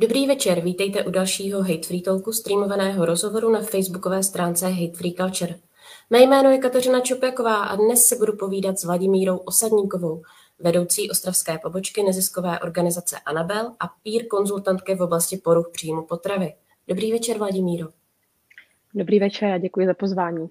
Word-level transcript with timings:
Dobrý 0.00 0.26
večer, 0.26 0.60
vítejte 0.60 1.04
u 1.04 1.10
dalšího 1.10 1.62
Hate 1.62 1.86
Free 1.86 2.02
Talku 2.02 2.32
streamovaného 2.32 3.06
rozhovoru 3.06 3.50
na 3.50 3.60
facebookové 3.60 4.22
stránce 4.22 4.68
Hate 4.68 4.96
Free 4.96 5.14
Culture. 5.14 5.54
Mé 6.10 6.20
jméno 6.20 6.50
je 6.50 6.58
Kateřina 6.58 7.00
Čopjaková 7.00 7.64
a 7.64 7.76
dnes 7.76 8.06
se 8.06 8.16
budu 8.16 8.36
povídat 8.36 8.78
s 8.78 8.84
Vladimírou 8.84 9.36
Osadníkovou, 9.36 10.22
vedoucí 10.58 11.10
ostravské 11.10 11.58
pobočky 11.58 12.02
neziskové 12.02 12.60
organizace 12.60 13.16
Anabel 13.26 13.74
a 13.80 13.88
peer 13.88 14.26
konzultantky 14.26 14.94
v 14.94 15.02
oblasti 15.02 15.36
poruch 15.36 15.70
příjmu 15.72 16.02
potravy. 16.02 16.54
Dobrý 16.88 17.12
večer, 17.12 17.38
Vladimíro. 17.38 17.88
Dobrý 18.94 19.18
večer 19.18 19.52
a 19.52 19.58
děkuji 19.58 19.86
za 19.86 19.94
pozvání. 19.94 20.50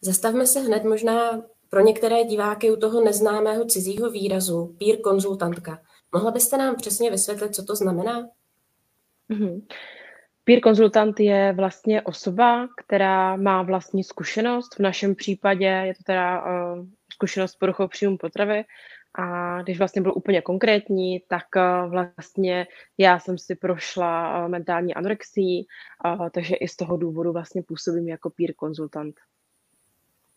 Zastavme 0.00 0.46
se 0.46 0.60
hned 0.60 0.84
možná 0.84 1.42
pro 1.70 1.80
některé 1.80 2.24
diváky 2.24 2.70
u 2.70 2.76
toho 2.76 3.04
neznámého 3.04 3.64
cizího 3.64 4.10
výrazu 4.10 4.76
peer 4.78 5.00
konzultantka– 5.00 5.78
Mohla 6.12 6.30
byste 6.30 6.56
nám 6.56 6.76
přesně 6.76 7.10
vysvětlit, 7.10 7.54
co 7.54 7.64
to 7.64 7.76
znamená? 7.76 8.28
Mm-hmm. 9.30 9.62
Peer 10.44 10.60
konzultant 10.60 11.20
je 11.20 11.52
vlastně 11.52 12.02
osoba, 12.02 12.68
která 12.76 13.36
má 13.36 13.62
vlastní 13.62 14.04
zkušenost. 14.04 14.74
V 14.74 14.78
našem 14.78 15.14
případě 15.14 15.64
je 15.64 15.94
to 15.94 16.02
teda 16.02 16.44
uh, 16.44 16.86
zkušenost 17.12 17.56
poruchou 17.56 17.88
příjmu 17.88 18.18
potravy. 18.18 18.64
A 19.14 19.62
když 19.62 19.78
vlastně 19.78 20.02
byl 20.02 20.12
úplně 20.16 20.42
konkrétní, 20.42 21.20
tak 21.28 21.44
uh, 21.56 21.90
vlastně 21.90 22.66
já 22.98 23.18
jsem 23.18 23.38
si 23.38 23.54
prošla 23.54 24.42
uh, 24.44 24.50
mentální 24.50 24.94
anorexii, 24.94 25.64
uh, 26.04 26.28
takže 26.30 26.54
i 26.54 26.68
z 26.68 26.76
toho 26.76 26.96
důvodu 26.96 27.32
vlastně 27.32 27.62
působím 27.62 28.08
jako 28.08 28.30
peer 28.30 28.54
konzultant. 28.54 29.16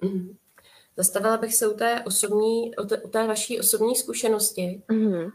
Mm-hmm. 0.03 0.35
Zastavila 0.99 1.37
bych 1.37 1.55
se 1.55 1.67
u 1.67 1.73
té, 1.73 2.03
osobní, 2.03 2.75
u 2.75 2.85
té, 2.85 2.97
u 2.97 3.09
té 3.09 3.27
vaší 3.27 3.59
osobní 3.59 3.95
zkušenosti. 3.95 4.81
Mm-hmm. 4.89 5.31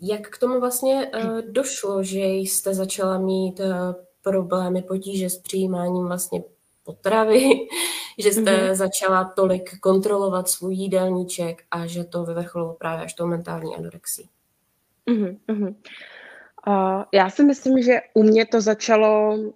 Jak 0.00 0.28
k 0.28 0.38
tomu 0.38 0.60
vlastně 0.60 1.10
eh, 1.14 1.42
došlo, 1.42 2.02
že 2.02 2.20
jste 2.20 2.74
začala 2.74 3.18
mít 3.18 3.60
eh, 3.60 3.70
problémy, 4.22 4.82
potíže 4.82 5.30
s 5.30 5.38
přijímáním 5.38 6.06
vlastně 6.06 6.42
potravy, 6.84 7.50
že 8.18 8.32
jste 8.32 8.40
mm-hmm. 8.42 8.74
začala 8.74 9.32
tolik 9.36 9.78
kontrolovat 9.80 10.48
svůj 10.48 10.74
jídelníček 10.74 11.62
a 11.70 11.86
že 11.86 12.04
to 12.04 12.24
vyvrcholilo 12.24 12.74
právě 12.74 13.04
až 13.04 13.14
tou 13.14 13.26
mentální 13.26 13.76
anorexii? 13.76 14.28
Mm-hmm. 15.08 15.74
Uh, 16.66 17.04
já 17.14 17.30
si 17.30 17.44
myslím, 17.44 17.82
že 17.82 18.00
u 18.14 18.22
mě 18.22 18.46
to 18.46 18.60
začalo 18.60 19.34
uh, 19.34 19.52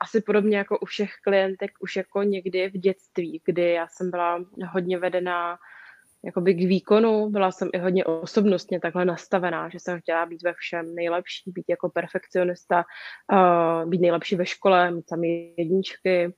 asi 0.00 0.20
podobně 0.20 0.56
jako 0.56 0.78
u 0.78 0.84
všech 0.84 1.10
klientek 1.24 1.70
už 1.80 1.96
jako 1.96 2.22
někdy 2.22 2.68
v 2.68 2.72
dětství, 2.72 3.42
kdy 3.44 3.72
já 3.72 3.88
jsem 3.88 4.10
byla 4.10 4.44
hodně 4.72 4.98
vedená 4.98 5.58
jakoby 6.24 6.54
k 6.54 6.58
výkonu, 6.58 7.30
byla 7.30 7.52
jsem 7.52 7.68
i 7.72 7.78
hodně 7.78 8.04
osobnostně 8.04 8.80
takhle 8.80 9.04
nastavená, 9.04 9.68
že 9.68 9.80
jsem 9.80 10.00
chtěla 10.00 10.26
být 10.26 10.42
ve 10.42 10.52
všem 10.52 10.94
nejlepší, 10.94 11.50
být 11.50 11.64
jako 11.68 11.88
perfekcionista, 11.88 12.84
uh, 13.32 13.90
být 13.90 14.00
nejlepší 14.00 14.36
ve 14.36 14.46
škole, 14.46 14.90
mít 14.90 15.06
tam 15.06 15.24
jedničky, 15.24 16.34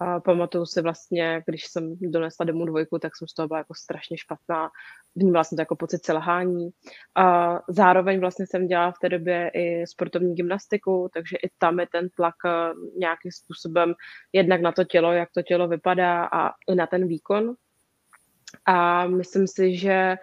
a 0.00 0.20
pamatuju 0.20 0.66
si 0.66 0.82
vlastně, 0.82 1.42
když 1.46 1.66
jsem 1.66 1.96
donesla 2.00 2.46
domů 2.46 2.64
dvojku, 2.66 2.98
tak 2.98 3.16
jsem 3.16 3.28
z 3.28 3.34
toho 3.34 3.48
byla 3.48 3.58
jako 3.58 3.74
strašně 3.74 4.18
špatná. 4.18 4.70
Vnímala 5.16 5.44
jsem 5.44 5.56
to 5.56 5.62
jako 5.62 5.76
pocit 5.76 6.04
selhání. 6.04 6.70
A 7.14 7.58
zároveň 7.68 8.20
vlastně 8.20 8.46
jsem 8.46 8.66
dělala 8.66 8.92
v 8.92 8.98
té 8.98 9.08
době 9.08 9.50
i 9.54 9.86
sportovní 9.86 10.34
gymnastiku, 10.34 11.10
takže 11.14 11.36
i 11.36 11.50
tam 11.58 11.80
je 11.80 11.86
ten 11.92 12.08
tlak 12.08 12.34
eh, 12.46 12.50
nějakým 12.98 13.32
způsobem 13.32 13.94
jednak 14.32 14.60
na 14.60 14.72
to 14.72 14.84
tělo, 14.84 15.12
jak 15.12 15.28
to 15.34 15.42
tělo 15.42 15.68
vypadá 15.68 16.24
a 16.24 16.50
i 16.68 16.74
na 16.74 16.86
ten 16.86 17.08
výkon. 17.08 17.54
A 18.66 19.06
myslím 19.06 19.46
si, 19.46 19.76
že 19.76 20.16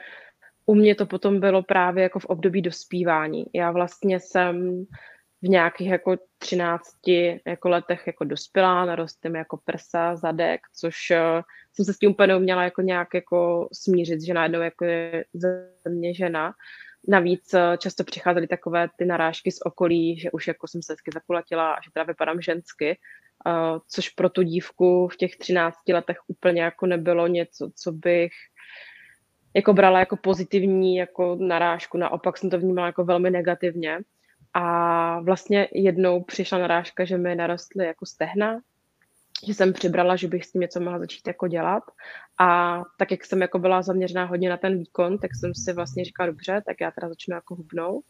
u 0.65 0.75
mě 0.75 0.95
to 0.95 1.05
potom 1.05 1.39
bylo 1.39 1.63
právě 1.63 2.03
jako 2.03 2.19
v 2.19 2.25
období 2.25 2.61
dospívání. 2.61 3.45
Já 3.53 3.71
vlastně 3.71 4.19
jsem 4.19 4.85
v 5.41 5.47
nějakých 5.47 5.87
jako 5.87 6.17
13 6.37 6.95
jako 7.47 7.69
letech 7.69 8.07
jako 8.07 8.23
dospělá, 8.23 8.85
narostím 8.85 9.35
jako 9.35 9.59
prsa, 9.65 10.15
zadek, 10.15 10.61
což 10.75 10.95
uh, 11.11 11.41
jsem 11.73 11.85
se 11.85 11.93
s 11.93 11.97
tím 11.97 12.11
úplně 12.11 12.35
uměla 12.35 12.63
jako 12.63 12.81
nějak 12.81 13.13
jako 13.13 13.69
smířit, 13.73 14.21
že 14.25 14.33
najednou 14.33 14.61
jako 14.61 14.85
je 14.85 15.25
ze 15.33 15.71
mě 15.89 16.13
žena. 16.13 16.53
Navíc 17.07 17.53
uh, 17.53 17.59
často 17.77 18.03
přicházely 18.03 18.47
takové 18.47 18.87
ty 18.97 19.05
narážky 19.05 19.51
z 19.51 19.59
okolí, 19.65 20.19
že 20.19 20.31
už 20.31 20.47
jako 20.47 20.67
jsem 20.67 20.81
se 20.81 20.93
hezky 20.93 21.11
zakulatila 21.13 21.73
a 21.73 21.81
že 21.81 21.91
teda 21.93 22.03
vypadám 22.03 22.41
žensky, 22.41 22.97
uh, 23.45 23.79
což 23.87 24.09
pro 24.09 24.29
tu 24.29 24.43
dívku 24.43 25.07
v 25.07 25.17
těch 25.17 25.37
13 25.37 25.75
letech 25.93 26.17
úplně 26.27 26.61
jako 26.61 26.85
nebylo 26.85 27.27
něco, 27.27 27.71
co 27.75 27.91
bych 27.91 28.31
jako 29.55 29.73
brala 29.73 29.99
jako 29.99 30.17
pozitivní 30.17 30.95
jako 30.95 31.35
narážku, 31.35 31.97
naopak 31.97 32.37
jsem 32.37 32.49
to 32.49 32.59
vnímala 32.59 32.87
jako 32.87 33.05
velmi 33.05 33.31
negativně. 33.31 33.99
A 34.53 35.19
vlastně 35.19 35.67
jednou 35.71 36.23
přišla 36.23 36.57
narážka, 36.57 37.05
že 37.05 37.17
mi 37.17 37.35
narostly 37.35 37.85
jako 37.85 38.05
stehna, 38.05 38.59
že 39.45 39.53
jsem 39.53 39.73
přibrala, 39.73 40.15
že 40.15 40.27
bych 40.27 40.45
s 40.45 40.51
tím 40.51 40.61
něco 40.61 40.79
mohla 40.79 40.99
začít 40.99 41.27
jako 41.27 41.47
dělat. 41.47 41.83
A 42.39 42.81
tak, 42.97 43.11
jak 43.11 43.25
jsem 43.25 43.41
jako 43.41 43.59
byla 43.59 43.81
zaměřená 43.81 44.25
hodně 44.25 44.49
na 44.49 44.57
ten 44.57 44.77
výkon, 44.77 45.17
tak 45.17 45.31
jsem 45.35 45.55
si 45.55 45.73
vlastně 45.73 46.05
říkala, 46.05 46.27
dobře, 46.27 46.61
tak 46.65 46.81
já 46.81 46.91
teda 46.91 47.09
začnu 47.09 47.35
jako 47.35 47.55
hubnout. 47.55 48.05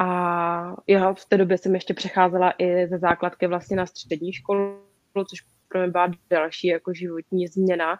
A 0.00 0.76
já 0.86 1.14
v 1.14 1.24
té 1.24 1.36
době 1.36 1.58
jsem 1.58 1.74
ještě 1.74 1.94
přecházela 1.94 2.54
i 2.58 2.86
ze 2.88 2.98
základky 2.98 3.46
vlastně 3.46 3.76
na 3.76 3.86
střední 3.86 4.32
školu, 4.32 4.80
což 5.28 5.40
pro 5.70 5.80
mě 5.80 5.90
byla 5.90 6.10
další 6.30 6.66
jako 6.66 6.92
životní 6.92 7.48
změna, 7.48 7.98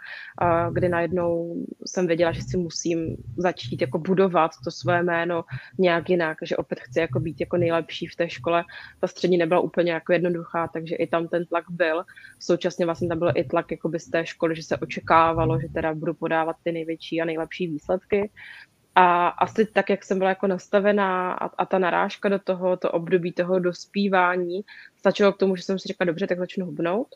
kdy 0.72 0.88
najednou 0.88 1.64
jsem 1.86 2.06
věděla, 2.06 2.32
že 2.32 2.42
si 2.42 2.56
musím 2.56 3.16
začít 3.36 3.80
jako 3.80 3.98
budovat 3.98 4.50
to 4.64 4.70
své 4.70 5.02
jméno 5.02 5.44
nějak 5.78 6.10
jinak, 6.10 6.38
že 6.42 6.56
opět 6.56 6.80
chci 6.80 7.00
jako 7.00 7.20
být 7.20 7.40
jako 7.40 7.56
nejlepší 7.56 8.06
v 8.06 8.16
té 8.16 8.30
škole. 8.30 8.64
Ta 9.00 9.06
střední 9.06 9.38
nebyla 9.38 9.60
úplně 9.60 9.92
jako 9.92 10.12
jednoduchá, 10.12 10.68
takže 10.68 10.96
i 10.96 11.06
tam 11.06 11.28
ten 11.28 11.46
tlak 11.46 11.64
byl. 11.70 12.04
Současně 12.38 12.84
vlastně 12.86 13.08
tam 13.08 13.18
byl 13.18 13.32
i 13.34 13.44
tlak 13.44 13.70
jako 13.70 13.90
z 13.98 14.10
té 14.10 14.26
školy, 14.26 14.56
že 14.56 14.62
se 14.62 14.76
očekávalo, 14.76 15.60
že 15.60 15.68
teda 15.68 15.94
budu 15.94 16.14
podávat 16.14 16.56
ty 16.62 16.72
největší 16.72 17.20
a 17.20 17.24
nejlepší 17.24 17.66
výsledky. 17.66 18.30
A 18.94 19.28
asi 19.28 19.66
tak, 19.66 19.90
jak 19.90 20.04
jsem 20.04 20.18
byla 20.18 20.30
jako 20.30 20.46
nastavená 20.46 21.32
a, 21.32 21.46
a 21.46 21.66
ta 21.66 21.78
narážka 21.78 22.28
do 22.28 22.38
toho, 22.38 22.76
to 22.76 22.90
období 22.90 23.32
toho 23.32 23.58
dospívání, 23.58 24.60
stačilo 24.96 25.32
k 25.32 25.36
tomu, 25.36 25.56
že 25.56 25.62
jsem 25.62 25.78
si 25.78 25.88
řekla, 25.88 26.06
dobře, 26.06 26.26
tak 26.26 26.38
začnu 26.38 26.66
hubnout. 26.66 27.08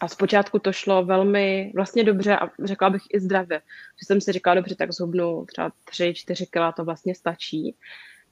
A 0.00 0.08
zpočátku 0.08 0.58
to 0.58 0.72
šlo 0.72 1.04
velmi 1.04 1.72
vlastně 1.74 2.04
dobře 2.04 2.36
a 2.36 2.50
řekla 2.64 2.90
bych 2.90 3.02
i 3.12 3.20
zdravě. 3.20 3.60
Že 3.98 4.06
jsem 4.06 4.20
si 4.20 4.32
říkala, 4.32 4.54
dobře, 4.54 4.74
tak 4.74 4.92
zhubnu 4.92 5.44
třeba 5.44 5.72
3-4 5.90 6.46
kila, 6.50 6.72
to 6.72 6.84
vlastně 6.84 7.14
stačí. 7.14 7.76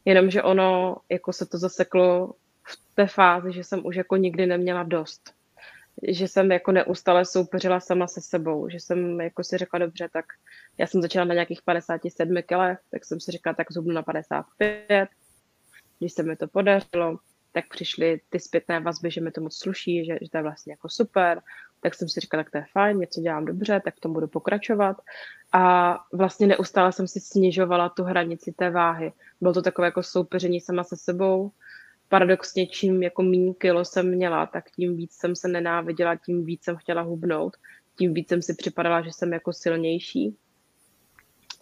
Jenomže 0.05 0.43
ono, 0.43 0.97
jako 1.09 1.33
se 1.33 1.47
to 1.47 1.59
zaseklo 1.59 2.35
v 2.63 2.95
té 2.95 3.07
fázi, 3.07 3.53
že 3.53 3.65
jsem 3.65 3.87
už 3.87 3.97
jako 3.97 4.17
nikdy 4.17 4.47
neměla 4.47 4.83
dost. 4.83 5.35
Že 6.09 6.29
jsem 6.29 6.53
jako 6.53 6.73
neustále 6.73 7.25
soupeřila 7.25 7.81
sama 7.81 8.07
se 8.07 8.21
sebou, 8.21 8.69
že 8.69 8.81
jsem 8.81 9.21
jako 9.21 9.45
si 9.45 9.57
řekla, 9.57 9.79
dobře, 9.79 10.09
tak 10.13 10.25
já 10.79 10.87
jsem 10.87 11.03
začala 11.03 11.25
na 11.25 11.35
nějakých 11.35 11.63
57 11.63 12.43
kilech, 12.43 12.79
tak 12.91 13.05
jsem 13.05 13.21
si 13.21 13.33
říkala, 13.33 13.55
tak 13.55 13.73
zhubnu 13.73 13.93
na 13.93 14.03
55. 14.03 15.09
Když 15.99 16.13
se 16.13 16.23
mi 16.23 16.37
to 16.37 16.49
podařilo, 16.49 17.19
tak 17.55 17.69
přišly 17.69 18.21
ty 18.29 18.41
zpětné 18.41 18.81
vazby, 18.81 19.11
že 19.11 19.21
mi 19.21 19.31
to 19.31 19.41
moc 19.41 19.57
sluší, 19.57 20.05
že, 20.05 20.19
že 20.23 20.31
to 20.31 20.37
je 20.37 20.43
vlastně 20.43 20.73
jako 20.73 20.89
super, 20.89 21.43
tak 21.81 21.95
jsem 21.95 22.09
si 22.09 22.21
říkala, 22.21 22.43
tak 22.43 22.51
to 22.51 22.59
je 22.59 22.65
fajn, 22.73 22.99
něco 22.99 23.21
dělám 23.21 23.45
dobře, 23.45 23.81
tak 23.85 23.97
v 23.97 24.01
tom 24.01 24.13
budu 24.13 24.29
pokračovat. 24.29 24.97
A 25.53 25.95
vlastně 26.13 26.47
neustále 26.47 26.93
jsem 26.93 27.09
si 27.09 27.21
snižovala 27.21 27.89
tu 27.89 28.03
hranici 28.03 28.53
té 28.53 28.71
váhy. 28.71 29.13
Bylo 29.41 29.55
to 29.55 29.63
takové 29.63 29.87
jako 29.87 30.03
soupeření 30.03 30.61
sama 30.61 30.85
se 30.85 30.97
sebou. 30.97 31.51
Paradoxně, 32.09 32.67
čím 32.67 33.03
jako 33.03 33.23
méně 33.23 33.55
kilo 33.55 33.85
jsem 33.85 34.11
měla, 34.11 34.47
tak 34.47 34.71
tím 34.71 34.97
víc 34.97 35.13
jsem 35.13 35.37
se 35.37 35.49
nenáviděla, 35.49 36.17
tím 36.17 36.45
víc 36.45 36.65
jsem 36.65 36.77
chtěla 36.77 37.03
hubnout, 37.03 37.57
tím 37.99 38.15
víc 38.15 38.29
jsem 38.29 38.43
si 38.43 38.55
připadala, 38.55 39.03
že 39.03 39.13
jsem 39.13 39.33
jako 39.33 39.53
silnější. 39.53 40.37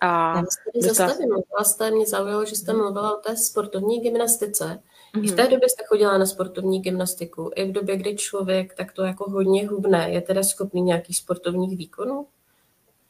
A 0.00 0.36
Já 0.36 0.42
se 0.42 0.58
tady 0.72 0.94
zastavím. 0.94 1.30
Vlastně 1.58 1.90
mě 1.90 2.06
zaujalo, 2.06 2.44
že 2.44 2.56
jste 2.56 2.72
mluvila 2.72 3.18
o 3.18 3.20
té 3.20 3.36
sportovní 3.36 4.00
gymnastice. 4.00 4.82
Mm-hmm. 5.16 5.24
I 5.24 5.28
v 5.28 5.36
té 5.36 5.48
době 5.48 5.68
jste 5.68 5.84
chodila 5.86 6.18
na 6.18 6.26
sportovní 6.26 6.80
gymnastiku. 6.80 7.50
I 7.54 7.64
v 7.64 7.72
době, 7.72 7.96
kdy 7.96 8.16
člověk 8.16 8.74
tak 8.74 8.92
to 8.92 9.04
jako 9.04 9.30
hodně 9.30 9.68
hubne, 9.68 10.10
je 10.10 10.20
teda 10.20 10.42
schopný 10.42 10.82
nějakých 10.82 11.16
sportovních 11.16 11.78
výkonů? 11.78 12.26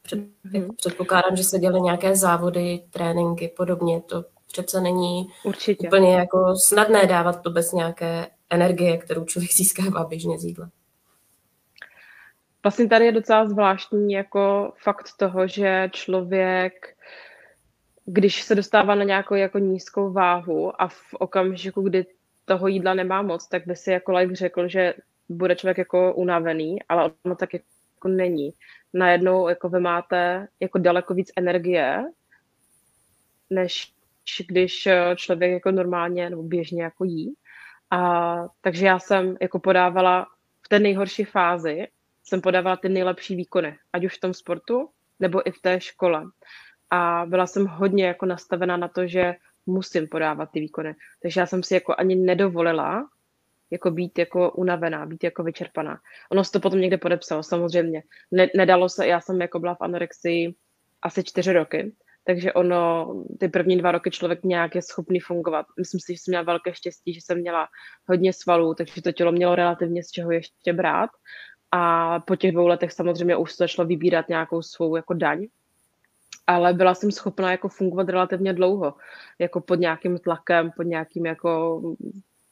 Před, 0.02 0.19
mm-hmm. 0.19 0.76
předpokládám, 0.76 1.37
že 1.37 1.44
se 1.44 1.58
dělaly 1.58 1.81
nějaké 1.81 2.16
závody, 2.16 2.84
tréninky, 2.90 3.52
podobně. 3.56 4.00
To 4.00 4.25
přece 4.52 4.81
není 4.81 5.26
Určitě. 5.44 5.87
úplně 5.87 6.14
jako 6.14 6.54
snadné 6.69 7.06
dávat 7.06 7.43
to 7.43 7.50
bez 7.50 7.72
nějaké 7.72 8.26
energie, 8.50 8.99
kterou 8.99 9.25
člověk 9.25 9.52
získává 9.52 10.04
běžně 10.04 10.38
z 10.38 10.44
jídla. 10.44 10.70
Vlastně 12.62 12.88
tady 12.88 13.04
je 13.04 13.12
docela 13.12 13.49
zvláštní 13.49 14.12
jako 14.12 14.72
fakt 14.82 15.08
toho, 15.16 15.46
že 15.46 15.88
člověk 15.93 16.96
když 18.04 18.43
se 18.43 18.54
dostává 18.54 18.94
na 18.94 19.04
nějakou 19.04 19.34
jako 19.34 19.58
nízkou 19.58 20.12
váhu 20.12 20.82
a 20.82 20.88
v 20.88 21.14
okamžiku, 21.19 21.82
kdy 21.82 22.06
toho 22.44 22.69
jídla 22.69 22.94
nemá 22.94 23.22
moc, 23.22 23.49
tak 23.49 23.66
by 23.66 23.76
si 23.76 23.90
jako 23.90 24.12
like 24.12 24.37
řekl, 24.37 24.69
že 24.69 24.94
bude 25.28 25.56
člověk 25.56 25.78
jako 25.78 26.14
unavený, 26.14 26.82
ale 26.88 27.10
ono 27.25 27.34
tak 27.37 27.54
jako 27.54 28.08
není. 28.08 28.50
Najednou 28.93 29.49
jako 29.49 29.69
vy 29.69 29.81
máte 29.81 30.49
jako 30.60 30.78
daleko 30.78 31.14
víc 31.14 31.31
energie, 31.37 32.04
než 33.50 33.93
když 34.49 34.87
eh, 34.87 35.14
člověk 35.16 35.52
jako 35.52 35.70
normálně 35.70 36.31
nebo 36.31 36.43
běžně 36.43 36.82
jako 36.82 37.04
jí. 37.04 37.34
A, 37.90 38.49
takže 38.60 38.87
já 38.87 38.99
jsem 38.99 39.37
jako 39.40 39.58
podávala 39.58 40.26
v 40.62 40.69
té 40.69 40.78
nejhorší 40.78 41.25
fázi, 41.25 41.87
jsem 42.25 42.40
podávala 42.40 42.76
ty 42.76 42.88
nejlepší 42.88 43.37
výkony, 43.37 43.78
ať 43.93 44.04
už 44.04 44.16
v 44.16 44.20
tom 44.20 44.34
sportu, 44.34 44.88
nebo 45.20 45.49
i 45.49 45.52
v 45.52 45.62
té 45.62 45.81
škole. 45.81 46.25
A 46.92 47.24
byla 47.26 47.46
jsem 47.46 47.66
hodně 47.66 48.06
jako 48.06 48.26
nastavená 48.26 48.76
na 48.76 48.88
to, 48.88 49.06
že 49.06 49.34
musím 49.66 50.08
podávat 50.08 50.50
ty 50.52 50.60
výkony. 50.60 50.94
Takže 51.22 51.40
já 51.40 51.46
jsem 51.46 51.62
si 51.62 51.74
jako 51.74 51.94
ani 51.98 52.14
nedovolila 52.14 53.08
jako 53.70 53.90
být 53.90 54.18
jako 54.18 54.50
unavená, 54.50 55.06
být 55.06 55.24
jako 55.24 55.42
vyčerpaná. 55.42 55.98
Ono 56.32 56.44
se 56.44 56.52
to 56.52 56.60
potom 56.60 56.80
někde 56.80 56.98
podepsalo, 56.98 57.42
samozřejmě. 57.42 58.02
Ne, 58.30 58.48
nedalo 58.56 58.88
se, 58.88 59.06
já 59.06 59.20
jsem 59.20 59.40
jako 59.40 59.58
byla 59.58 59.74
v 59.74 59.80
anorexii 59.80 60.54
asi 61.02 61.24
čtyři 61.24 61.52
roky, 61.52 61.92
takže 62.24 62.52
ono, 62.52 63.14
ty 63.40 63.48
první 63.48 63.78
dva 63.78 63.92
roky 63.92 64.10
člověk 64.10 64.44
nějak 64.44 64.74
je 64.74 64.82
schopný 64.82 65.20
fungovat. 65.20 65.66
Myslím 65.78 66.00
si, 66.00 66.12
že 66.12 66.18
jsem 66.18 66.32
měla 66.32 66.44
velké 66.44 66.74
štěstí, 66.74 67.14
že 67.14 67.20
jsem 67.20 67.38
měla 67.38 67.68
hodně 68.08 68.32
svalů, 68.32 68.74
takže 68.74 69.02
to 69.02 69.12
tělo 69.12 69.32
mělo 69.32 69.54
relativně 69.54 70.04
z 70.04 70.10
čeho 70.10 70.30
ještě 70.30 70.72
brát. 70.72 71.10
A 71.70 72.20
po 72.20 72.36
těch 72.36 72.52
dvou 72.52 72.66
letech 72.66 72.92
samozřejmě 72.92 73.36
už 73.36 73.52
se 73.52 73.56
začalo 73.64 73.88
vybírat 73.88 74.28
nějakou 74.28 74.62
svou 74.62 74.96
jako 74.96 75.14
daň, 75.14 75.46
ale 76.52 76.72
byla 76.72 76.94
jsem 76.94 77.10
schopná 77.10 77.50
jako 77.50 77.69
fungovat 77.69 78.08
relativně 78.08 78.52
dlouho, 78.52 78.94
jako 79.38 79.60
pod 79.60 79.75
nějakým 79.75 80.19
tlakem, 80.19 80.70
pod 80.76 80.82
nějakým 80.82 81.26
jako 81.26 81.81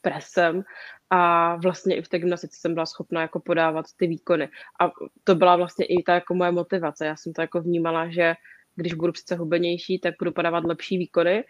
presem 0.00 0.62
a 1.10 1.56
vlastně 1.56 1.96
i 1.96 2.02
v 2.02 2.08
té 2.08 2.18
gymnastice 2.18 2.56
jsem 2.60 2.74
byla 2.74 2.86
schopná 2.86 3.22
jako 3.22 3.40
podávat 3.40 3.86
ty 3.96 4.06
výkony. 4.06 4.48
A 4.80 4.90
to 5.24 5.34
byla 5.34 5.56
vlastně 5.56 5.86
i 5.86 6.02
ta 6.02 6.14
jako 6.14 6.34
moje 6.34 6.52
motivace. 6.52 7.06
Já 7.06 7.16
jsem 7.16 7.32
to 7.32 7.40
jako 7.40 7.60
vnímala, 7.60 8.10
že 8.10 8.34
když 8.76 8.94
budu 8.94 9.12
přece 9.12 9.36
hubenější, 9.36 9.98
tak 9.98 10.14
budu 10.18 10.32
podávat 10.32 10.64
lepší 10.64 10.98
výkony. 10.98 11.44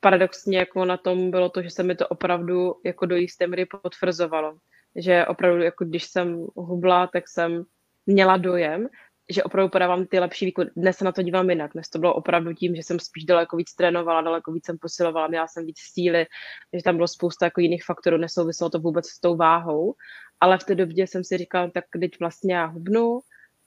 Paradoxně 0.00 0.58
jako 0.58 0.84
na 0.84 0.96
tom 0.96 1.30
bylo 1.30 1.48
to, 1.48 1.62
že 1.62 1.70
se 1.70 1.82
mi 1.82 1.94
to 1.94 2.08
opravdu 2.08 2.74
jako 2.84 3.06
do 3.06 3.16
jisté 3.16 3.46
míry 3.46 3.66
potvrzovalo. 3.66 4.58
Že 4.96 5.26
opravdu, 5.26 5.62
jako 5.62 5.84
když 5.84 6.04
jsem 6.04 6.46
hubla, 6.56 7.06
tak 7.06 7.28
jsem 7.28 7.64
měla 8.06 8.36
dojem, 8.36 8.88
že 9.30 9.42
opravdu 9.42 9.68
podávám 9.70 10.06
ty 10.06 10.18
lepší 10.18 10.46
výkony. 10.46 10.70
Dnes 10.76 10.96
se 10.96 11.04
na 11.04 11.12
to 11.12 11.22
dívám 11.22 11.50
jinak. 11.50 11.72
Dnes 11.72 11.88
to 11.88 11.98
bylo 11.98 12.14
opravdu 12.14 12.54
tím, 12.54 12.76
že 12.76 12.82
jsem 12.82 13.00
spíš 13.00 13.24
daleko 13.24 13.56
víc 13.56 13.74
trénovala, 13.74 14.20
daleko 14.20 14.52
víc 14.52 14.66
jsem 14.66 14.78
posilovala, 14.78 15.26
měla 15.26 15.46
jsem 15.48 15.66
víc 15.66 15.78
síly, 15.78 16.26
že 16.72 16.82
tam 16.82 16.96
bylo 16.96 17.08
spousta 17.08 17.46
jako 17.46 17.60
jiných 17.60 17.84
faktorů, 17.84 18.16
nesouviselo 18.16 18.70
to 18.70 18.78
vůbec 18.78 19.06
s 19.06 19.20
tou 19.20 19.36
váhou. 19.36 19.94
Ale 20.40 20.58
v 20.58 20.64
té 20.64 20.74
době 20.74 21.06
jsem 21.06 21.24
si 21.24 21.38
říkala, 21.38 21.70
tak 21.70 21.84
teď 22.00 22.20
vlastně 22.20 22.54
já 22.54 22.66
hubnu, 22.66 23.20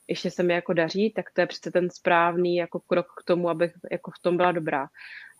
ještě 0.07 0.31
se 0.31 0.43
mi 0.43 0.53
jako 0.53 0.73
daří, 0.73 1.13
tak 1.15 1.25
to 1.33 1.41
je 1.41 1.47
přece 1.47 1.71
ten 1.71 1.89
správný 1.89 2.55
jako 2.55 2.79
krok 2.79 3.07
k 3.19 3.23
tomu, 3.23 3.49
abych 3.49 3.73
jako 3.91 4.11
v 4.11 4.19
tom 4.21 4.37
byla 4.37 4.51
dobrá. 4.51 4.87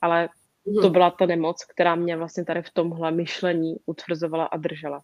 Ale 0.02 0.30
mhm. 0.66 0.82
to 0.82 0.90
byla 0.90 1.12
ta 1.12 1.26
nemoc, 1.26 1.66
která 1.66 1.96
mě 1.96 2.18
vlastně 2.18 2.46
tady 2.46 2.62
v 2.62 2.74
tomhle 2.74 3.12
myšlení 3.12 3.76
utvrzovala 3.86 4.46
a 4.46 4.58
držela. 4.58 5.02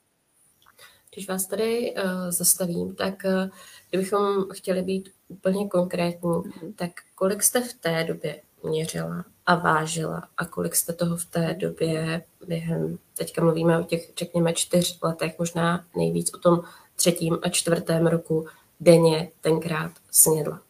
Když 1.13 1.27
vás 1.27 1.47
tady 1.47 1.93
uh, 1.95 2.03
zastavím, 2.29 2.95
tak 2.95 3.13
uh, 3.25 3.49
kdybychom 3.89 4.45
chtěli 4.53 4.81
být 4.81 5.09
úplně 5.27 5.67
konkrétní, 5.67 6.29
mm-hmm. 6.29 6.73
tak 6.75 6.91
kolik 7.15 7.43
jste 7.43 7.61
v 7.61 7.73
té 7.73 8.03
době 8.03 8.41
měřila 8.63 9.25
a 9.45 9.55
vážila 9.55 10.27
a 10.37 10.45
kolik 10.45 10.75
jste 10.75 10.93
toho 10.93 11.17
v 11.17 11.25
té 11.25 11.53
době 11.53 12.23
během, 12.47 12.97
teďka 13.17 13.43
mluvíme 13.43 13.79
o 13.79 13.83
těch, 13.83 14.09
řekněme, 14.17 14.53
čtyř 14.53 14.99
letech, 15.01 15.39
možná 15.39 15.85
nejvíc 15.95 16.33
o 16.33 16.37
tom 16.37 16.61
třetím 16.95 17.39
a 17.41 17.49
čtvrtém 17.49 18.07
roku, 18.07 18.47
denně 18.79 19.31
tenkrát 19.41 19.91
snědla? 20.11 20.61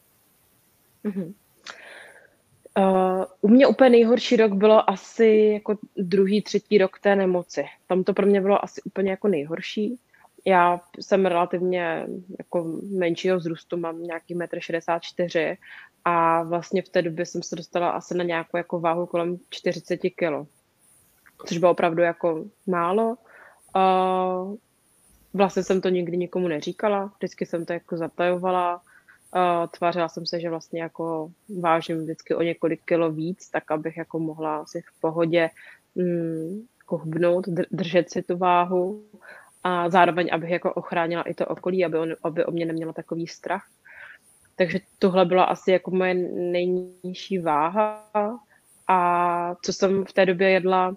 Mm-hmm. 1.05 1.33
Uh, 2.77 3.25
u 3.41 3.47
mě 3.47 3.67
úplně 3.67 3.89
nejhorší 3.89 4.35
rok 4.35 4.53
bylo 4.53 4.89
asi 4.89 5.51
jako 5.53 5.77
druhý, 5.97 6.41
třetí 6.41 6.77
rok 6.77 6.99
té 6.99 7.15
nemoci. 7.15 7.63
Tam 7.87 8.03
to 8.03 8.13
pro 8.13 8.25
mě 8.25 8.41
bylo 8.41 8.63
asi 8.63 8.81
úplně 8.81 9.11
jako 9.11 9.27
nejhorší. 9.27 9.99
Já 10.45 10.81
jsem 10.99 11.25
relativně 11.25 12.07
jako 12.39 12.79
menšího 12.97 13.37
vzrůstu, 13.37 13.77
mám 13.77 14.03
nějaký 14.03 14.35
1,64 14.35 15.49
m 15.49 15.55
a 16.05 16.43
vlastně 16.43 16.81
v 16.81 16.89
té 16.89 17.01
době 17.01 17.25
jsem 17.25 17.43
se 17.43 17.55
dostala 17.55 17.89
asi 17.89 18.17
na 18.17 18.23
nějakou 18.23 18.57
jako 18.57 18.79
váhu 18.79 19.05
kolem 19.05 19.37
40 19.49 19.97
kg, 19.97 20.47
což 21.45 21.57
bylo 21.57 21.71
opravdu 21.71 22.01
jako 22.01 22.45
málo. 22.67 23.17
Uh, 23.75 24.55
vlastně 25.33 25.63
jsem 25.63 25.81
to 25.81 25.89
nikdy 25.89 26.17
nikomu 26.17 26.47
neříkala, 26.47 27.13
vždycky 27.17 27.45
jsem 27.45 27.65
to 27.65 27.73
jako 27.73 27.97
zatajovala, 27.97 28.81
uh, 29.35 29.67
tvářila 29.77 30.09
jsem 30.09 30.25
se, 30.25 30.39
že 30.39 30.49
vlastně 30.49 30.81
jako 30.81 31.31
vážím 31.59 31.97
vždycky 31.97 32.35
o 32.35 32.41
několik 32.41 32.81
kilo 32.85 33.11
víc, 33.11 33.49
tak 33.49 33.71
abych 33.71 33.97
jako 33.97 34.19
mohla 34.19 34.65
si 34.65 34.81
v 34.81 35.01
pohodě 35.01 35.49
mm, 35.95 36.61
jako 36.79 36.97
hubnout, 36.97 37.47
držet 37.71 38.11
si 38.11 38.21
tu 38.21 38.37
váhu 38.37 39.05
a 39.63 39.89
zároveň, 39.89 40.29
abych 40.31 40.49
jako 40.49 40.73
ochránila 40.73 41.23
i 41.23 41.33
to 41.33 41.45
okolí, 41.45 41.85
aby, 41.85 41.97
on, 41.97 42.09
aby 42.23 42.45
o 42.45 42.51
mě 42.51 42.65
nemělo 42.65 42.93
takový 42.93 43.27
strach. 43.27 43.67
Takže 44.55 44.79
tohle 44.99 45.25
byla 45.25 45.43
asi 45.43 45.71
jako 45.71 45.91
moje 45.91 46.13
nejnižší 46.33 47.39
váha 47.39 48.09
a 48.87 49.55
co 49.61 49.73
jsem 49.73 50.05
v 50.05 50.13
té 50.13 50.25
době 50.25 50.49
jedla, 50.49 50.95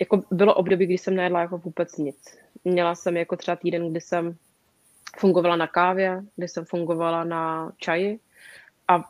jako 0.00 0.22
bylo 0.30 0.54
období, 0.54 0.86
kdy 0.86 0.98
jsem 0.98 1.16
nejedla 1.16 1.40
jako 1.40 1.58
vůbec 1.58 1.96
nic. 1.96 2.38
Měla 2.64 2.94
jsem 2.94 3.16
jako 3.16 3.36
třeba 3.36 3.56
týden, 3.56 3.90
kdy 3.90 4.00
jsem 4.00 4.36
fungovala 5.18 5.56
na 5.56 5.66
kávě, 5.66 6.22
kdy 6.36 6.48
jsem 6.48 6.64
fungovala 6.64 7.24
na 7.24 7.72
čaji 7.76 8.18
a 8.88 9.04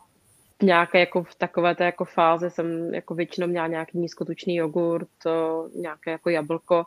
nějaké 0.62 1.00
jako 1.00 1.22
v 1.22 1.34
takové 1.34 1.74
té 1.74 1.84
jako 1.84 2.04
fáze 2.04 2.50
jsem 2.50 2.94
jako 2.94 3.14
většinou 3.14 3.46
měla 3.46 3.66
nějaký 3.66 3.98
nízkotučný 3.98 4.56
jogurt, 4.56 5.08
nějaké 5.74 6.10
jako 6.10 6.30
jablko 6.30 6.84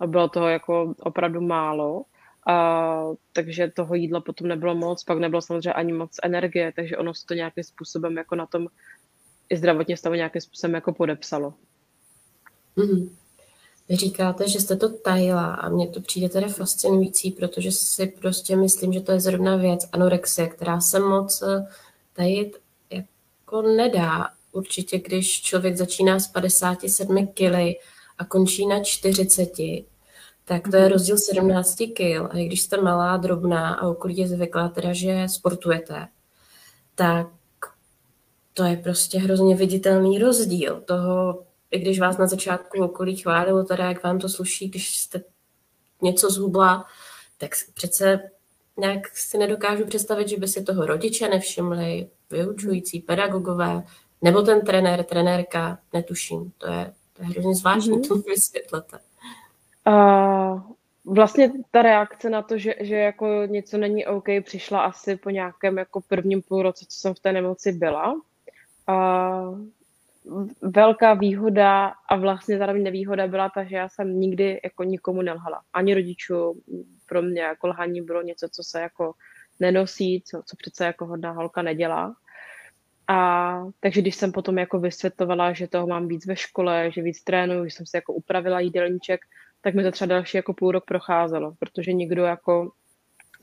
a 0.00 0.06
bylo 0.06 0.28
toho 0.28 0.48
jako 0.48 0.94
opravdu 1.00 1.40
málo. 1.40 2.04
A, 2.46 3.02
takže 3.32 3.72
toho 3.76 3.94
jídla 3.94 4.20
potom 4.20 4.48
nebylo 4.48 4.74
moc, 4.74 5.04
pak 5.04 5.18
nebylo 5.18 5.42
samozřejmě 5.42 5.72
ani 5.72 5.92
moc 5.92 6.16
energie, 6.22 6.72
takže 6.76 6.96
ono 6.96 7.14
se 7.14 7.26
to 7.26 7.34
nějakým 7.34 7.64
způsobem 7.64 8.16
jako 8.16 8.34
na 8.34 8.46
tom 8.46 8.66
i 9.48 9.56
zdravotně 9.56 9.96
stavu 9.96 10.14
nějakým 10.14 10.40
způsobem 10.40 10.74
jako 10.74 10.92
podepsalo. 10.92 11.54
Mm-hmm. 12.76 13.08
Vy 13.88 13.96
říkáte, 13.96 14.48
že 14.48 14.60
jste 14.60 14.76
to 14.76 14.88
tajila 14.88 15.54
a 15.54 15.68
mně 15.68 15.88
to 15.88 16.00
přijde 16.00 16.28
tedy 16.28 16.48
fascinující, 16.48 17.30
protože 17.30 17.72
si 17.72 18.06
prostě 18.06 18.56
myslím, 18.56 18.92
že 18.92 19.00
to 19.00 19.12
je 19.12 19.20
zrovna 19.20 19.56
věc 19.56 19.88
anorexie, 19.92 20.48
která 20.48 20.80
se 20.80 21.00
moc 21.00 21.42
eh, 21.42 21.66
tajit 22.12 22.56
jako 22.90 23.62
nedá. 23.62 24.28
Určitě, 24.52 24.98
když 24.98 25.42
člověk 25.42 25.76
začíná 25.76 26.20
s 26.20 26.26
57 26.26 27.26
kily 27.26 27.74
a 28.18 28.24
končí 28.24 28.66
na 28.66 28.82
40, 28.82 29.52
tak 30.44 30.68
to 30.70 30.76
je 30.76 30.82
mhm. 30.82 30.92
rozdíl 30.92 31.18
17 31.18 31.76
kg. 31.76 32.00
A 32.30 32.34
když 32.34 32.62
jste 32.62 32.76
malá, 32.80 33.16
drobná 33.16 33.74
a 33.74 33.88
okolí 33.88 34.16
je 34.16 34.28
zvyklá 34.28 34.68
teda, 34.68 34.92
že 34.92 35.28
sportujete, 35.28 36.08
tak 36.94 37.26
to 38.54 38.64
je 38.64 38.76
prostě 38.76 39.18
hrozně 39.18 39.56
viditelný 39.56 40.18
rozdíl 40.18 40.80
toho, 40.80 41.44
i 41.70 41.78
když 41.78 42.00
vás 42.00 42.18
na 42.18 42.26
začátku 42.26 42.84
okolí 42.84 43.16
chválilo, 43.16 43.64
teda 43.64 43.84
jak 43.88 44.02
vám 44.02 44.18
to 44.18 44.28
sluší, 44.28 44.68
když 44.68 44.96
jste 44.98 45.22
něco 46.02 46.30
zhubla, 46.30 46.84
tak 47.38 47.50
přece 47.74 48.20
nějak 48.76 49.16
si 49.16 49.38
nedokážu 49.38 49.86
představit, 49.86 50.28
že 50.28 50.36
by 50.36 50.48
si 50.48 50.62
toho 50.62 50.86
rodiče 50.86 51.28
nevšimli, 51.28 52.08
vyučující, 52.30 53.00
pedagogové, 53.00 53.82
nebo 54.22 54.42
ten 54.42 54.60
trenér, 54.60 55.04
trenérka, 55.04 55.78
netuším. 55.92 56.52
To 56.58 56.66
je, 56.70 56.92
to 57.12 57.22
je 57.22 57.28
hrozně 57.28 57.54
zvláštní, 57.54 57.98
mm-hmm. 57.98 58.08
to 58.08 58.14
vysvětlete. 58.14 58.98
Uh, 59.88 60.60
vlastně 61.04 61.52
ta 61.70 61.82
reakce 61.82 62.30
na 62.30 62.42
to, 62.42 62.58
že, 62.58 62.74
že 62.80 62.96
jako 62.96 63.26
něco 63.46 63.78
není 63.78 64.06
OK, 64.06 64.26
přišla 64.42 64.80
asi 64.80 65.16
po 65.16 65.30
nějakém 65.30 65.78
jako 65.78 66.00
prvním 66.00 66.42
půlroce, 66.42 66.86
co 66.88 66.98
jsem 66.98 67.14
v 67.14 67.20
té 67.20 67.32
nemoci 67.32 67.72
byla. 67.72 68.12
Uh, 68.88 69.58
velká 70.62 71.14
výhoda 71.14 71.92
a 72.08 72.16
vlastně 72.16 72.58
zároveň 72.58 72.82
nevýhoda 72.82 73.26
byla 73.26 73.48
ta, 73.48 73.64
že 73.64 73.76
já 73.76 73.88
jsem 73.88 74.20
nikdy 74.20 74.60
jako 74.64 74.84
nikomu 74.84 75.22
nelhala. 75.22 75.60
Ani 75.72 75.94
rodičů, 75.94 76.62
pro 77.08 77.22
mě 77.22 77.42
jako 77.42 77.66
lhaní 77.66 78.02
bylo 78.02 78.22
něco, 78.22 78.48
co 78.48 78.62
se 78.62 78.80
jako 78.80 79.14
nenosí, 79.60 80.22
co, 80.26 80.42
co 80.46 80.56
přece 80.56 80.84
jako 80.84 81.06
hodná 81.06 81.30
holka 81.30 81.62
nedělá. 81.62 82.14
A 83.08 83.58
takže 83.80 84.00
když 84.00 84.16
jsem 84.16 84.32
potom 84.32 84.58
jako 84.58 84.78
vysvětlovala, 84.78 85.52
že 85.52 85.68
toho 85.68 85.86
mám 85.86 86.08
víc 86.08 86.26
ve 86.26 86.36
škole, 86.36 86.90
že 86.90 87.02
víc 87.02 87.24
trénuju, 87.24 87.64
že 87.64 87.70
jsem 87.70 87.86
si 87.86 87.96
jako 87.96 88.12
upravila 88.12 88.60
jídelníček, 88.60 89.20
tak 89.64 89.74
mi 89.74 89.82
to 89.82 89.90
třeba 89.90 90.06
další 90.06 90.36
jako 90.36 90.54
půl 90.54 90.72
rok 90.72 90.84
procházelo, 90.84 91.54
protože 91.58 91.92
nikdo 91.92 92.24
jako 92.24 92.72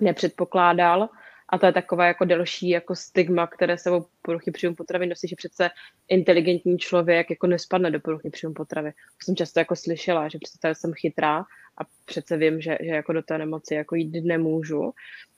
nepředpokládal, 0.01 1.09
a 1.49 1.57
to 1.57 1.65
je 1.65 1.71
takové 1.71 2.07
jako 2.07 2.25
delší 2.25 2.69
jako 2.69 2.95
stigma, 2.95 3.47
které 3.47 3.77
sebou 3.77 4.05
poruchy 4.21 4.51
příjmu 4.51 4.75
potravy 4.75 5.07
nosí, 5.07 5.27
že 5.27 5.35
přece 5.35 5.69
inteligentní 6.07 6.77
člověk 6.77 7.29
jako 7.29 7.47
nespadne 7.47 7.91
do 7.91 7.99
poruchy 7.99 8.29
příjmu 8.29 8.53
potravy. 8.53 8.91
To 8.91 9.25
jsem 9.25 9.35
často 9.35 9.59
jako 9.59 9.75
slyšela, 9.75 10.27
že 10.27 10.37
přece 10.41 10.75
jsem 10.75 10.93
chytrá 10.93 11.37
a 11.77 11.81
přece 12.05 12.37
vím, 12.37 12.61
že, 12.61 12.77
že 12.81 12.89
jako 12.89 13.13
do 13.13 13.21
té 13.21 13.37
nemoci 13.37 13.73
jako 13.73 13.95
jít 13.95 14.25
nemůžu. 14.25 14.93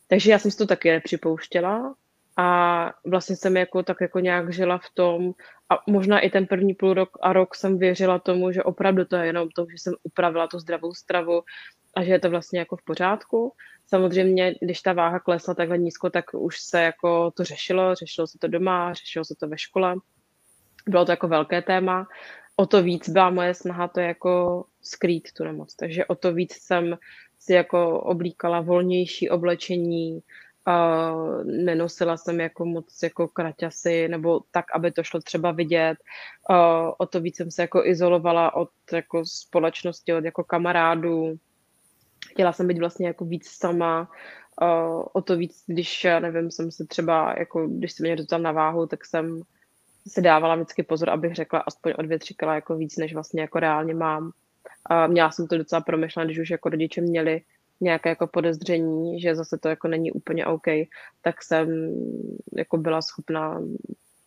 Takže 0.08 0.32
já 0.32 0.40
jsem 0.40 0.52
si 0.52 0.58
to 0.58 0.68
taky 0.68 0.92
nepřipouštěla 0.92 1.96
a 2.38 2.92
vlastně 3.06 3.36
jsem 3.36 3.58
jako 3.58 3.84
tak 3.84 3.98
jako 4.02 4.20
nějak 4.20 4.54
žila 4.54 4.78
v 4.78 4.90
tom 4.94 5.34
a 5.70 5.92
možná 5.92 6.20
i 6.20 6.30
ten 6.30 6.48
první 6.48 6.74
půl 6.74 6.94
rok 6.94 7.10
a 7.22 7.34
rok 7.34 7.56
jsem 7.56 7.78
věřila 7.78 8.20
tomu, 8.20 8.52
že 8.52 8.63
opravdu 8.63 9.06
to 9.06 9.16
je 9.16 9.25
jenom 9.25 9.50
to, 9.50 9.66
že 9.72 9.78
jsem 9.78 9.94
upravila 10.04 10.48
tu 10.48 10.60
zdravou 10.60 10.94
stravu 10.94 11.42
a 11.96 12.04
že 12.04 12.12
je 12.12 12.20
to 12.20 12.30
vlastně 12.30 12.60
jako 12.60 12.75
v 12.78 12.84
pořádku. 12.84 13.54
Samozřejmě, 13.86 14.56
když 14.62 14.82
ta 14.82 14.94
váha 14.94 15.20
klesla 15.20 15.54
takhle 15.54 15.78
nízko, 15.78 16.10
tak 16.10 16.25
už 16.34 16.60
se 16.60 16.84
jako 16.84 17.32
to 17.32 17.44
řešilo, 17.44 17.96
řešilo 17.96 18.28
se 18.28 18.38
to 18.38 18.48
doma, 18.48 18.94
řešilo 18.94 19.25
se 19.25 19.36
to 19.40 19.48
ve 19.48 19.58
škole. 19.58 19.96
Bylo 20.88 21.06
to 21.06 21.12
jako 21.12 21.28
velké 21.28 21.62
téma. 21.62 22.08
O 22.56 22.66
to 22.66 22.84
víc 22.84 23.10
byla 23.10 23.30
moje 23.30 23.54
snaha 23.54 23.88
to 23.88 24.00
jako 24.00 24.66
skrýt 24.82 25.34
tu 25.34 25.44
nemoc. 25.44 25.75
Takže 25.75 26.06
o 26.06 26.16
to 26.16 26.34
víc 26.34 26.54
jsem 26.54 26.98
si 27.40 27.54
jako 27.54 28.00
oblíkala 28.00 28.62
volnější 28.62 29.30
oblečení, 29.30 30.20
Uh, 30.67 31.43
nenosila 31.43 32.17
jsem 32.17 32.39
jako 32.39 32.65
moc 32.65 33.03
jako 33.03 33.27
kraťasy, 33.27 34.08
nebo 34.08 34.41
tak, 34.51 34.65
aby 34.75 34.91
to 34.91 35.03
šlo 35.03 35.20
třeba 35.20 35.51
vidět. 35.51 35.98
Uh, 36.50 36.91
o 36.98 37.05
to 37.05 37.22
víc 37.22 37.38
jsem 37.38 37.51
se 37.51 37.62
jako 37.62 37.86
izolovala 37.86 38.55
od 38.55 38.70
jako 38.93 39.25
společnosti, 39.25 40.13
od 40.13 40.25
jako 40.25 40.43
kamarádů. 40.43 41.36
Chtěla 42.29 42.53
jsem 42.53 42.67
být 42.67 42.79
vlastně 42.79 43.08
jako 43.08 43.25
víc 43.25 43.50
sama. 43.50 44.12
Uh, 44.62 45.03
o 45.13 45.22
to 45.22 45.38
víc, 45.38 45.63
když, 45.67 46.03
já 46.03 46.20
nevím, 46.20 46.51
jsem 46.51 46.72
se 46.72 46.86
třeba, 46.86 47.36
jako, 47.38 47.67
když 47.67 47.91
se 47.91 48.03
mě 48.03 48.15
dostal 48.15 48.39
na 48.39 48.51
váhu, 48.51 48.88
tak 48.88 49.05
jsem 49.05 49.41
si 50.08 50.22
dávala 50.22 50.55
vždycky 50.55 50.84
pozor, 50.84 51.10
abych 51.10 51.36
řekla 51.36 51.60
aspoň 51.60 51.93
o 51.98 52.01
dvě, 52.01 52.20
tři 52.20 52.34
kila 52.34 52.55
jako 52.55 52.75
víc, 52.75 52.98
než 52.98 53.13
vlastně 53.13 53.41
jako 53.41 53.60
reálně 53.60 53.93
mám. 53.93 54.32
A 54.86 55.08
měla 55.08 55.32
jsem 55.32 55.48
to 55.48 55.58
docela 55.58 55.82
promyšlené, 55.82 56.25
když 56.25 56.39
už 56.39 56.50
jako 56.50 56.70
rodiče 56.70 57.01
měli 57.01 57.41
nějaké 57.84 58.10
jako 58.10 58.28
podezření, 58.28 59.22
že 59.22 59.36
zase 59.36 59.58
to 59.58 59.70
jako 59.70 59.88
není 59.88 60.12
úplně 60.12 60.46
OK, 60.46 60.68
tak 61.22 61.44
jsem 61.44 61.96
jako 62.58 62.78
byla 62.78 63.02
schopná 63.02 63.62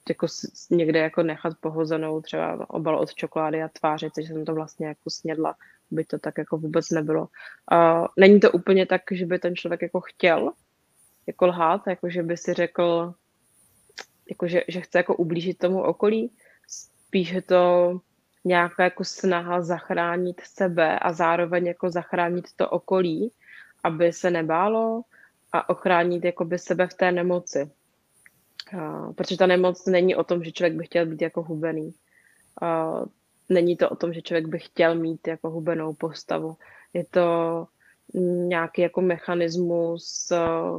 jako 0.09 0.27
někde 0.71 0.99
jako 0.99 1.23
nechat 1.23 1.53
pohozenou 1.61 2.21
třeba 2.21 2.71
obal 2.71 2.99
od 2.99 3.15
čokolády 3.15 3.63
a 3.63 3.69
tvářit, 3.69 4.13
že 4.21 4.23
jsem 4.23 4.45
to 4.45 4.55
vlastně 4.55 4.87
jako 4.87 5.11
snědla, 5.11 5.55
by 5.91 6.05
to 6.05 6.19
tak 6.19 6.39
jako 6.39 6.59
vůbec 6.59 6.91
nebylo. 6.91 7.29
A 7.71 8.09
není 8.17 8.41
to 8.41 8.51
úplně 8.51 8.87
tak, 8.87 9.03
že 9.11 9.27
by 9.27 9.39
ten 9.39 9.57
člověk 9.57 9.83
jako 9.83 10.01
chtěl 10.01 10.53
jako 11.27 11.47
lhát, 11.47 11.87
jako 11.87 12.11
že 12.11 12.23
by 12.23 12.37
si 12.37 12.55
řekl, 12.55 13.15
jako 14.29 14.49
že, 14.49 14.63
že 14.69 14.81
chce 14.81 14.99
jako 14.99 15.17
ublížit 15.17 15.59
tomu 15.59 15.83
okolí, 15.83 16.31
spíš 16.69 17.31
je 17.31 17.43
to 17.43 18.01
nějaká 18.45 18.85
jako 18.85 19.05
snaha 19.05 19.63
zachránit 19.63 20.41
sebe 20.41 20.99
a 20.99 21.13
zároveň 21.13 21.67
jako 21.67 21.91
zachránit 21.91 22.45
to 22.57 22.71
okolí, 22.71 23.33
aby 23.87 24.13
se 24.13 24.31
nebálo 24.31 25.03
a 25.53 25.69
ochránit 25.69 26.25
jakoby 26.25 26.59
sebe 26.59 26.87
v 26.87 26.95
té 26.95 27.13
nemoci. 27.13 27.71
A, 28.79 29.13
protože 29.13 29.37
ta 29.37 29.47
nemoc 29.47 29.87
není 29.87 30.17
o 30.17 30.25
tom, 30.25 30.45
že 30.45 30.53
člověk 30.53 30.75
by 30.75 30.85
chtěl 30.85 31.07
být 31.07 31.23
jako 31.23 31.43
hubený. 31.43 31.95
A, 32.63 32.93
není 33.49 33.77
to 33.77 33.91
o 33.91 33.97
tom, 33.97 34.13
že 34.13 34.23
člověk 34.23 34.47
by 34.47 34.59
chtěl 34.59 34.95
mít 34.95 35.29
jako 35.29 35.51
hubenou 35.51 35.95
postavu. 35.95 36.57
Je 36.93 37.05
to 37.05 37.67
nějaký 38.49 38.83
jako 38.83 39.01
mechanismus, 39.01 40.33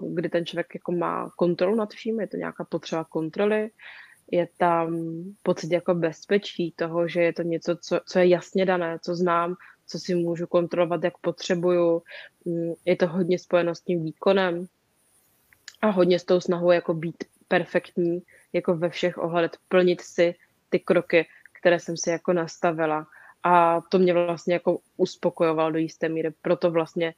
kdy 0.09 0.29
ten 0.29 0.45
člověk 0.45 0.75
jako 0.75 0.91
má 0.91 1.29
kontrolu 1.35 1.75
nad 1.75 1.89
vším, 1.89 2.19
je 2.19 2.27
to 2.27 2.37
nějaká 2.37 2.63
potřeba 2.63 3.03
kontroly, 3.03 3.69
je 4.31 4.47
tam 4.57 4.97
pocit 5.43 5.71
jako 5.71 5.95
bezpečí 5.95 6.71
toho, 6.71 7.07
že 7.07 7.21
je 7.21 7.33
to 7.33 7.41
něco, 7.41 7.75
co, 7.75 7.99
co 8.05 8.19
je 8.19 8.27
jasně 8.27 8.65
dané, 8.65 8.99
co 9.01 9.15
znám, 9.15 9.55
co 9.87 9.99
si 9.99 10.15
můžu 10.15 10.47
kontrolovat, 10.47 11.03
jak 11.03 11.17
potřebuju. 11.17 12.01
Mm, 12.45 12.73
je 12.85 12.95
to 12.95 13.07
hodně 13.07 13.39
spojeno 13.39 13.75
s 13.75 13.81
tím 13.81 14.03
výkonem 14.03 14.67
a 15.81 15.89
hodně 15.89 16.19
s 16.19 16.23
tou 16.23 16.41
snahou 16.41 16.71
jako 16.71 16.93
být 16.93 17.23
perfektní, 17.47 18.21
jako 18.53 18.75
ve 18.75 18.89
všech 18.89 19.17
ohledech, 19.17 19.51
plnit 19.67 20.01
si 20.01 20.35
ty 20.69 20.79
kroky, 20.79 21.27
které 21.59 21.79
jsem 21.79 21.97
si 21.97 22.09
jako 22.09 22.33
nastavila. 22.33 23.07
A 23.43 23.81
to 23.81 23.99
mě 23.99 24.13
vlastně 24.13 24.53
jako 24.53 24.79
uspokojovalo 24.97 25.71
do 25.71 25.77
jisté 25.77 26.09
míry. 26.09 26.33
Proto 26.41 26.71
vlastně 26.71 27.13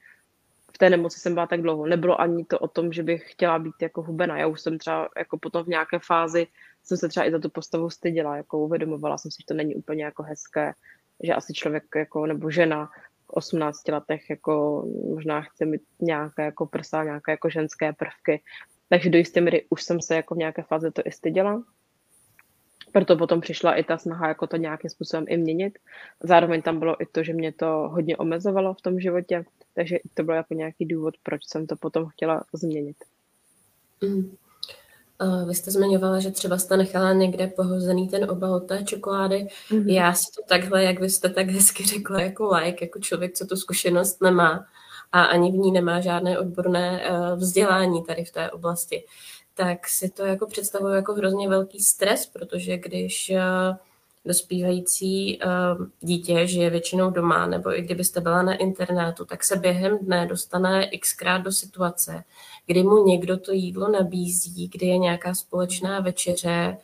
v 0.73 0.77
té 0.77 0.89
nemoci 0.89 1.19
jsem 1.19 1.33
byla 1.33 1.47
tak 1.47 1.61
dlouho. 1.61 1.85
Nebylo 1.85 2.21
ani 2.21 2.45
to 2.45 2.59
o 2.59 2.67
tom, 2.67 2.93
že 2.93 3.03
bych 3.03 3.31
chtěla 3.31 3.59
být 3.59 3.75
jako 3.81 4.01
hubená. 4.01 4.37
Já 4.37 4.47
už 4.47 4.61
jsem 4.61 4.77
třeba 4.77 5.09
jako 5.17 5.37
potom 5.37 5.63
v 5.63 5.67
nějaké 5.67 5.99
fázi 5.99 6.47
jsem 6.83 6.97
se 6.97 7.09
třeba 7.09 7.25
i 7.25 7.31
za 7.31 7.39
tu 7.39 7.49
postavu 7.49 7.89
styděla, 7.89 8.37
jako 8.37 8.59
uvědomovala 8.59 9.17
jsem 9.17 9.31
si, 9.31 9.37
že 9.41 9.45
to 9.45 9.53
není 9.53 9.75
úplně 9.75 10.03
jako 10.03 10.23
hezké, 10.23 10.73
že 11.23 11.33
asi 11.33 11.53
člověk 11.53 11.83
jako, 11.95 12.25
nebo 12.25 12.51
žena 12.51 12.85
v 13.25 13.29
18 13.29 13.87
letech 13.87 14.29
jako 14.29 14.85
možná 15.09 15.41
chce 15.41 15.65
mít 15.65 15.81
nějaké 15.99 16.45
jako 16.45 16.65
prsa, 16.65 17.03
nějaké 17.03 17.31
jako 17.31 17.49
ženské 17.49 17.93
prvky. 17.93 18.41
Takže 18.89 19.09
do 19.09 19.17
jisté 19.17 19.41
míry 19.41 19.65
už 19.69 19.83
jsem 19.83 20.01
se 20.01 20.15
jako 20.15 20.35
v 20.35 20.37
nějaké 20.37 20.61
fázi 20.61 20.91
to 20.91 21.01
i 21.05 21.11
styděla. 21.11 21.63
Proto 22.91 23.17
potom 23.17 23.41
přišla 23.41 23.75
i 23.75 23.83
ta 23.83 23.97
snaha 23.97 24.27
jako 24.27 24.47
to 24.47 24.57
nějakým 24.57 24.89
způsobem 24.89 25.25
i 25.27 25.37
měnit. 25.37 25.79
Zároveň 26.23 26.61
tam 26.61 26.79
bylo 26.79 27.01
i 27.01 27.05
to, 27.05 27.23
že 27.23 27.33
mě 27.33 27.51
to 27.51 27.65
hodně 27.65 28.17
omezovalo 28.17 28.73
v 28.73 28.81
tom 28.81 28.99
životě, 28.99 29.45
takže 29.73 29.97
to 30.13 30.23
bylo 30.23 30.37
jako 30.37 30.53
nějaký 30.53 30.85
důvod, 30.85 31.13
proč 31.23 31.41
jsem 31.45 31.67
to 31.67 31.75
potom 31.75 32.05
chtěla 32.05 32.43
změnit. 32.53 32.97
Mm. 34.03 34.35
Vy 35.47 35.55
jste 35.55 35.71
zmiňovala, 35.71 36.19
že 36.19 36.31
třeba 36.31 36.57
jste 36.57 36.77
nechala 36.77 37.13
někde 37.13 37.47
pohozený 37.47 38.07
ten 38.07 38.31
obal 38.31 38.59
té 38.59 38.83
čokolády. 38.83 39.47
Mm-hmm. 39.71 39.93
Já 39.93 40.13
si 40.13 40.25
to 40.35 40.41
takhle, 40.47 40.83
jak 40.83 40.99
vy 40.99 41.09
jste 41.09 41.29
tak 41.29 41.49
hezky 41.49 41.85
řekla, 41.85 42.21
jako 42.21 42.55
like, 42.55 42.85
jako 42.85 42.99
člověk, 42.99 43.33
co 43.33 43.45
tu 43.45 43.55
zkušenost 43.55 44.21
nemá 44.21 44.65
a 45.11 45.23
ani 45.23 45.51
v 45.51 45.55
ní 45.55 45.71
nemá 45.71 45.99
žádné 45.99 46.39
odborné 46.39 47.01
eh, 47.03 47.35
vzdělání 47.35 48.03
tady 48.03 48.25
v 48.25 48.31
té 48.31 48.51
oblasti, 48.51 49.05
tak 49.53 49.87
si 49.87 50.09
to 50.09 50.25
jako 50.25 50.47
představuju 50.47 50.93
jako 50.93 51.13
hrozně 51.13 51.49
velký 51.49 51.79
stres, 51.79 52.25
protože 52.25 52.77
když 52.77 53.29
eh, 53.29 53.41
dospívající 54.29 55.39
uh, 55.39 55.87
dítě 55.99 56.47
žije 56.47 56.69
většinou 56.69 57.09
doma, 57.09 57.47
nebo 57.47 57.77
i 57.77 57.81
kdybyste 57.81 58.21
byla 58.21 58.41
na 58.41 58.55
internetu, 58.55 59.25
tak 59.25 59.43
se 59.43 59.55
během 59.55 59.97
dne 59.97 60.25
dostane 60.25 60.89
xkrát 60.99 61.41
do 61.41 61.51
situace, 61.51 62.23
kdy 62.65 62.83
mu 62.83 63.05
někdo 63.05 63.37
to 63.37 63.51
jídlo 63.51 63.91
nabízí, 63.91 64.67
kdy 64.67 64.85
je 64.85 64.97
nějaká 64.97 65.35
společná 65.35 65.99
večeře, 65.99 66.77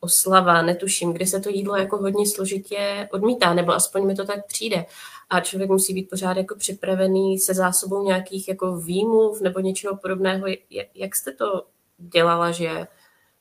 oslava, 0.00 0.62
netuším, 0.62 1.12
kdy 1.12 1.26
se 1.26 1.40
to 1.40 1.48
jídlo 1.48 1.76
jako 1.76 1.96
hodně 1.96 2.26
složitě 2.26 3.08
odmítá, 3.12 3.54
nebo 3.54 3.72
aspoň 3.72 4.06
mi 4.06 4.14
to 4.14 4.24
tak 4.24 4.46
přijde. 4.46 4.86
A 5.30 5.40
člověk 5.40 5.70
musí 5.70 5.94
být 5.94 6.10
pořád 6.10 6.36
jako 6.36 6.54
připravený 6.54 7.38
se 7.38 7.54
zásobou 7.54 8.04
nějakých 8.04 8.48
jako 8.48 8.76
výmluv 8.76 9.40
nebo 9.40 9.60
něčeho 9.60 9.96
podobného. 9.96 10.46
Jak 10.94 11.16
jste 11.16 11.32
to 11.32 11.66
dělala, 11.98 12.50
že 12.50 12.86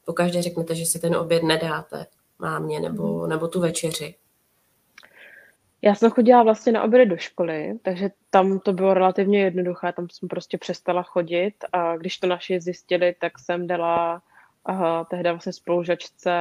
pokaždé 0.05 0.41
řeknete, 0.41 0.75
že 0.75 0.85
si 0.85 0.99
ten 0.99 1.15
oběd 1.15 1.43
nedáte? 1.43 2.05
Mámě 2.41 2.79
nebo, 2.79 3.19
mhm. 3.19 3.29
nebo 3.29 3.47
tu 3.47 3.59
večeři? 3.59 4.15
Já 5.81 5.95
jsem 5.95 6.11
chodila 6.11 6.43
vlastně 6.43 6.71
na 6.71 6.83
obědy 6.83 7.05
do 7.05 7.17
školy, 7.17 7.79
takže 7.81 8.09
tam 8.29 8.59
to 8.59 8.73
bylo 8.73 8.93
relativně 8.93 9.43
jednoduché, 9.43 9.93
tam 9.93 10.07
jsem 10.09 10.29
prostě 10.29 10.57
přestala 10.57 11.03
chodit 11.03 11.53
a 11.71 11.97
když 11.97 12.17
to 12.17 12.27
naši 12.27 12.59
zjistili, 12.59 13.15
tak 13.19 13.39
jsem 13.39 13.67
dala 13.67 14.21
aha, 14.65 15.03
tehdy 15.03 15.29
vlastně 15.29 15.53
spolužačce 15.53 16.31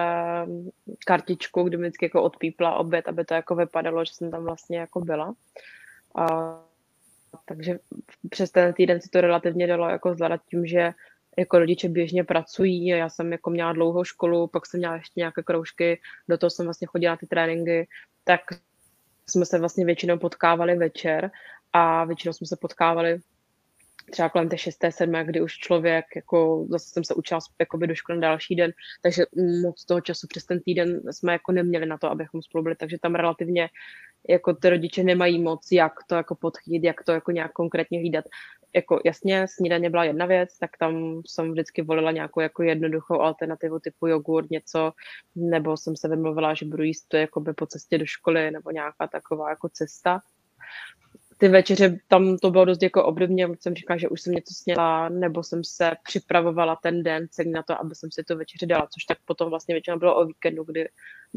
kartičku, 1.07 1.63
kdy 1.63 1.77
mi 1.77 1.83
vždycky 1.83 2.05
jako 2.05 2.23
odpípla 2.23 2.75
oběd, 2.75 3.09
aby 3.09 3.25
to 3.25 3.35
jako 3.35 3.55
vypadalo, 3.55 4.05
že 4.05 4.13
jsem 4.15 4.31
tam 4.31 4.45
vlastně 4.45 4.79
jako 4.79 5.01
byla. 5.01 5.35
A, 6.15 6.27
takže 7.45 7.79
přes 8.31 8.51
ten 8.51 8.73
týden 8.73 9.01
se 9.01 9.11
to 9.11 9.21
relativně 9.21 9.67
dalo 9.67 9.89
jako 9.89 10.15
zvládat 10.15 10.41
tím, 10.51 10.67
že 10.67 10.93
jako 11.39 11.59
rodiče 11.59 11.89
běžně 11.89 12.25
pracují, 12.25 12.87
já 12.87 13.09
jsem 13.09 13.33
jako 13.33 13.51
měla 13.51 13.73
dlouhou 13.73 14.05
školu, 14.05 14.47
pak 14.47 14.67
jsem 14.67 14.79
měla 14.79 14.95
ještě 14.95 15.21
nějaké 15.21 15.43
kroužky, 15.43 16.01
do 16.29 16.39
toho 16.39 16.51
jsem 16.51 16.67
vlastně 16.67 16.87
chodila 16.87 17.17
ty 17.17 17.27
tréninky, 17.27 17.89
tak 18.25 18.41
jsme 19.27 19.47
se 19.47 19.59
vlastně 19.59 19.85
většinou 19.85 20.19
potkávali 20.19 20.77
večer 20.77 21.31
a 21.73 22.05
většinou 22.05 22.33
jsme 22.33 22.47
se 22.47 22.57
potkávali 22.57 23.21
třeba 24.11 24.29
kolem 24.29 24.49
té 24.49 24.59
šesté, 24.59 24.93
sedmé, 24.93 25.25
kdy 25.25 25.41
už 25.41 25.59
člověk, 25.59 26.05
jako 26.17 26.67
zase 26.71 26.89
jsem 26.89 27.05
se 27.05 27.15
učila 27.15 27.41
jakoby 27.59 27.87
do 27.87 27.95
školy 27.95 28.19
na 28.19 28.29
další 28.29 28.57
den, 28.57 28.73
takže 29.03 29.25
moc 29.63 29.85
toho 29.85 30.01
času 30.01 30.27
přes 30.27 30.45
ten 30.45 30.61
týden 30.61 31.01
jsme 31.11 31.33
jako 31.33 31.53
neměli 31.53 31.87
na 31.87 31.99
to, 31.99 32.11
abychom 32.11 32.43
spolu 32.43 32.65
byli, 32.65 32.77
takže 32.77 32.99
tam 33.03 33.15
relativně 33.15 33.69
jako 34.29 34.55
ty 34.55 34.71
rodiče 34.71 35.03
nemají 35.03 35.43
moc, 35.43 35.73
jak 35.73 35.93
to 36.07 36.15
jako 36.15 36.35
podchytit, 36.35 36.85
jak 36.85 37.05
to 37.05 37.13
jako 37.13 37.31
nějak 37.31 37.53
konkrétně 37.53 37.99
hlídat 37.99 38.25
jako 38.75 39.01
jasně, 39.05 39.47
snídaně 39.49 39.91
byla 39.91 40.05
jedna 40.05 40.27
věc, 40.27 40.59
tak 40.59 40.71
tam 40.79 41.23
jsem 41.27 41.53
vždycky 41.53 41.83
volila 41.83 42.11
nějakou 42.13 42.41
jako 42.41 42.63
jednoduchou 42.63 43.21
alternativu 43.21 43.79
typu 43.79 44.07
jogurt, 44.07 44.51
něco, 44.51 44.93
nebo 45.37 45.77
jsem 45.77 45.97
se 45.97 46.09
vymluvila, 46.09 46.55
že 46.55 46.67
budu 46.67 46.83
jíst 46.83 47.09
to 47.09 47.17
jakoby 47.17 47.53
po 47.53 47.67
cestě 47.67 47.99
do 47.99 48.07
školy, 48.07 48.51
nebo 48.51 48.71
nějaká 48.71 49.07
taková 49.07 49.51
jako 49.51 49.69
cesta. 49.69 50.21
Ty 51.39 51.49
večeře, 51.49 51.99
tam 52.09 52.39
to 52.39 52.51
bylo 52.51 52.65
dost 52.65 52.83
jako 52.83 53.05
obdobně, 53.05 53.49
jsem 53.61 53.75
říkala, 53.75 53.99
že 53.99 54.09
už 54.09 54.21
jsem 54.21 54.33
něco 54.33 54.55
sněla, 54.55 55.09
nebo 55.09 55.43
jsem 55.43 55.65
se 55.65 55.91
připravovala 56.05 56.77
ten 56.77 57.03
den 57.03 57.27
celý 57.31 57.51
na 57.51 57.63
to, 57.63 57.81
aby 57.81 57.95
jsem 57.95 58.11
si 58.13 58.25
to 58.25 58.37
večeře 58.37 58.67
dala, 58.67 58.89
což 58.95 59.05
tak 59.05 59.19
potom 59.25 59.51
vlastně 59.51 59.75
většinou 59.75 59.99
bylo 59.99 60.17
o 60.17 60.27
víkendu, 60.27 60.65
kdy 60.65 60.89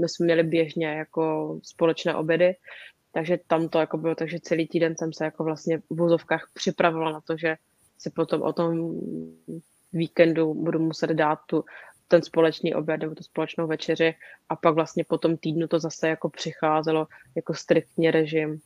my 0.01 0.09
jsme 0.09 0.23
měli 0.23 0.43
běžně 0.43 0.87
jako 0.87 1.59
společné 1.63 2.15
obědy, 2.15 2.55
takže 3.13 3.39
tam 3.47 3.69
to 3.69 3.79
jako 3.79 3.97
bylo, 3.97 4.15
takže 4.15 4.39
celý 4.39 4.67
týden 4.67 4.95
jsem 4.97 5.13
se 5.13 5.25
jako 5.25 5.43
vlastně 5.43 5.77
v 5.77 5.83
vozovkách 5.89 6.49
připravovala 6.53 7.11
na 7.11 7.21
to, 7.21 7.37
že 7.37 7.55
si 7.97 8.09
potom 8.09 8.41
o 8.41 8.53
tom 8.53 8.99
víkendu 9.93 10.53
budu 10.53 10.79
muset 10.79 11.09
dát 11.09 11.39
tu, 11.45 11.65
ten 12.07 12.21
společný 12.21 12.75
oběd 12.75 13.01
nebo 13.01 13.15
tu 13.15 13.23
společnou 13.23 13.67
večeři 13.67 14.15
a 14.49 14.55
pak 14.55 14.75
vlastně 14.75 15.03
po 15.03 15.17
tom 15.17 15.37
týdnu 15.37 15.67
to 15.67 15.79
zase 15.79 16.07
jako 16.07 16.29
přicházelo 16.29 17.07
jako 17.35 17.53
striktně 17.53 18.11
režim, 18.11 18.61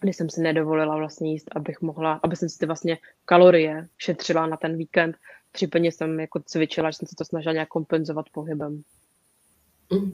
kdy 0.00 0.12
jsem 0.12 0.30
si 0.30 0.40
nedovolila 0.40 0.96
vlastně 0.96 1.32
jíst, 1.32 1.48
abych 1.56 1.80
mohla, 1.80 2.20
aby 2.22 2.36
jsem 2.36 2.48
si 2.48 2.58
ty 2.58 2.66
vlastně 2.66 2.98
kalorie 3.24 3.88
šetřila 3.98 4.46
na 4.46 4.56
ten 4.56 4.76
víkend, 4.76 5.16
případně 5.52 5.92
jsem 5.92 6.20
jako 6.20 6.40
cvičila, 6.40 6.90
že 6.90 6.96
jsem 6.96 7.08
se 7.08 7.14
to 7.18 7.24
snažila 7.24 7.52
nějak 7.52 7.68
kompenzovat 7.68 8.26
pohybem. 8.32 8.82
Mm. 9.92 10.12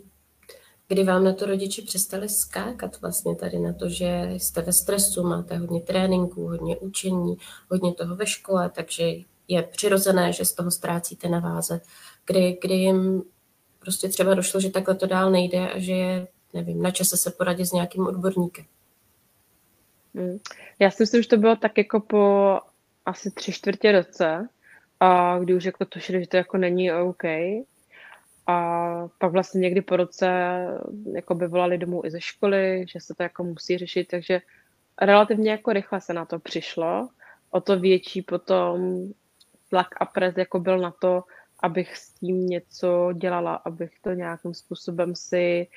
Kdy 0.89 1.05
vám 1.05 1.25
na 1.25 1.33
to 1.33 1.47
rodiče 1.47 1.83
přestali 1.83 2.29
skákat 2.29 3.01
vlastně 3.01 3.37
tady 3.37 3.59
na 3.59 3.73
to, 3.73 3.89
že 3.89 4.29
jste 4.33 4.63
ve 4.63 4.73
stresu, 4.73 5.23
máte 5.23 5.57
hodně 5.57 5.81
tréninků, 5.81 6.49
hodně 6.49 6.77
učení, 6.77 7.37
hodně 7.71 7.95
toho 7.95 8.17
ve 8.17 8.27
škole, 8.27 8.71
takže 8.71 9.05
je 9.49 9.63
přirozené, 9.63 10.33
že 10.33 10.45
z 10.45 10.53
toho 10.53 10.71
ztrácíte 10.71 11.29
na 11.29 11.41
váze. 11.41 11.81
Kdy, 12.27 12.59
kdy 12.63 12.75
jim 12.75 13.23
prostě 13.79 14.09
třeba 14.09 14.35
došlo, 14.35 14.61
že 14.61 14.71
takhle 14.71 14.95
to 14.95 15.07
dál 15.07 15.31
nejde 15.31 15.71
a 15.71 15.79
že 15.79 15.93
je, 15.93 16.29
nevím, 16.55 16.83
na 16.83 16.91
čase 16.91 17.17
se 17.17 17.31
poradit 17.31 17.67
s 17.67 17.73
nějakým 17.73 18.07
odborníkem. 18.07 18.65
Hmm. 20.15 20.39
Já 20.79 20.91
si 20.91 21.03
myslím, 21.03 21.23
že 21.23 21.29
to 21.29 21.37
bylo 21.37 21.57
tak 21.57 21.79
jako 21.79 22.01
po 22.01 22.59
asi 23.07 23.31
tři 23.31 23.53
čtvrtě 23.53 23.93
roce, 23.93 24.49
a 25.01 25.39
kdy 25.39 25.55
už 25.55 25.65
jako 25.65 25.85
tušili, 25.85 26.21
že 26.21 26.29
to 26.29 26.37
jako 26.37 26.59
není 26.59 26.93
OK. 26.93 27.23
A 28.47 29.09
pak 29.19 29.33
vlastně 29.33 29.61
někdy 29.61 29.83
po 29.83 29.97
roce 29.97 30.29
jako 31.15 31.35
by 31.35 31.47
volali 31.47 31.79
domů 31.79 32.05
i 32.05 32.11
ze 32.11 32.21
školy, 32.21 32.85
že 32.89 33.01
se 33.01 33.15
to 33.15 33.23
jako 33.23 33.45
musí 33.45 33.79
řešit, 33.79 34.09
takže 34.11 34.41
relativně 35.01 35.51
jako 35.51 35.73
rychle 35.73 36.01
se 36.01 36.13
na 36.13 36.25
to 36.25 36.39
přišlo. 36.39 37.09
O 37.51 37.61
to 37.61 37.81
větší 37.81 38.23
potom 38.23 39.09
tlak 39.71 39.89
a 40.01 40.05
pres 40.05 40.37
jako 40.37 40.61
byl 40.61 40.79
na 40.79 40.91
to, 40.91 41.25
abych 41.63 41.97
s 41.97 42.13
tím 42.13 42.47
něco 42.47 43.13
dělala, 43.13 43.55
abych 43.55 43.91
to 44.01 44.11
nějakým 44.11 44.55
způsobem 44.55 45.15
si 45.15 45.69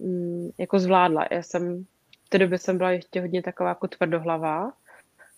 mm, 0.00 0.50
jako 0.58 0.78
zvládla. 0.78 1.26
Já 1.30 1.42
jsem, 1.42 1.84
v 2.26 2.28
té 2.28 2.38
době 2.38 2.58
jsem 2.58 2.78
byla 2.78 2.90
ještě 2.90 3.20
hodně 3.20 3.42
taková 3.42 3.68
jako 3.68 3.88
tvrdohlavá 3.88 4.72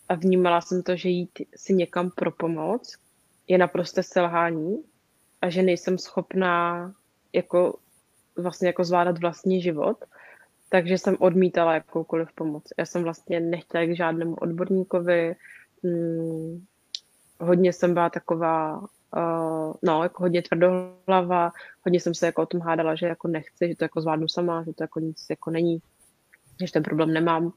a 0.09 0.15
vnímala 0.15 0.61
jsem 0.61 0.83
to, 0.83 0.97
že 0.97 1.09
jít 1.09 1.31
si 1.57 1.75
někam 1.75 2.11
pro 2.11 2.31
pomoc 2.31 2.97
je 3.49 3.59
naprosto 3.59 4.03
selhání 4.03 4.85
a 5.45 5.51
že 5.51 5.63
nejsem 5.63 5.99
schopná 5.99 6.93
jako 7.33 7.79
vlastně 8.37 8.69
jako 8.69 8.85
zvládat 8.85 9.19
vlastní 9.19 9.63
život, 9.63 10.05
takže 10.69 10.99
jsem 10.99 11.17
odmítala 11.19 11.75
jakoukoliv 11.75 12.33
pomoc. 12.35 12.65
Já 12.79 12.87
jsem 12.87 13.03
vlastně 13.03 13.41
nechtěla 13.41 13.85
k 13.85 13.97
žádnému 13.97 14.35
odborníkovi, 14.35 15.37
hmm, 15.85 16.65
hodně 17.41 17.73
jsem 17.73 17.95
byla 17.95 18.11
taková, 18.11 18.79
uh, 18.79 19.73
no, 19.83 20.03
jako 20.03 20.23
hodně 20.23 20.43
tvrdohlava, 20.43 21.53
hodně 21.83 22.01
jsem 22.01 22.15
se 22.15 22.27
jako 22.27 22.43
o 22.43 22.47
tom 22.47 22.61
hádala, 22.61 22.95
že 22.95 23.07
jako 23.07 23.29
nechci, 23.29 23.69
že 23.69 23.77
to 23.77 23.85
jako 23.85 24.01
zvládnu 24.01 24.29
sama, 24.29 24.65
že 24.65 24.73
to 24.73 24.83
jako 24.83 25.01
nic 25.01 25.27
jako 25.31 25.51
není, 25.51 25.79
že 26.65 26.73
ten 26.73 26.83
problém 26.83 27.13
nemám. 27.13 27.53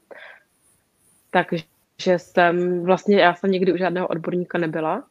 Takže 1.30 2.18
jsem 2.18 2.84
vlastně, 2.84 3.20
já 3.20 3.34
jsem 3.34 3.50
nikdy 3.50 3.72
u 3.72 3.76
žádného 3.76 4.08
odborníka 4.08 4.58
nebyla, 4.58 5.04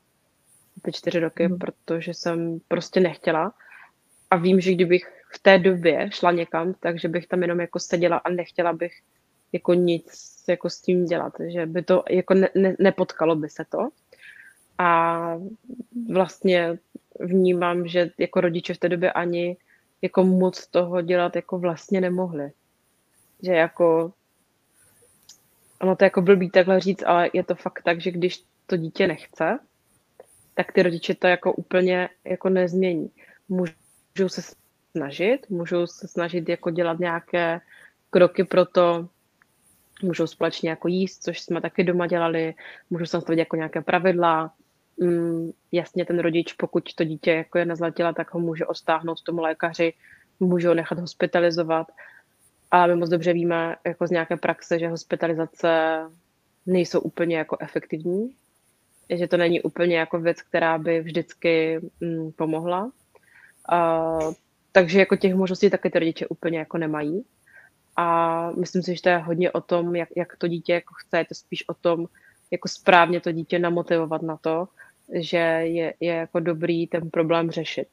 ty 0.81 0.91
čtyři 0.91 1.19
roky, 1.19 1.47
mm. 1.47 1.57
protože 1.57 2.13
jsem 2.13 2.59
prostě 2.67 2.99
nechtěla. 2.99 3.53
A 4.31 4.37
vím, 4.37 4.61
že 4.61 4.73
kdybych 4.73 5.23
v 5.33 5.39
té 5.39 5.59
době 5.59 6.09
šla 6.13 6.31
někam, 6.31 6.73
takže 6.79 7.07
bych 7.07 7.27
tam 7.27 7.41
jenom 7.41 7.59
jako 7.59 7.79
seděla 7.79 8.17
a 8.17 8.29
nechtěla 8.29 8.73
bych 8.73 8.93
jako 9.51 9.73
nic 9.73 10.43
jako 10.47 10.69
s 10.69 10.81
tím 10.81 11.05
dělat, 11.05 11.33
že 11.47 11.65
by 11.65 11.81
to 11.81 12.03
jako 12.09 12.33
ne, 12.33 12.49
ne, 12.55 12.75
nepotkalo 12.79 13.35
by 13.35 13.49
se 13.49 13.65
to. 13.69 13.89
A 14.77 15.41
vlastně 16.09 16.77
vnímám, 17.19 17.87
že 17.87 18.11
jako 18.17 18.41
rodiče 18.41 18.73
v 18.73 18.77
té 18.77 18.89
době 18.89 19.11
ani 19.11 19.57
jako 20.01 20.23
moc 20.23 20.67
toho 20.67 21.01
dělat 21.01 21.35
jako 21.35 21.59
vlastně 21.59 22.01
nemohli. 22.01 22.51
Že 23.43 23.53
jako 23.53 24.13
ono 25.81 25.95
to 25.95 26.03
jako 26.03 26.21
blbý 26.21 26.49
takhle 26.49 26.79
říct, 26.79 27.03
ale 27.05 27.29
je 27.33 27.43
to 27.43 27.55
fakt 27.55 27.81
tak, 27.83 28.01
že 28.01 28.11
když 28.11 28.43
to 28.65 28.77
dítě 28.77 29.07
nechce, 29.07 29.59
tak 30.57 30.71
ty 30.71 30.83
rodiče 30.83 31.15
to 31.15 31.27
jako 31.27 31.53
úplně 31.53 32.09
jako 32.23 32.49
nezmění. 32.49 33.11
Můžou 33.49 34.29
se 34.29 34.41
snažit, 34.91 35.49
můžou 35.49 35.87
se 35.87 36.07
snažit 36.07 36.49
jako 36.49 36.71
dělat 36.71 36.99
nějaké 36.99 37.61
kroky 38.09 38.43
pro 38.43 38.65
to, 38.65 39.07
můžou 40.03 40.27
společně 40.27 40.69
jako 40.69 40.87
jíst, 40.87 41.23
což 41.23 41.39
jsme 41.39 41.61
taky 41.61 41.83
doma 41.83 42.07
dělali, 42.07 42.53
můžou 42.89 43.05
se 43.05 43.17
nastavit 43.17 43.39
jako 43.39 43.55
nějaké 43.55 43.81
pravidla, 43.81 44.53
mm, 44.97 45.51
jasně 45.71 46.05
ten 46.05 46.19
rodič, 46.19 46.53
pokud 46.53 46.93
to 46.95 47.03
dítě 47.03 47.31
jako 47.31 47.57
je 47.57 47.65
nezlatila, 47.65 48.13
tak 48.13 48.33
ho 48.33 48.39
může 48.39 48.65
ostáhnout 48.65 49.21
tomu 49.21 49.41
lékaři, 49.41 49.93
může 50.39 50.67
ho 50.67 50.73
nechat 50.73 50.99
hospitalizovat. 50.99 51.87
A 52.71 52.87
my 52.87 52.95
moc 52.95 53.09
dobře 53.09 53.33
víme 53.33 53.75
jako 53.85 54.07
z 54.07 54.11
nějaké 54.11 54.37
praxe, 54.37 54.79
že 54.79 54.87
hospitalizace 54.87 55.99
nejsou 56.65 56.99
úplně 56.99 57.37
jako 57.37 57.57
efektivní, 57.59 58.35
že 59.09 59.27
to 59.27 59.37
není 59.37 59.61
úplně 59.61 59.97
jako 59.97 60.19
věc, 60.19 60.41
která 60.41 60.77
by 60.77 61.01
vždycky 61.01 61.79
mm, 61.99 62.31
pomohla. 62.31 62.91
Uh, 63.71 64.33
takže 64.71 64.99
jako 64.99 65.15
těch 65.15 65.35
možností 65.35 65.69
taky 65.69 65.89
ty 65.89 65.99
rodiče 65.99 66.27
úplně 66.27 66.59
jako 66.59 66.77
nemají. 66.77 67.25
A 67.95 68.51
myslím 68.51 68.83
si, 68.83 68.95
že 68.95 69.01
to 69.01 69.09
je 69.09 69.17
hodně 69.17 69.51
o 69.51 69.61
tom, 69.61 69.95
jak, 69.95 70.09
jak 70.15 70.37
to 70.37 70.47
dítě 70.47 70.73
jako 70.73 70.93
chce, 70.93 71.17
je 71.17 71.25
to 71.25 71.35
spíš 71.35 71.69
o 71.69 71.73
tom, 71.73 72.07
jako 72.51 72.67
správně 72.67 73.21
to 73.21 73.31
dítě 73.31 73.59
namotivovat 73.59 74.21
na 74.21 74.37
to, 74.37 74.67
že 75.13 75.37
je, 75.37 75.93
je 75.99 76.13
jako 76.13 76.39
dobrý 76.39 76.87
ten 76.87 77.09
problém 77.09 77.51
řešit. 77.51 77.87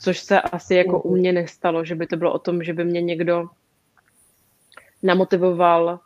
Což 0.00 0.18
se 0.18 0.40
asi 0.40 0.74
jako 0.74 1.02
u 1.02 1.16
mě 1.16 1.32
nestalo, 1.32 1.84
že 1.84 1.94
by 1.94 2.06
to 2.06 2.16
bylo 2.16 2.32
o 2.32 2.38
tom, 2.38 2.62
že 2.62 2.72
by 2.72 2.84
mě 2.84 3.02
někdo 3.02 3.48
namotivoval 5.02 6.00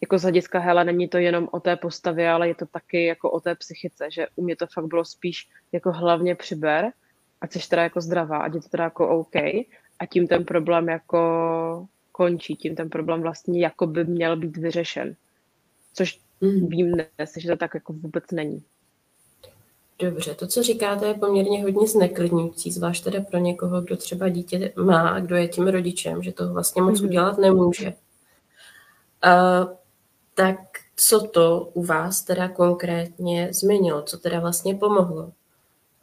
jako 0.00 0.18
z 0.18 0.22
hlediska 0.22 0.58
hele, 0.58 0.84
není 0.84 1.08
to 1.08 1.18
jenom 1.18 1.48
o 1.52 1.60
té 1.60 1.76
postavě, 1.76 2.30
ale 2.30 2.48
je 2.48 2.54
to 2.54 2.66
taky 2.66 3.04
jako 3.04 3.30
o 3.30 3.40
té 3.40 3.54
psychice, 3.54 4.08
že 4.10 4.26
u 4.36 4.44
mě 4.44 4.56
to 4.56 4.66
fakt 4.74 4.86
bylo 4.86 5.04
spíš 5.04 5.48
jako 5.72 5.92
hlavně 5.92 6.34
přiber, 6.34 6.92
ať 7.40 7.52
jsi 7.52 7.68
teda 7.68 7.82
jako 7.82 8.00
zdravá, 8.00 8.38
ať 8.38 8.54
je 8.54 8.60
to 8.60 8.68
teda 8.68 8.84
jako 8.84 9.08
OK 9.08 9.36
a 9.98 10.06
tím 10.10 10.26
ten 10.26 10.44
problém 10.44 10.88
jako 10.88 11.86
končí, 12.12 12.56
tím 12.56 12.74
ten 12.76 12.90
problém 12.90 13.22
vlastně 13.22 13.60
jako 13.60 13.86
by 13.86 14.04
měl 14.04 14.36
být 14.36 14.56
vyřešen. 14.56 15.16
Což 15.94 16.20
mm. 16.40 16.68
vím 16.68 16.92
dnes, 16.92 17.32
že 17.36 17.48
to 17.48 17.56
tak 17.56 17.74
jako 17.74 17.92
vůbec 17.92 18.24
není. 18.32 18.62
Dobře, 19.98 20.34
to, 20.34 20.46
co 20.46 20.62
říkáte, 20.62 21.06
je 21.06 21.14
poměrně 21.14 21.62
hodně 21.62 21.88
zneklidňující, 21.88 22.72
zvlášť 22.72 23.04
teda 23.04 23.20
pro 23.20 23.38
někoho, 23.38 23.80
kdo 23.80 23.96
třeba 23.96 24.28
dítě 24.28 24.72
má 24.76 25.08
a 25.08 25.20
kdo 25.20 25.36
je 25.36 25.48
tím 25.48 25.68
rodičem, 25.68 26.22
že 26.22 26.32
to 26.32 26.52
vlastně 26.52 26.82
moc 26.82 27.00
mm 27.00 27.08
udělat 27.08 27.38
nemůže. 27.38 27.94
Uh, 29.26 29.79
tak 30.40 30.58
co 30.96 31.20
to 31.20 31.70
u 31.74 31.84
vás 31.84 32.22
teda 32.22 32.48
konkrétně 32.48 33.52
změnilo? 33.52 34.02
Co 34.02 34.18
teda 34.18 34.40
vlastně 34.40 34.74
pomohlo? 34.74 35.32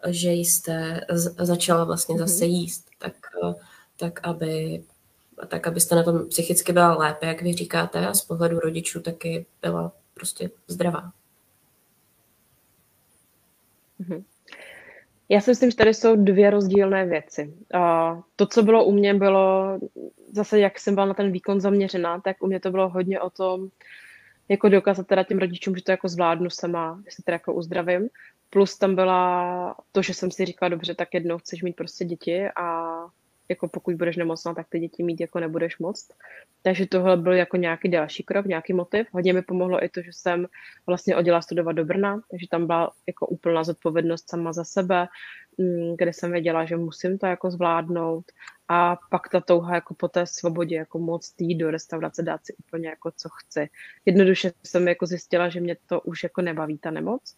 Že 0.08 0.32
jste 0.32 1.02
začala 1.38 1.84
vlastně 1.84 2.16
mm 2.16 2.20
zase 2.20 2.46
jíst, 2.46 2.90
tak, 3.00 3.14
tak, 3.96 4.28
aby, 4.28 4.84
tak 5.48 5.68
abyste 5.68 5.96
na 5.96 6.04
tom 6.04 6.30
psychicky 6.30 6.74
byla 6.74 6.98
lépe, 6.98 7.26
jak 7.26 7.42
vy 7.42 7.54
říkáte, 7.54 8.08
a 8.08 8.14
z 8.14 8.22
pohledu 8.22 8.60
rodičů 8.60 9.02
taky 9.02 9.46
byla 9.62 9.92
prostě 10.14 10.50
zdravá. 10.68 11.12
Mm-hmm. 14.02 14.24
Já 15.30 15.42
si 15.42 15.52
myslím, 15.52 15.72
že 15.72 15.78
tady 15.78 15.94
jsou 15.94 16.16
dvě 16.16 16.50
rozdílné 16.50 17.06
věci. 17.06 17.54
To, 18.36 18.46
co 18.46 18.64
bylo 18.64 18.86
u 18.86 18.92
mě, 18.92 19.14
bylo 19.14 19.80
zase, 20.32 20.60
jak 20.60 20.80
jsem 20.80 20.96
byla 20.96 21.06
na 21.06 21.14
ten 21.14 21.32
výkon 21.32 21.62
zaměřená, 21.62 22.22
tak 22.22 22.44
u 22.44 22.48
mě 22.48 22.60
to 22.60 22.72
bylo 22.72 22.90
hodně 22.90 23.22
o 23.22 23.30
tom, 23.30 23.70
jako 24.50 24.70
dokázat 24.70 25.08
teda 25.08 25.24
těm 25.24 25.40
rodičům, 25.40 25.76
že 25.76 25.84
to 25.84 25.92
jako 25.92 26.08
zvládnu 26.08 26.50
sama, 26.50 27.02
že 27.06 27.16
se 27.16 27.24
teda 27.24 27.36
jako 27.36 27.54
uzdravím. 27.54 28.10
Plus 28.50 28.78
tam 28.78 28.96
byla 28.96 29.76
to, 29.92 30.02
že 30.02 30.14
jsem 30.14 30.32
si 30.32 30.46
říkala, 30.46 30.70
dobře, 30.70 30.96
tak 30.96 31.14
jednou 31.14 31.38
chceš 31.38 31.64
mít 31.64 31.76
prostě 31.76 32.06
děti 32.06 32.48
a 32.56 32.98
jako 33.50 33.68
pokud 33.68 33.96
budeš 33.96 34.16
nemocná, 34.16 34.54
tak 34.54 34.68
ty 34.70 34.80
děti 34.80 35.04
mít 35.04 35.20
jako 35.20 35.40
nebudeš 35.40 35.80
moc. 35.80 36.10
Takže 36.62 36.86
tohle 36.86 37.18
byl 37.18 37.34
jako 37.34 37.58
nějaký 37.58 37.90
další 37.90 38.24
krok, 38.24 38.46
nějaký 38.46 38.74
motiv. 38.74 39.08
Hodně 39.12 39.34
mi 39.34 39.42
pomohlo 39.42 39.84
i 39.84 39.90
to, 39.90 40.02
že 40.02 40.14
jsem 40.14 40.48
vlastně 40.88 41.16
odjela 41.16 41.42
studovat 41.42 41.72
do 41.72 41.86
Brna, 41.86 42.22
takže 42.32 42.48
tam 42.50 42.68
byla 42.68 42.92
jako 43.08 43.28
úplná 43.28 43.64
zodpovědnost 43.64 44.30
sama 44.30 44.54
za 44.54 44.64
sebe, 44.64 45.08
kde 45.98 46.14
jsem 46.14 46.32
věděla, 46.32 46.66
že 46.66 46.78
musím 46.78 47.18
to 47.18 47.26
jako 47.26 47.52
zvládnout 47.52 48.26
a 48.68 48.98
pak 49.10 49.30
ta 49.30 49.42
touha 49.42 49.76
jako 49.76 49.94
po 49.94 50.08
té 50.08 50.26
svobodě, 50.26 50.76
jako 50.76 51.00
moc 51.00 51.34
jít 51.40 51.56
do 51.56 51.72
restaurace, 51.72 52.24
dát 52.24 52.46
si 52.46 52.54
úplně 52.54 52.90
jako 52.90 53.12
co 53.18 53.30
chci. 53.30 53.70
Jednoduše 54.06 54.52
jsem 54.64 54.88
jako 54.88 55.06
zjistila, 55.06 55.50
že 55.50 55.60
mě 55.60 55.78
to 55.88 56.02
už 56.02 56.24
jako 56.24 56.42
nebaví 56.42 56.78
ta 56.78 56.92
nemoc 56.92 57.36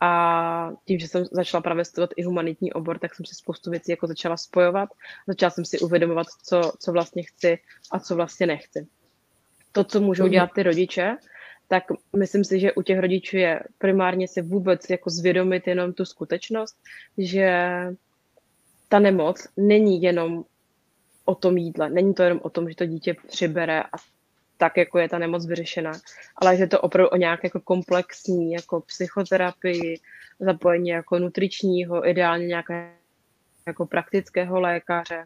a 0.00 0.72
tím, 0.84 0.98
že 0.98 1.08
jsem 1.08 1.24
začala 1.24 1.60
právě 1.60 1.84
studovat 1.84 2.10
i 2.16 2.22
humanitní 2.22 2.72
obor, 2.72 2.98
tak 2.98 3.14
jsem 3.14 3.26
si 3.26 3.34
spoustu 3.34 3.70
věcí 3.70 3.90
jako 3.90 4.06
začala 4.06 4.36
spojovat. 4.36 4.88
Začala 5.26 5.50
jsem 5.50 5.64
si 5.64 5.78
uvědomovat, 5.78 6.26
co, 6.42 6.72
co 6.78 6.92
vlastně 6.92 7.22
chci 7.22 7.58
a 7.90 7.98
co 7.98 8.16
vlastně 8.16 8.46
nechci. 8.46 8.86
To, 9.72 9.84
co 9.84 10.00
můžou 10.00 10.24
mhm. 10.24 10.32
dělat 10.32 10.50
ty 10.54 10.62
rodiče, 10.62 11.16
tak 11.68 11.84
myslím 12.16 12.44
si, 12.44 12.60
že 12.60 12.72
u 12.72 12.82
těch 12.82 12.98
rodičů 12.98 13.36
je 13.36 13.60
primárně 13.78 14.28
si 14.28 14.42
vůbec 14.42 14.90
jako 14.90 15.10
zvědomit 15.10 15.66
jenom 15.66 15.92
tu 15.92 16.04
skutečnost, 16.04 16.76
že 17.18 17.60
ta 18.88 18.98
nemoc 18.98 19.48
není 19.56 20.02
jenom 20.02 20.44
o 21.24 21.34
tom 21.34 21.56
jídle, 21.56 21.90
není 21.90 22.14
to 22.14 22.22
jenom 22.22 22.40
o 22.42 22.50
tom, 22.50 22.68
že 22.68 22.74
to 22.74 22.86
dítě 22.86 23.14
přibere 23.28 23.82
a 23.82 23.96
tak, 24.56 24.76
jako 24.76 24.98
je 24.98 25.08
ta 25.08 25.18
nemoc 25.18 25.46
vyřešena, 25.46 25.92
ale 26.36 26.56
že 26.56 26.66
to 26.66 26.80
opravdu 26.80 27.08
o 27.08 27.16
nějaké 27.16 27.46
jako 27.46 27.60
komplexní 27.60 28.52
jako 28.52 28.80
psychoterapii, 28.80 30.00
zapojení 30.40 30.88
jako 30.88 31.18
nutričního, 31.18 32.08
ideálně 32.08 32.46
nějaké 32.46 32.92
jako 33.66 33.86
praktického 33.86 34.60
lékaře, 34.60 35.24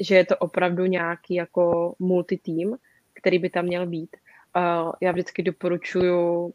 že 0.00 0.14
je 0.14 0.26
to 0.26 0.36
opravdu 0.36 0.86
nějaký 0.86 1.34
jako 1.34 1.94
multitým, 1.98 2.76
který 3.14 3.38
by 3.38 3.50
tam 3.50 3.64
měl 3.64 3.86
být. 3.86 4.16
Já 5.00 5.12
vždycky 5.12 5.42
doporučuji 5.42 6.52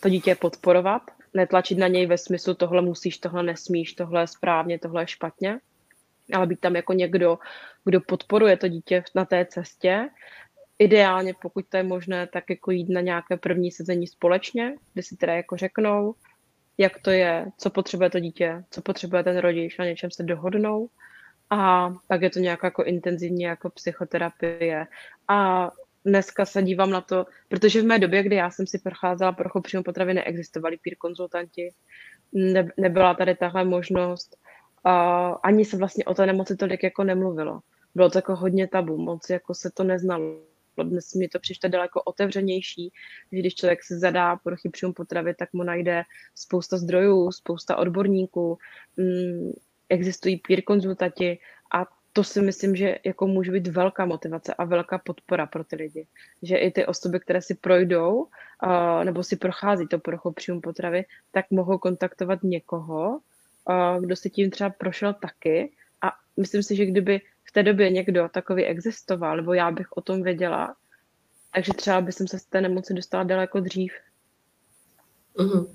to 0.00 0.08
dítě 0.08 0.34
podporovat, 0.34 1.02
netlačit 1.34 1.78
na 1.78 1.88
něj 1.88 2.06
ve 2.06 2.18
smyslu 2.18 2.54
tohle 2.54 2.82
musíš, 2.82 3.18
tohle 3.18 3.42
nesmíš, 3.42 3.92
tohle 3.92 4.22
je 4.22 4.26
správně, 4.26 4.78
tohle 4.78 5.02
je 5.02 5.06
špatně, 5.06 5.58
ale 6.32 6.46
být 6.46 6.60
tam 6.60 6.76
jako 6.76 6.92
někdo, 6.92 7.38
kdo 7.84 8.00
podporuje 8.00 8.56
to 8.56 8.68
dítě 8.68 9.04
na 9.14 9.24
té 9.24 9.44
cestě. 9.44 10.08
Ideálně, 10.78 11.34
pokud 11.42 11.64
to 11.68 11.76
je 11.76 11.82
možné, 11.82 12.26
tak 12.26 12.50
jako 12.50 12.70
jít 12.70 12.88
na 12.88 13.00
nějaké 13.00 13.36
první 13.36 13.70
sezení 13.70 14.06
společně, 14.06 14.74
kde 14.92 15.02
si 15.02 15.16
teda 15.16 15.34
jako 15.34 15.56
řeknou, 15.56 16.14
jak 16.78 16.98
to 16.98 17.10
je, 17.10 17.46
co 17.58 17.70
potřebuje 17.70 18.10
to 18.10 18.20
dítě, 18.20 18.64
co 18.70 18.82
potřebuje 18.82 19.24
ten 19.24 19.38
rodič, 19.38 19.78
na 19.78 19.84
něčem 19.84 20.10
se 20.10 20.22
dohodnou 20.22 20.88
a 21.50 21.92
pak 22.06 22.22
je 22.22 22.30
to 22.30 22.38
nějaká 22.38 22.66
jako 22.66 22.84
intenzivní 22.84 23.42
jako 23.42 23.70
psychoterapie. 23.70 24.86
A 25.28 25.70
dneska 26.04 26.44
se 26.44 26.62
dívám 26.62 26.90
na 26.90 27.00
to, 27.00 27.26
protože 27.48 27.82
v 27.82 27.84
mé 27.84 27.98
době, 27.98 28.22
kdy 28.22 28.36
já 28.36 28.50
jsem 28.50 28.66
si 28.66 28.78
procházela 28.78 29.32
prochou 29.32 29.60
přímo 29.60 29.82
potravy, 29.82 30.14
neexistovali 30.14 30.76
peer 30.76 30.96
konzultanti, 30.98 31.74
ne, 32.32 32.68
nebyla 32.76 33.14
tady 33.14 33.34
tahle 33.34 33.64
možnost, 33.64 34.36
a 34.84 35.28
ani 35.30 35.64
se 35.64 35.76
vlastně 35.76 36.04
o 36.04 36.14
té 36.14 36.26
nemoci 36.26 36.56
tolik 36.56 36.82
jako 36.82 37.04
nemluvilo. 37.04 37.60
Bylo 37.94 38.10
to 38.10 38.18
jako 38.18 38.36
hodně 38.36 38.68
tabu, 38.68 38.96
moc 38.96 39.30
jako 39.30 39.54
se 39.54 39.70
to 39.70 39.84
neznalo. 39.84 40.40
Dnes 40.82 41.14
mi 41.14 41.28
to 41.28 41.38
přišlo 41.38 41.68
daleko 41.68 42.02
otevřenější, 42.02 42.92
že 43.32 43.38
když 43.38 43.54
člověk 43.54 43.84
se 43.84 43.98
zadá 43.98 44.36
poruchy 44.36 44.68
příjmu 44.68 44.92
potravy, 44.92 45.34
tak 45.34 45.52
mu 45.52 45.62
najde 45.62 46.02
spousta 46.34 46.76
zdrojů, 46.76 47.32
spousta 47.32 47.76
odborníků, 47.76 48.58
mm, 48.96 49.52
existují 49.88 50.36
peer 50.36 50.62
konzultanti 50.62 51.38
a 51.74 51.86
to 52.12 52.24
si 52.24 52.42
myslím, 52.42 52.76
že 52.76 52.98
jako 53.04 53.26
může 53.26 53.52
být 53.52 53.68
velká 53.68 54.04
motivace 54.04 54.54
a 54.54 54.64
velká 54.64 54.98
podpora 54.98 55.46
pro 55.46 55.64
ty 55.64 55.76
lidi. 55.76 56.06
Že 56.42 56.56
i 56.56 56.70
ty 56.70 56.86
osoby, 56.86 57.20
které 57.20 57.42
si 57.42 57.54
projdou 57.54 58.14
uh, 58.14 59.04
nebo 59.04 59.22
si 59.22 59.36
prochází 59.36 59.86
to 59.86 59.98
poruchou 59.98 60.32
příjmu 60.32 60.60
potravy, 60.60 61.04
tak 61.30 61.50
mohou 61.50 61.78
kontaktovat 61.78 62.42
někoho, 62.42 63.20
uh, 63.68 64.00
kdo 64.00 64.16
si 64.16 64.30
tím 64.30 64.50
třeba 64.50 64.70
prošel 64.70 65.14
taky 65.14 65.72
a 66.02 66.12
myslím 66.36 66.62
si, 66.62 66.76
že 66.76 66.86
kdyby 66.86 67.20
v 67.44 67.52
té 67.52 67.62
době 67.62 67.90
někdo 67.90 68.28
takový 68.28 68.64
existoval, 68.64 69.36
nebo 69.36 69.52
já 69.52 69.70
bych 69.70 69.92
o 69.92 70.00
tom 70.00 70.22
věděla, 70.22 70.76
takže 71.54 71.72
třeba 71.74 72.00
by 72.00 72.12
jsem 72.12 72.28
se 72.28 72.38
z 72.38 72.44
té 72.44 72.60
nemoci 72.60 72.94
dostala 72.94 73.24
daleko 73.24 73.60
dřív. 73.60 73.92
Uh-huh. 75.36 75.66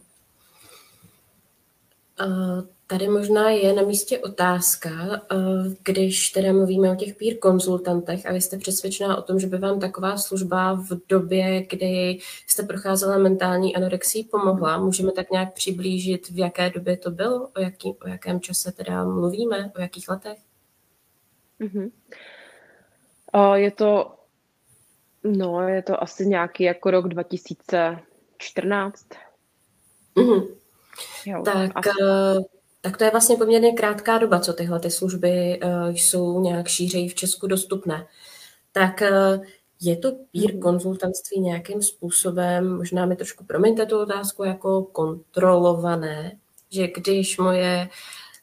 Uh, 2.20 2.75
Tady 2.88 3.08
možná 3.08 3.50
je 3.50 3.74
na 3.74 3.82
místě 3.82 4.20
otázka, 4.20 4.90
eh, 4.92 5.36
když 5.84 6.30
teda 6.30 6.54
mluvíme 6.54 6.92
o 6.92 6.96
těch 6.96 7.16
peer 7.16 7.38
konzultantech 7.38 8.26
a 8.26 8.34
vy 8.34 8.42
jste 8.42 8.58
přesvědčená 8.58 9.18
o 9.18 9.22
tom, 9.22 9.40
že 9.40 9.48
by 9.48 9.58
vám 9.58 9.80
taková 9.80 10.18
služba 10.18 10.74
v 10.74 10.90
době, 11.10 11.66
kdy 11.70 12.20
jste 12.48 12.64
procházela 12.64 13.18
mentální 13.18 13.76
anorexii 13.76 14.24
pomohla. 14.24 14.78
Můžeme 14.78 15.12
tak 15.12 15.32
nějak 15.32 15.54
přiblížit, 15.54 16.30
v 16.30 16.38
jaké 16.38 16.70
době 16.70 16.98
to 16.98 17.12
bylo, 17.12 17.48
o, 17.48 17.60
jaký, 17.60 17.96
o 18.06 18.08
jakém 18.08 18.40
čase 18.40 18.72
teda 18.72 19.04
mluvíme, 19.04 19.72
o 19.78 19.82
jakých 19.82 20.10
letech? 20.10 20.38
Mm-hmm. 21.60 21.92
Uh, 23.36 23.54
je 23.54 23.72
to, 23.72 24.16
no, 25.24 25.68
je 25.68 25.82
to 25.82 26.04
asi 26.04 26.26
nějaký 26.26 26.64
jako 26.64 26.92
rok 26.92 27.08
2014. 27.08 29.08
Mm-hmm. 30.16 30.48
Jo, 31.26 31.44
tak 31.44 31.72
asi 31.76 31.90
tak 32.86 32.98
to 32.98 33.04
je 33.04 33.12
vlastně 33.12 33.36
poměrně 33.36 33.72
krátká 33.72 34.18
doba, 34.18 34.40
co 34.40 34.54
tyhle 34.54 34.80
ty 34.80 34.92
služby 34.92 35.60
uh, 35.64 35.90
jsou 35.90 36.42
nějak 36.42 36.68
šířeji 36.68 37.10
v 37.10 37.16
Česku 37.16 37.48
dostupné. 37.48 38.08
Tak 38.72 39.02
uh, 39.02 39.46
je 39.82 39.98
to 39.98 40.12
peer 40.12 40.52
mhm. 40.54 40.60
konzultantství 40.60 41.40
nějakým 41.40 41.82
způsobem, 41.82 42.78
možná 42.78 43.06
mi 43.06 43.16
trošku 43.16 43.44
promiňte 43.46 43.86
tu 43.86 44.00
otázku, 44.00 44.44
jako 44.44 44.84
kontrolované, 44.84 46.38
že 46.70 46.88
když 46.88 47.38
moje 47.38 47.90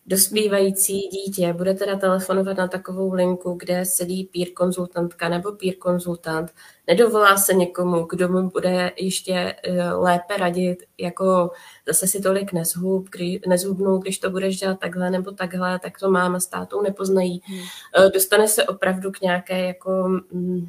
dospívající 0.07 1.01
dítě 1.01 1.53
bude 1.53 1.75
teda 1.75 1.97
telefonovat 1.97 2.57
na 2.57 2.69
takovou 2.69 3.13
linku, 3.13 3.55
kde 3.55 3.85
sedí 3.85 4.25
peer 4.25 4.53
konzultantka 4.53 5.29
nebo 5.29 5.53
peer 5.53 5.75
konzultant, 5.77 6.55
nedovolá 6.87 7.37
se 7.37 7.55
někomu, 7.55 8.05
kdo 8.05 8.29
mu 8.29 8.51
bude 8.51 8.93
ještě 8.97 9.57
eh, 9.63 9.93
lépe 9.93 10.37
radit, 10.37 10.79
jako 10.99 11.51
zase 11.87 12.07
si 12.07 12.21
tolik 12.21 12.53
nezhub, 12.53 13.09
kdy, 13.11 13.41
nezhubnou, 13.47 13.99
když 13.99 14.19
to 14.19 14.31
budeš 14.31 14.59
dělat 14.59 14.81
takhle 14.81 15.11
nebo 15.11 15.31
takhle, 15.31 15.79
tak 15.79 15.99
to 15.99 16.11
máma 16.11 16.41
s 16.41 16.47
tátou 16.47 16.83
nepoznají. 16.83 17.43
Hmm. 17.45 17.61
Eh, 17.97 18.11
dostane 18.11 18.49
se 18.49 18.65
opravdu 18.65 19.11
k 19.11 19.21
nějaké 19.21 19.67
jako, 19.67 20.09
mm, 20.33 20.69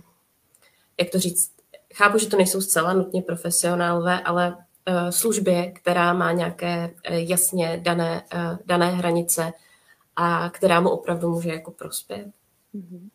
jak 1.00 1.10
to 1.10 1.20
říct, 1.20 1.52
chápu, 1.94 2.18
že 2.18 2.30
to 2.30 2.38
nejsou 2.38 2.62
zcela 2.62 2.94
nutně 2.94 3.22
profesionálové, 3.22 4.22
ale 4.22 4.58
službě, 5.10 5.72
která 5.72 6.14
má 6.14 6.32
nějaké 6.32 6.94
eh, 7.04 7.20
jasně 7.20 7.80
dané, 7.84 8.24
eh, 8.34 8.58
dané 8.66 8.86
hranice 8.86 9.52
a 10.16 10.50
která 10.50 10.82
mu 10.82 10.90
opravdu 10.90 11.30
může 11.30 11.50
jako 11.50 11.72
prospět. 11.72 12.28
Mm-hmm. 12.76 13.10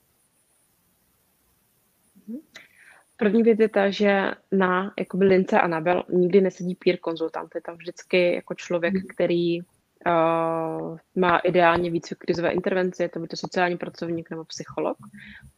První 3.17 3.43
věc 3.43 3.59
je 3.59 3.69
ta, 3.69 3.91
že 3.91 4.31
na 4.53 4.93
jakoby 4.99 5.25
lince 5.25 5.61
Anabel 5.61 6.03
nikdy 6.09 6.41
nesedí 6.41 6.75
peer 6.75 6.99
konzultant. 6.99 7.55
Je 7.55 7.61
tam 7.61 7.77
vždycky 7.77 8.35
jako 8.35 8.55
člověk, 8.55 8.95
mm. 8.95 9.01
který 9.15 9.61
uh, 9.61 10.99
má 11.17 11.39
ideálně 11.39 11.91
víc 11.91 12.13
krizové 12.19 12.51
intervence, 12.51 13.03
je 13.03 13.09
to 13.09 13.21
by 13.21 13.29
to 13.29 13.37
sociální 13.37 13.77
pracovník 13.77 14.31
nebo 14.31 14.45
psycholog. 14.45 14.97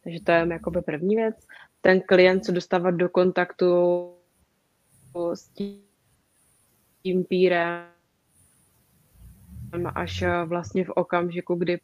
Takže 0.03 0.19
to 0.23 0.31
je 0.31 0.47
jakoby 0.51 0.81
první 0.81 1.15
věc. 1.15 1.35
Ten 1.81 2.01
klient 2.01 2.45
se 2.45 2.51
dostává 2.51 2.91
do 2.91 3.09
kontaktu 3.09 3.75
s 5.33 5.47
tím 5.47 5.90
tím 7.03 7.23
pírem 7.23 7.85
až 9.95 10.21
eh, 10.21 10.45
vlastně 10.45 10.85
v 10.85 10.89
okamžiku, 10.89 11.55
kdy 11.55 11.79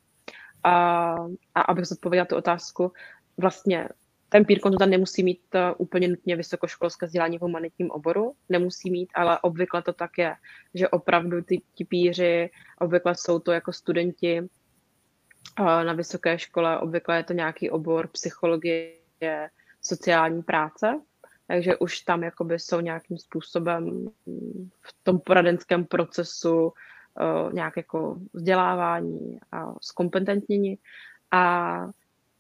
a, 0.63 1.15
a 1.55 1.61
abych 1.61 1.85
zodpověděla 1.85 2.25
tu 2.25 2.35
otázku, 2.35 2.91
vlastně 3.37 3.89
ten 4.29 4.45
pír 4.45 4.59
konzultant 4.59 4.91
nemusí 4.91 5.23
mít 5.23 5.41
eh, 5.55 5.73
úplně 5.77 6.07
nutně 6.07 6.35
vysokoškolské 6.35 7.05
vzdělání 7.05 7.37
v 7.37 7.41
humanitním 7.41 7.91
oboru, 7.91 8.33
nemusí 8.49 8.91
mít, 8.91 9.09
ale 9.15 9.39
obvykle 9.39 9.81
to 9.81 9.93
tak 9.93 10.17
je, 10.17 10.35
že 10.73 10.89
opravdu 10.89 11.41
ty, 11.41 11.61
ty 11.77 11.85
píři, 11.85 12.49
obvykle 12.79 13.15
jsou 13.15 13.39
to 13.39 13.51
jako 13.51 13.73
studenti 13.73 14.37
eh, 14.37 15.83
na 15.83 15.93
vysoké 15.93 16.39
škole, 16.39 16.79
obvykle 16.79 17.17
je 17.17 17.23
to 17.23 17.33
nějaký 17.33 17.69
obor 17.69 18.07
psychologie, 18.07 18.93
sociální 19.81 20.43
práce, 20.43 21.01
takže 21.47 21.77
už 21.77 21.99
tam 21.99 22.23
jakoby 22.23 22.59
jsou 22.59 22.79
nějakým 22.79 23.17
způsobem 23.17 24.09
v 24.81 24.95
tom 25.03 25.19
poradenském 25.19 25.85
procesu 25.85 26.65
uh, 26.65 27.53
nějak 27.53 27.77
jako 27.77 28.17
vzdělávání 28.33 29.39
a 29.51 29.73
zkompetentnění. 29.81 30.77
A 31.31 31.87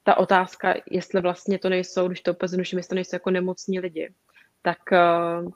ta 0.03 0.17
otázka, 0.17 0.73
jestli 0.91 1.21
vlastně 1.21 1.59
to 1.59 1.69
nejsou, 1.69 2.07
když 2.07 2.21
to 2.21 2.31
úplně 2.31 2.49
znuším, 2.49 2.79
jestli 2.79 2.89
to 2.89 2.95
nejsou 2.95 3.15
jako 3.15 3.31
nemocní 3.31 3.79
lidi, 3.79 4.13
tak 4.61 4.79
uh, 4.91 5.51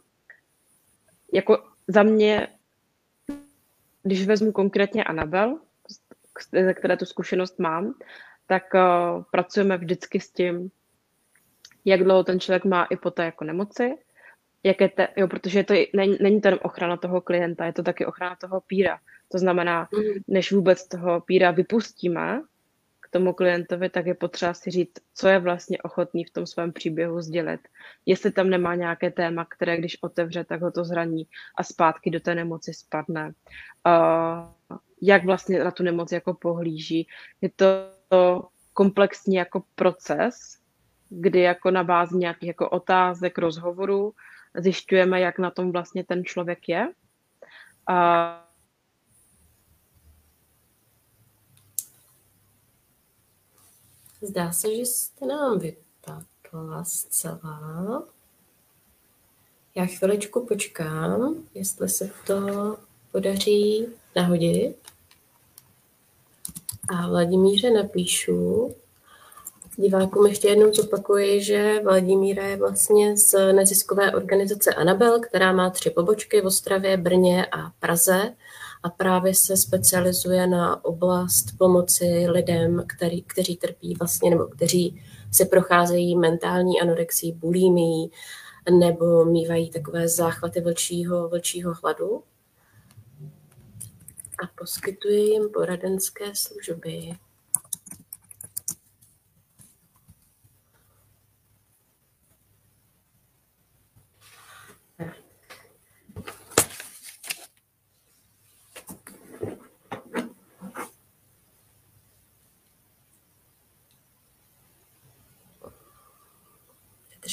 jako 1.33 1.63
za 1.87 2.03
mě, 2.03 2.47
když 4.03 4.27
vezmu 4.27 4.51
konkrétně 4.51 5.03
Anabel, 5.03 5.59
ze 6.51 6.73
které 6.73 6.97
tu 6.97 7.05
zkušenost 7.05 7.59
mám, 7.59 7.93
tak 8.47 8.63
uh, 8.73 9.23
pracujeme 9.31 9.77
vždycky 9.77 10.19
s 10.19 10.31
tím, 10.31 10.71
jak 11.85 12.03
dlouho 12.03 12.23
ten 12.23 12.39
člověk 12.39 12.65
má 12.65 12.83
i 12.85 12.95
po 12.95 13.11
té 13.11 13.25
jako 13.25 13.43
nemoci, 13.43 13.97
jak 14.63 14.81
je 14.81 14.89
te, 14.89 15.07
jo, 15.17 15.27
protože 15.27 15.63
to 15.63 15.73
není, 15.93 16.17
není 16.21 16.41
to 16.41 16.47
jen 16.47 16.59
ochrana 16.63 16.97
toho 16.97 17.21
klienta, 17.21 17.65
je 17.65 17.73
to 17.73 17.83
taky 17.83 18.05
ochrana 18.05 18.35
toho 18.35 18.61
píra. 18.61 18.99
To 19.31 19.37
znamená, 19.37 19.89
mm. 19.93 20.03
než 20.27 20.51
vůbec 20.51 20.87
toho 20.87 21.21
píra 21.21 21.51
vypustíme 21.51 22.41
k 22.99 23.09
tomu 23.09 23.33
klientovi, 23.33 23.89
tak 23.89 24.05
je 24.05 24.13
potřeba 24.13 24.53
si 24.53 24.71
říct, 24.71 24.99
co 25.15 25.27
je 25.27 25.39
vlastně 25.39 25.77
ochotný 25.77 26.23
v 26.23 26.29
tom 26.29 26.45
svém 26.45 26.73
příběhu 26.73 27.21
sdělit. 27.21 27.61
Jestli 28.05 28.31
tam 28.31 28.49
nemá 28.49 28.75
nějaké 28.75 29.11
téma, 29.11 29.45
které 29.45 29.77
když 29.77 29.97
otevře, 30.03 30.43
tak 30.43 30.61
ho 30.61 30.71
to 30.71 30.83
zraní 30.83 31.27
a 31.55 31.63
zpátky 31.63 32.09
do 32.09 32.19
té 32.19 32.35
nemoci 32.35 32.73
spadne. 32.73 33.33
Uh, 33.87 34.77
jak 35.01 35.25
vlastně 35.25 35.63
na 35.63 35.71
tu 35.71 35.83
nemoc 35.83 36.11
jako 36.11 36.33
pohlíží. 36.33 37.07
Je 37.41 37.49
to 37.55 37.65
komplexní 38.73 39.35
jako 39.35 39.63
proces, 39.75 40.60
kdy 41.13 41.39
jako 41.39 41.71
na 41.71 41.83
bázi 41.83 42.17
nějakých 42.17 42.47
jako 42.47 42.69
otázek, 42.69 43.37
rozhovorů 43.37 44.13
zjišťujeme, 44.55 45.19
jak 45.19 45.39
na 45.39 45.51
tom 45.51 45.71
vlastně 45.71 46.03
ten 46.03 46.25
člověk 46.25 46.69
je. 46.69 46.87
A 47.87 48.47
Zdá 54.21 54.51
se, 54.51 54.75
že 54.75 54.81
jste 54.81 55.25
nám 55.25 55.59
vypadla 55.59 56.83
zcela. 56.83 58.03
Já 59.75 59.85
chviličku 59.85 60.45
počkám, 60.45 61.35
jestli 61.53 61.89
se 61.89 62.11
to 62.27 62.77
podaří 63.11 63.87
nahodit. 64.15 64.77
A 66.89 67.07
Vladimíře 67.07 67.69
napíšu. 67.69 68.75
Divákům 69.75 70.25
ještě 70.25 70.47
jednou 70.47 70.73
zopakuji, 70.73 71.43
že 71.43 71.81
Vladimíra 71.83 72.45
je 72.45 72.57
vlastně 72.57 73.17
z 73.17 73.53
neziskové 73.53 74.11
organizace 74.11 74.73
Anabel, 74.73 75.19
která 75.19 75.51
má 75.51 75.69
tři 75.69 75.89
pobočky 75.89 76.41
v 76.41 76.45
Ostravě, 76.45 76.97
Brně 76.97 77.45
a 77.45 77.71
Praze 77.79 78.33
a 78.83 78.89
právě 78.89 79.35
se 79.35 79.57
specializuje 79.57 80.47
na 80.47 80.85
oblast 80.85 81.45
pomoci 81.57 82.25
lidem, 82.27 82.83
který, 82.87 83.21
kteří 83.21 83.57
trpí 83.57 83.95
vlastně, 83.99 84.29
nebo 84.29 84.45
kteří 84.45 85.03
se 85.31 85.45
procházejí 85.45 86.15
mentální 86.15 86.81
anorexí, 86.81 87.31
bulimií, 87.31 88.11
nebo 88.79 89.25
mývají 89.25 89.69
takové 89.69 90.07
záchvaty 90.07 90.61
vlčího, 90.61 91.29
vlčího 91.29 91.73
hladu 91.83 92.23
a 94.43 94.47
poskytuje 94.57 95.19
jim 95.19 95.49
poradenské 95.49 96.25
služby. 96.35 97.17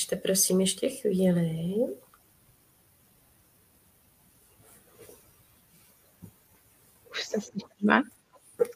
Držte 0.08 0.22
prosím 0.22 0.60
ještě 0.60 0.88
chvíli. 0.88 1.74
Už 7.10 7.24
se 7.24 7.40
slyšíme? 7.40 8.02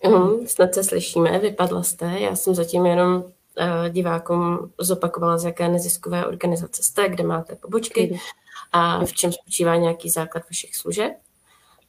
Uh, 0.04 0.44
snad 0.46 0.74
se 0.74 0.84
slyšíme, 0.84 1.38
vypadla 1.38 1.82
jste. 1.82 2.06
Já 2.06 2.36
jsem 2.36 2.54
zatím 2.54 2.86
jenom 2.86 3.14
uh, 3.14 3.88
divákům 3.88 4.72
zopakovala, 4.78 5.38
z 5.38 5.44
jaké 5.44 5.68
neziskové 5.68 6.26
organizace 6.26 6.82
jste, 6.82 7.08
kde 7.08 7.24
máte 7.24 7.56
pobočky 7.56 8.20
a 8.72 9.04
v 9.04 9.12
čem 9.12 9.32
spočívá 9.32 9.76
nějaký 9.76 10.10
základ 10.10 10.44
vašich 10.50 10.76
služeb. 10.76 11.12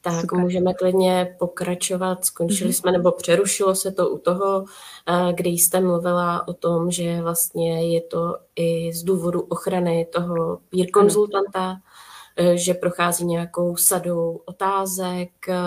Tak 0.03 0.21
Super. 0.21 0.39
můžeme 0.39 0.73
klidně 0.73 1.35
pokračovat. 1.39 2.25
Skončili 2.25 2.69
mm-hmm. 2.69 2.73
jsme, 2.73 2.91
nebo 2.91 3.11
přerušilo 3.11 3.75
se 3.75 3.91
to 3.91 4.09
u 4.09 4.17
toho, 4.17 4.65
eh, 5.07 5.33
kdy 5.33 5.49
jste 5.49 5.79
mluvila 5.79 6.47
o 6.47 6.53
tom, 6.53 6.91
že 6.91 7.21
vlastně 7.21 7.93
je 7.95 8.01
to 8.01 8.37
i 8.55 8.93
z 8.93 9.03
důvodu 9.03 9.41
ochrany 9.41 10.07
toho 10.13 10.59
peer 10.69 10.91
konzultanta, 10.91 11.73
mm. 11.73 12.57
že 12.57 12.73
prochází 12.73 13.25
nějakou 13.25 13.77
sadou 13.77 14.41
otázek 14.45 15.49
eh, 15.49 15.57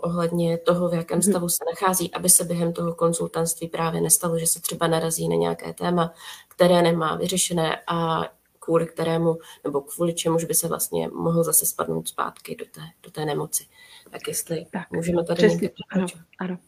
ohledně 0.00 0.58
toho, 0.58 0.88
v 0.88 0.94
jakém 0.94 1.18
mhm. 1.18 1.22
stavu 1.22 1.48
se 1.48 1.64
nachází, 1.74 2.14
aby 2.14 2.28
se 2.28 2.44
během 2.44 2.72
toho 2.72 2.94
konzultantství 2.94 3.68
právě 3.68 4.00
nestalo, 4.00 4.38
že 4.38 4.46
se 4.46 4.60
třeba 4.60 4.86
narazí 4.86 5.28
na 5.28 5.36
nějaké 5.36 5.72
téma, 5.72 6.12
které 6.48 6.82
nemá 6.82 7.16
vyřešené 7.16 7.80
a 7.86 8.22
kvůli 8.60 8.86
kterému, 8.86 9.38
nebo 9.64 9.80
kvůli 9.80 10.14
čemuž 10.14 10.44
by 10.44 10.54
se 10.54 10.68
vlastně 10.68 11.08
mohl 11.08 11.44
zase 11.44 11.66
spadnout 11.66 12.08
zpátky 12.08 12.56
do 12.56 12.64
té, 12.64 12.80
do 13.02 13.10
té 13.10 13.24
nemoci. 13.24 13.64
Tak 14.10 14.28
jestli 14.28 14.66
tak, 14.70 14.90
můžeme 14.90 15.24
tady 15.24 15.36
přesně, 15.36 15.70
ano, 15.90 16.06
ano, 16.38 16.58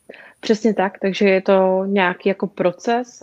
přesně 0.40 0.74
tak, 0.74 0.98
takže 0.98 1.28
je 1.28 1.42
to 1.42 1.85
nějaký 1.87 2.28
jako 2.28 2.46
proces, 2.46 3.22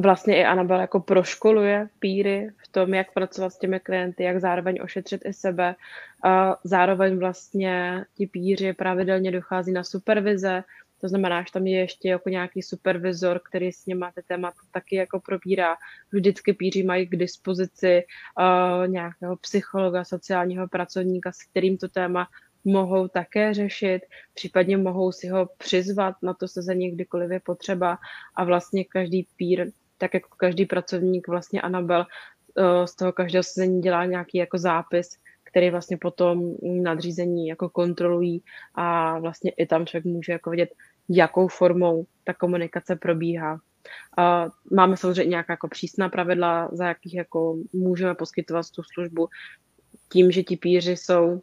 vlastně 0.00 0.36
i 0.36 0.44
Anabel 0.44 0.80
jako 0.80 1.00
proškoluje 1.00 1.88
píry 1.98 2.50
v 2.56 2.68
tom, 2.68 2.94
jak 2.94 3.12
pracovat 3.12 3.50
s 3.50 3.58
těmi 3.58 3.80
klienty, 3.80 4.22
jak 4.22 4.40
zároveň 4.40 4.78
ošetřit 4.82 5.22
i 5.24 5.32
sebe. 5.32 5.74
A 6.24 6.56
zároveň 6.64 7.18
vlastně 7.18 8.04
ti 8.14 8.26
píři 8.26 8.72
pravidelně 8.72 9.30
dochází 9.30 9.72
na 9.72 9.84
supervize, 9.84 10.64
to 11.00 11.08
znamená, 11.08 11.42
že 11.42 11.52
tam 11.52 11.66
je 11.66 11.78
ještě 11.78 12.08
jako 12.08 12.28
nějaký 12.28 12.62
supervizor, 12.62 13.40
který 13.48 13.72
s 13.72 13.86
nimi 13.86 14.06
ty 14.14 14.22
témata 14.22 14.60
taky 14.70 14.96
jako 14.96 15.20
probírá. 15.20 15.76
Vždycky 16.12 16.52
píři 16.52 16.82
mají 16.82 17.06
k 17.06 17.16
dispozici 17.16 18.02
uh, 18.38 18.88
nějakého 18.88 19.36
psychologa, 19.36 20.04
sociálního 20.04 20.68
pracovníka, 20.68 21.32
s 21.32 21.42
kterým 21.42 21.78
to 21.78 21.88
téma 21.88 22.28
mohou 22.64 23.08
také 23.08 23.54
řešit, 23.54 24.00
případně 24.34 24.76
mohou 24.76 25.12
si 25.12 25.28
ho 25.28 25.48
přizvat 25.58 26.14
na 26.22 26.34
to 26.34 26.48
sezení, 26.48 26.90
kdykoliv 26.90 27.30
je 27.30 27.40
potřeba. 27.40 27.98
A 28.34 28.44
vlastně 28.44 28.84
každý 28.84 29.26
pír, 29.36 29.70
tak 29.98 30.14
jako 30.14 30.28
každý 30.36 30.66
pracovník 30.66 31.28
vlastně 31.28 31.60
Anabel 31.60 32.06
uh, 32.56 32.84
z 32.84 32.94
toho 32.94 33.12
každého 33.12 33.42
sezení 33.42 33.80
dělá 33.80 34.04
nějaký 34.04 34.38
jako 34.38 34.58
zápis, 34.58 35.18
který 35.44 35.70
vlastně 35.70 35.96
potom 35.96 36.54
nadřízení 36.62 37.46
jako 37.46 37.68
kontrolují. 37.68 38.42
A 38.74 39.18
vlastně 39.18 39.50
i 39.50 39.66
tam 39.66 39.86
člověk 39.86 40.04
může 40.04 40.32
jako 40.32 40.50
vidět, 40.50 40.70
jakou 41.10 41.48
formou 41.48 42.06
ta 42.24 42.34
komunikace 42.34 42.96
probíhá. 42.96 43.60
Máme 44.72 44.96
samozřejmě 44.96 45.30
nějaká 45.30 45.52
jako 45.52 45.68
přísná 45.68 46.08
pravidla, 46.08 46.68
za 46.72 46.86
jakých 46.86 47.14
jako 47.14 47.56
můžeme 47.72 48.14
poskytovat 48.14 48.70
tu 48.70 48.82
službu. 48.82 49.28
Tím, 50.12 50.30
že 50.30 50.42
ti 50.42 50.56
píři 50.56 50.96
jsou 50.96 51.40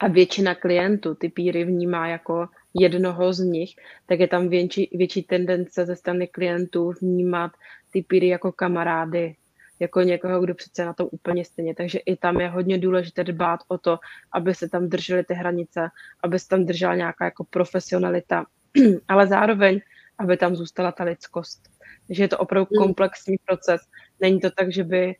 a 0.00 0.08
většina 0.08 0.54
klientů 0.54 1.14
ty 1.14 1.28
píry 1.28 1.64
vnímá 1.64 2.08
jako 2.08 2.48
jednoho 2.74 3.32
z 3.32 3.40
nich, 3.40 3.70
tak 4.06 4.20
je 4.20 4.28
tam 4.28 4.48
větší, 4.48 4.90
větší 4.92 5.22
tendence 5.22 5.86
ze 5.86 5.96
strany 5.96 6.26
klientů 6.26 6.92
vnímat 7.00 7.52
ty 7.92 8.02
píry 8.02 8.28
jako 8.28 8.52
kamarády, 8.52 9.36
jako 9.80 10.00
někoho, 10.00 10.40
kdo 10.40 10.54
přece 10.54 10.84
na 10.84 10.92
to 10.92 11.06
úplně 11.06 11.44
stejně. 11.44 11.74
Takže 11.74 11.98
i 11.98 12.16
tam 12.16 12.40
je 12.40 12.48
hodně 12.48 12.78
důležité 12.78 13.24
dbát 13.24 13.60
o 13.68 13.78
to, 13.78 13.98
aby 14.32 14.54
se 14.54 14.68
tam 14.68 14.88
držely 14.88 15.24
ty 15.24 15.34
hranice, 15.34 15.88
aby 16.22 16.38
se 16.38 16.48
tam 16.48 16.64
držela 16.64 16.94
nějaká 16.94 17.24
jako 17.24 17.44
profesionalita, 17.44 18.46
ale 19.08 19.26
zároveň, 19.26 19.80
aby 20.18 20.36
tam 20.36 20.56
zůstala 20.56 20.92
ta 20.92 21.04
lidskost. 21.04 21.68
Takže 22.06 22.22
je 22.22 22.28
to 22.28 22.38
opravdu 22.38 22.68
hmm. 22.70 22.84
komplexní 22.84 23.36
proces. 23.46 23.80
Není 24.20 24.40
to 24.40 24.50
tak, 24.50 24.72
že 24.72 24.84
by 24.84 25.14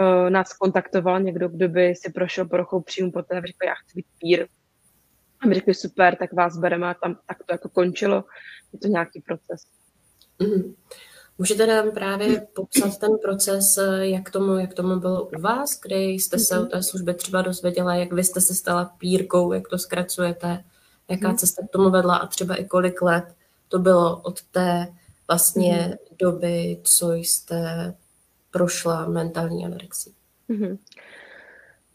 uh, 0.00 0.30
nás 0.30 0.52
kontaktoval 0.52 1.20
někdo, 1.20 1.48
kdo 1.48 1.68
by 1.68 1.94
si 1.94 2.12
prošel 2.12 2.44
poruchou 2.44 2.80
příjmu 2.80 3.12
poté 3.12 3.38
a 3.38 3.46
řekl, 3.46 3.66
já 3.66 3.74
chci 3.74 3.92
být 3.94 4.06
pír. 4.18 4.46
A 5.40 5.46
my 5.46 5.54
řekli, 5.54 5.74
super, 5.74 6.16
tak 6.16 6.32
vás 6.32 6.58
bereme 6.58 6.90
a 6.90 6.94
tam 6.94 7.18
tak 7.26 7.38
to 7.38 7.54
jako 7.54 7.68
končilo. 7.68 8.24
Je 8.72 8.78
to 8.78 8.88
nějaký 8.88 9.20
proces. 9.20 9.62
Mm. 10.38 10.74
Můžete 11.38 11.66
nám 11.66 11.90
právě 11.90 12.46
popsat 12.54 12.98
ten 12.98 13.10
proces, 13.22 13.78
jak 14.00 14.30
tomu, 14.30 14.58
jak 14.58 14.74
tomu 14.74 15.00
bylo 15.00 15.24
u 15.24 15.40
vás, 15.40 15.80
kdy 15.80 16.04
jste 16.04 16.38
se 16.38 16.58
o 16.58 16.66
té 16.66 16.82
službě 16.82 17.14
třeba 17.14 17.42
dozvěděla, 17.42 17.94
jak 17.94 18.12
vy 18.12 18.24
jste 18.24 18.40
se 18.40 18.54
stala 18.54 18.84
pírkou, 18.98 19.52
jak 19.52 19.68
to 19.68 19.78
zkracujete, 19.78 20.64
jaká 21.10 21.28
hmm. 21.28 21.36
cesta 21.36 21.66
k 21.66 21.70
tomu 21.70 21.90
vedla 21.90 22.16
a 22.16 22.26
třeba 22.26 22.54
i 22.54 22.64
kolik 22.64 23.02
let 23.02 23.24
to 23.68 23.78
bylo 23.78 24.16
od 24.16 24.42
té 24.42 24.88
vlastně 25.28 25.72
hmm. 25.72 25.94
doby, 26.18 26.80
co 26.82 27.12
jste 27.12 27.94
prošla 28.50 29.08
mentální 29.08 29.66
anorexii. 29.66 30.14
Hmm. 30.48 30.78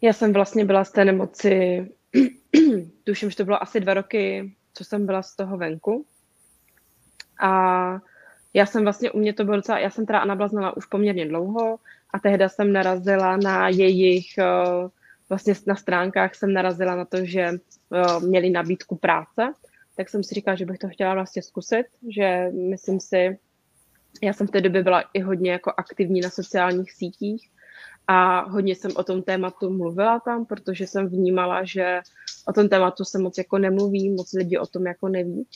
Já 0.02 0.14
jsem 0.14 0.34
vlastně 0.34 0.66
byla 0.66 0.84
z 0.84 0.92
té 0.92 1.06
nemoci, 1.06 1.88
tuším, 3.04 3.30
že 3.30 3.36
to 3.36 3.46
bylo 3.46 3.64
asi 3.64 3.80
dva 3.80 3.94
roky, 3.94 4.54
co 4.74 4.84
jsem 4.84 5.06
byla 5.06 5.22
z 5.22 5.36
toho 5.36 5.58
venku. 5.58 6.06
A 7.42 8.00
já 8.54 8.66
jsem 8.66 8.84
vlastně, 8.84 9.12
u 9.12 9.20
mě 9.20 9.34
to 9.34 9.44
bylo 9.44 9.56
docela, 9.56 9.80
já 9.80 9.90
jsem 9.90 10.06
teda 10.06 10.20
Anabla 10.20 10.48
znala 10.48 10.78
už 10.78 10.86
poměrně 10.86 11.28
dlouho 11.28 11.78
a 12.14 12.20
tehdy 12.20 12.50
jsem 12.50 12.74
narazila 12.74 13.38
na 13.38 13.70
jejich, 13.70 14.38
eh, 14.38 14.88
vlastně 15.30 15.54
na 15.68 15.76
stránkách 15.76 16.36
jsem 16.36 16.54
narazila 16.54 16.96
na 16.96 17.06
to, 17.06 17.26
že 17.26 17.42
eh, 17.42 18.20
měli 18.20 18.50
nabídku 18.50 18.96
práce, 18.96 19.54
tak 19.98 20.10
jsem 20.10 20.24
si 20.24 20.36
říkala, 20.36 20.56
že 20.56 20.66
bych 20.66 20.78
to 20.78 20.90
chtěla 20.90 21.14
vlastně 21.14 21.42
zkusit, 21.42 21.86
že 22.16 22.50
myslím 22.70 23.00
si, 23.00 23.38
já 24.24 24.34
jsem 24.34 24.48
v 24.48 24.52
té 24.52 24.62
době 24.62 24.84
byla 24.84 25.04
i 25.14 25.20
hodně 25.20 25.52
jako 25.52 25.74
aktivní 25.78 26.22
na 26.22 26.30
sociálních 26.30 26.92
sítích 26.92 27.50
a 28.08 28.50
hodně 28.50 28.76
jsem 28.76 28.92
o 28.96 29.04
tom 29.04 29.24
tématu 29.24 29.70
mluvila 29.70 30.20
tam, 30.20 30.46
protože 30.46 30.88
jsem 30.88 31.08
vnímala, 31.08 31.64
že 31.64 32.02
o 32.48 32.54
tom 32.54 32.70
tématu 32.70 33.04
se 33.04 33.20
moc 33.20 33.38
jako 33.38 33.58
nemluví, 33.58 34.10
moc 34.10 34.34
lidí 34.34 34.58
o 34.58 34.66
tom 34.66 34.86
jako 34.86 35.10
neví. 35.10 35.48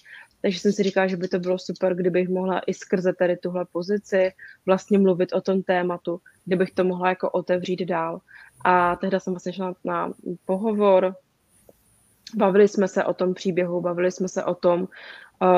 Takže 0.42 0.60
jsem 0.60 0.72
si 0.72 0.84
říkala, 0.84 1.08
že 1.08 1.18
by 1.18 1.28
to 1.28 1.40
bylo 1.40 1.60
super, 1.60 1.96
kdybych 1.96 2.30
mohla 2.30 2.60
i 2.60 2.74
skrze 2.74 3.14
tady 3.14 3.38
tuhle 3.38 3.66
pozici 3.72 4.32
vlastně 4.66 5.00
mluvit 5.00 5.34
o 5.34 5.42
tom 5.42 5.64
tématu, 5.64 6.22
kdybych 6.46 6.72
to 6.72 6.84
mohla 6.84 7.10
jako 7.10 7.30
otevřít 7.30 7.86
dál. 7.86 8.22
A 8.66 8.96
tehdy 8.96 9.20
jsem 9.20 9.34
vlastně 9.34 9.54
šla 9.54 9.74
na 9.84 10.12
pohovor, 10.46 11.16
bavili 12.36 12.68
jsme 12.68 12.88
se 12.88 13.04
o 13.04 13.14
tom 13.14 13.34
příběhu, 13.34 13.82
bavili 13.82 14.12
jsme 14.12 14.28
se 14.28 14.44
o 14.44 14.56
tom, 14.56 14.88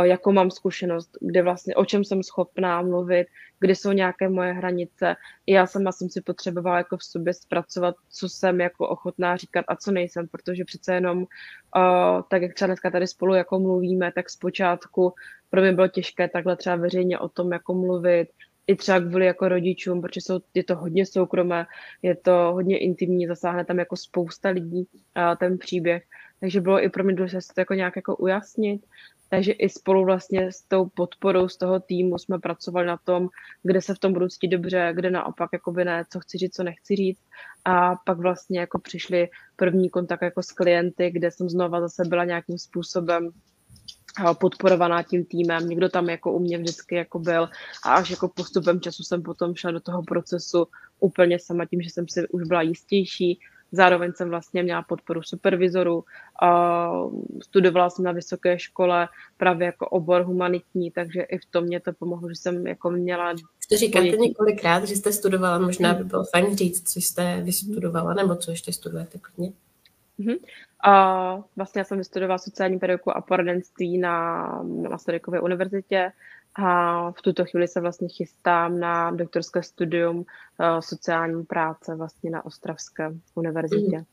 jakou 0.03 0.31
mám 0.31 0.51
zkušenost, 0.51 1.17
kde 1.21 1.43
vlastně, 1.43 1.75
o 1.75 1.85
čem 1.85 2.03
jsem 2.03 2.23
schopná 2.23 2.81
mluvit, 2.81 3.27
kde 3.59 3.75
jsou 3.75 3.91
nějaké 3.91 4.29
moje 4.29 4.53
hranice. 4.53 5.15
Já 5.47 5.67
sama 5.67 5.91
jsem 5.91 6.09
si 6.09 6.21
potřebovala 6.21 6.77
jako 6.77 6.97
v 6.97 7.03
sobě 7.03 7.33
zpracovat, 7.33 7.95
co 8.09 8.29
jsem 8.29 8.61
jako 8.61 8.87
ochotná 8.87 9.37
říkat 9.37 9.65
a 9.67 9.75
co 9.75 9.91
nejsem, 9.91 10.27
protože 10.27 10.65
přece 10.65 10.93
jenom, 10.93 11.17
uh, 11.17 12.21
tak 12.29 12.41
jak 12.41 12.53
třeba 12.53 12.67
dneska 12.67 12.91
tady 12.91 13.07
spolu 13.07 13.33
jako 13.33 13.59
mluvíme, 13.59 14.11
tak 14.11 14.29
zpočátku 14.29 15.13
pro 15.49 15.61
mě 15.61 15.73
bylo 15.73 15.87
těžké 15.87 16.27
takhle 16.29 16.55
třeba 16.55 16.75
veřejně 16.75 17.19
o 17.19 17.29
tom 17.29 17.51
jako 17.51 17.73
mluvit, 17.73 18.27
i 18.67 18.75
třeba 18.75 18.99
kvůli 18.99 19.25
jako 19.25 19.47
rodičům, 19.47 20.01
protože 20.01 20.21
jsou, 20.21 20.39
je 20.53 20.63
to 20.63 20.75
hodně 20.75 21.05
soukromé, 21.05 21.65
je 22.01 22.15
to 22.15 22.31
hodně 22.53 22.77
intimní, 22.77 23.27
zasáhne 23.27 23.65
tam 23.65 23.79
jako 23.79 23.95
spousta 23.95 24.49
lidí 24.49 24.87
a 25.15 25.35
ten 25.35 25.57
příběh. 25.57 26.03
Takže 26.39 26.61
bylo 26.61 26.83
i 26.83 26.89
pro 26.89 27.03
mě 27.03 27.15
důležité 27.15 27.41
to 27.55 27.61
jako 27.61 27.73
nějak 27.73 27.95
jako 27.95 28.15
ujasnit. 28.15 28.85
Takže 29.33 29.51
i 29.51 29.69
spolu 29.69 30.05
vlastně 30.05 30.51
s 30.51 30.61
tou 30.61 30.85
podporou 30.85 31.47
z 31.47 31.57
toho 31.57 31.79
týmu 31.79 32.17
jsme 32.17 32.39
pracovali 32.39 32.87
na 32.87 32.97
tom, 32.97 33.29
kde 33.63 33.81
se 33.81 33.95
v 33.95 33.99
tom 33.99 34.13
budu 34.13 34.27
cítit 34.27 34.47
dobře, 34.47 34.91
kde 34.95 35.11
naopak 35.11 35.49
jakoby 35.53 35.85
ne, 35.85 36.03
co 36.09 36.19
chci 36.19 36.37
říct, 36.37 36.55
co 36.55 36.63
nechci 36.63 36.95
říct. 36.95 37.21
A 37.65 37.95
pak 37.95 38.17
vlastně 38.17 38.59
jako 38.59 38.79
přišli 38.79 39.29
první 39.55 39.89
kontakt 39.89 40.21
jako 40.21 40.43
s 40.43 40.51
klienty, 40.51 41.11
kde 41.11 41.31
jsem 41.31 41.49
znova 41.49 41.81
zase 41.81 42.03
byla 42.05 42.25
nějakým 42.25 42.57
způsobem 42.57 43.29
podporovaná 44.39 45.03
tím 45.03 45.25
týmem, 45.25 45.69
někdo 45.69 45.89
tam 45.89 46.09
jako 46.09 46.33
u 46.33 46.39
mě 46.39 46.57
vždycky 46.57 46.95
jako 46.95 47.19
byl 47.19 47.49
a 47.85 47.93
až 47.93 48.09
jako 48.09 48.27
postupem 48.27 48.81
času 48.81 49.03
jsem 49.03 49.23
potom 49.23 49.55
šla 49.55 49.71
do 49.71 49.79
toho 49.79 50.03
procesu 50.03 50.67
úplně 50.99 51.39
sama 51.39 51.65
tím, 51.65 51.81
že 51.81 51.89
jsem 51.89 52.05
si 52.07 52.27
už 52.27 52.43
byla 52.43 52.61
jistější, 52.61 53.39
zároveň 53.71 54.11
jsem 54.13 54.29
vlastně 54.29 54.63
měla 54.63 54.81
podporu 54.81 55.23
supervizoru, 55.23 56.03
studovala 57.43 57.89
jsem 57.89 58.05
na 58.05 58.11
vysoké 58.11 58.59
škole 58.59 59.07
právě 59.37 59.65
jako 59.65 59.89
obor 59.89 60.21
humanitní, 60.21 60.91
takže 60.91 61.21
i 61.21 61.37
v 61.37 61.45
tom 61.45 61.63
mě 61.63 61.79
to 61.79 61.93
pomohlo, 61.93 62.29
že 62.29 62.35
jsem 62.35 62.67
jako 62.67 62.91
měla 62.91 63.33
to 63.69 63.77
říkáte 63.77 64.17
několikrát, 64.17 64.83
že 64.83 64.95
jste 64.95 65.13
studovala, 65.13 65.59
možná 65.59 65.93
by 65.93 66.03
bylo 66.03 66.23
fajn 66.23 66.57
říct, 66.57 66.93
co 66.93 66.99
jste 66.99 67.41
vystudovala, 67.41 68.13
nebo 68.13 68.35
co 68.35 68.51
ještě 68.51 68.73
studujete 68.73 69.19
klidně. 69.19 69.53
Mm-hmm. 70.19 70.37
A 70.83 71.43
vlastně 71.55 71.79
já 71.79 71.85
jsem 71.85 71.97
vystudovala 71.97 72.37
sociální 72.37 72.79
pedagogiku 72.79 73.17
a 73.17 73.21
poradenství 73.21 73.97
na, 73.97 74.45
na 74.63 74.89
Masarykově 74.89 75.41
univerzitě 75.41 76.11
a 76.55 77.11
v 77.11 77.21
tuto 77.21 77.45
chvíli 77.45 77.67
se 77.67 77.81
vlastně 77.81 78.07
chystám 78.07 78.79
na 78.79 79.11
doktorské 79.11 79.63
studium 79.63 80.17
uh, 80.17 80.25
sociální 80.79 81.43
práce 81.43 81.95
vlastně 81.95 82.31
na 82.31 82.45
Ostravské 82.45 83.11
univerzitě. 83.35 83.97
Mm. 83.97 84.05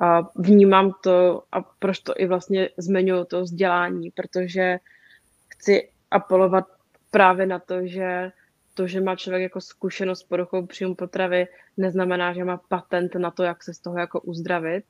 A 0.00 0.30
vnímám 0.36 0.92
to 1.02 1.42
a 1.52 1.62
proč 1.62 1.98
to 1.98 2.14
i 2.16 2.26
vlastně 2.26 2.68
zmiňuji 2.76 3.24
to 3.24 3.42
vzdělání, 3.42 4.10
protože 4.10 4.78
chci 5.48 5.88
apelovat 6.10 6.64
právě 7.10 7.46
na 7.46 7.58
to, 7.58 7.86
že 7.86 8.32
to, 8.74 8.86
že 8.86 9.00
má 9.00 9.16
člověk 9.16 9.42
jako 9.42 9.60
zkušenost 9.60 10.20
s 10.20 10.22
poruchou 10.22 10.66
příjmu 10.66 10.94
potravy, 10.94 11.46
neznamená, 11.76 12.32
že 12.32 12.44
má 12.44 12.60
patent 12.68 13.14
na 13.14 13.30
to, 13.30 13.42
jak 13.42 13.62
se 13.62 13.74
z 13.74 13.78
toho 13.78 13.98
jako 13.98 14.20
uzdravit 14.20 14.84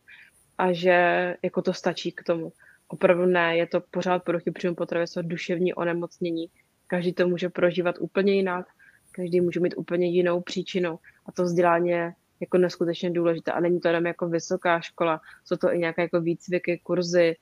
a 0.59 0.72
že 0.72 1.37
jako 1.42 1.62
to 1.62 1.72
stačí 1.72 2.12
k 2.12 2.22
tomu. 2.22 2.53
Opravdu 2.88 3.27
ne, 3.27 3.57
je 3.57 3.66
to 3.66 3.81
pořád 3.81 4.24
poruchy 4.24 4.51
příjmu 4.51 4.74
potravy, 4.74 5.07
jsou 5.07 5.22
duševní 5.22 5.74
onemocnění. 5.74 6.51
Každý 6.88 7.12
to 7.12 7.29
může 7.29 7.48
prožívat 7.48 7.94
úplně 8.01 8.33
jinak, 8.35 8.66
každý 9.12 9.40
může 9.40 9.61
mít 9.61 9.74
úplně 9.77 10.07
jinou 10.07 10.40
příčinu 10.40 10.98
a 11.27 11.33
to 11.33 11.42
vzdělání 11.42 11.88
je 11.88 12.12
jako 12.40 12.59
neskutečně 12.59 13.11
důležité. 13.11 13.53
A 13.53 13.61
není 13.61 13.81
to 13.81 13.88
jenom 13.88 14.07
jako 14.07 14.29
vysoká 14.29 14.81
škola, 14.81 15.20
jsou 15.44 15.57
to 15.57 15.74
i 15.74 15.79
nějaké 15.79 16.03
jako 16.03 16.20
výcviky, 16.20 16.81
kurzy, 16.83 17.37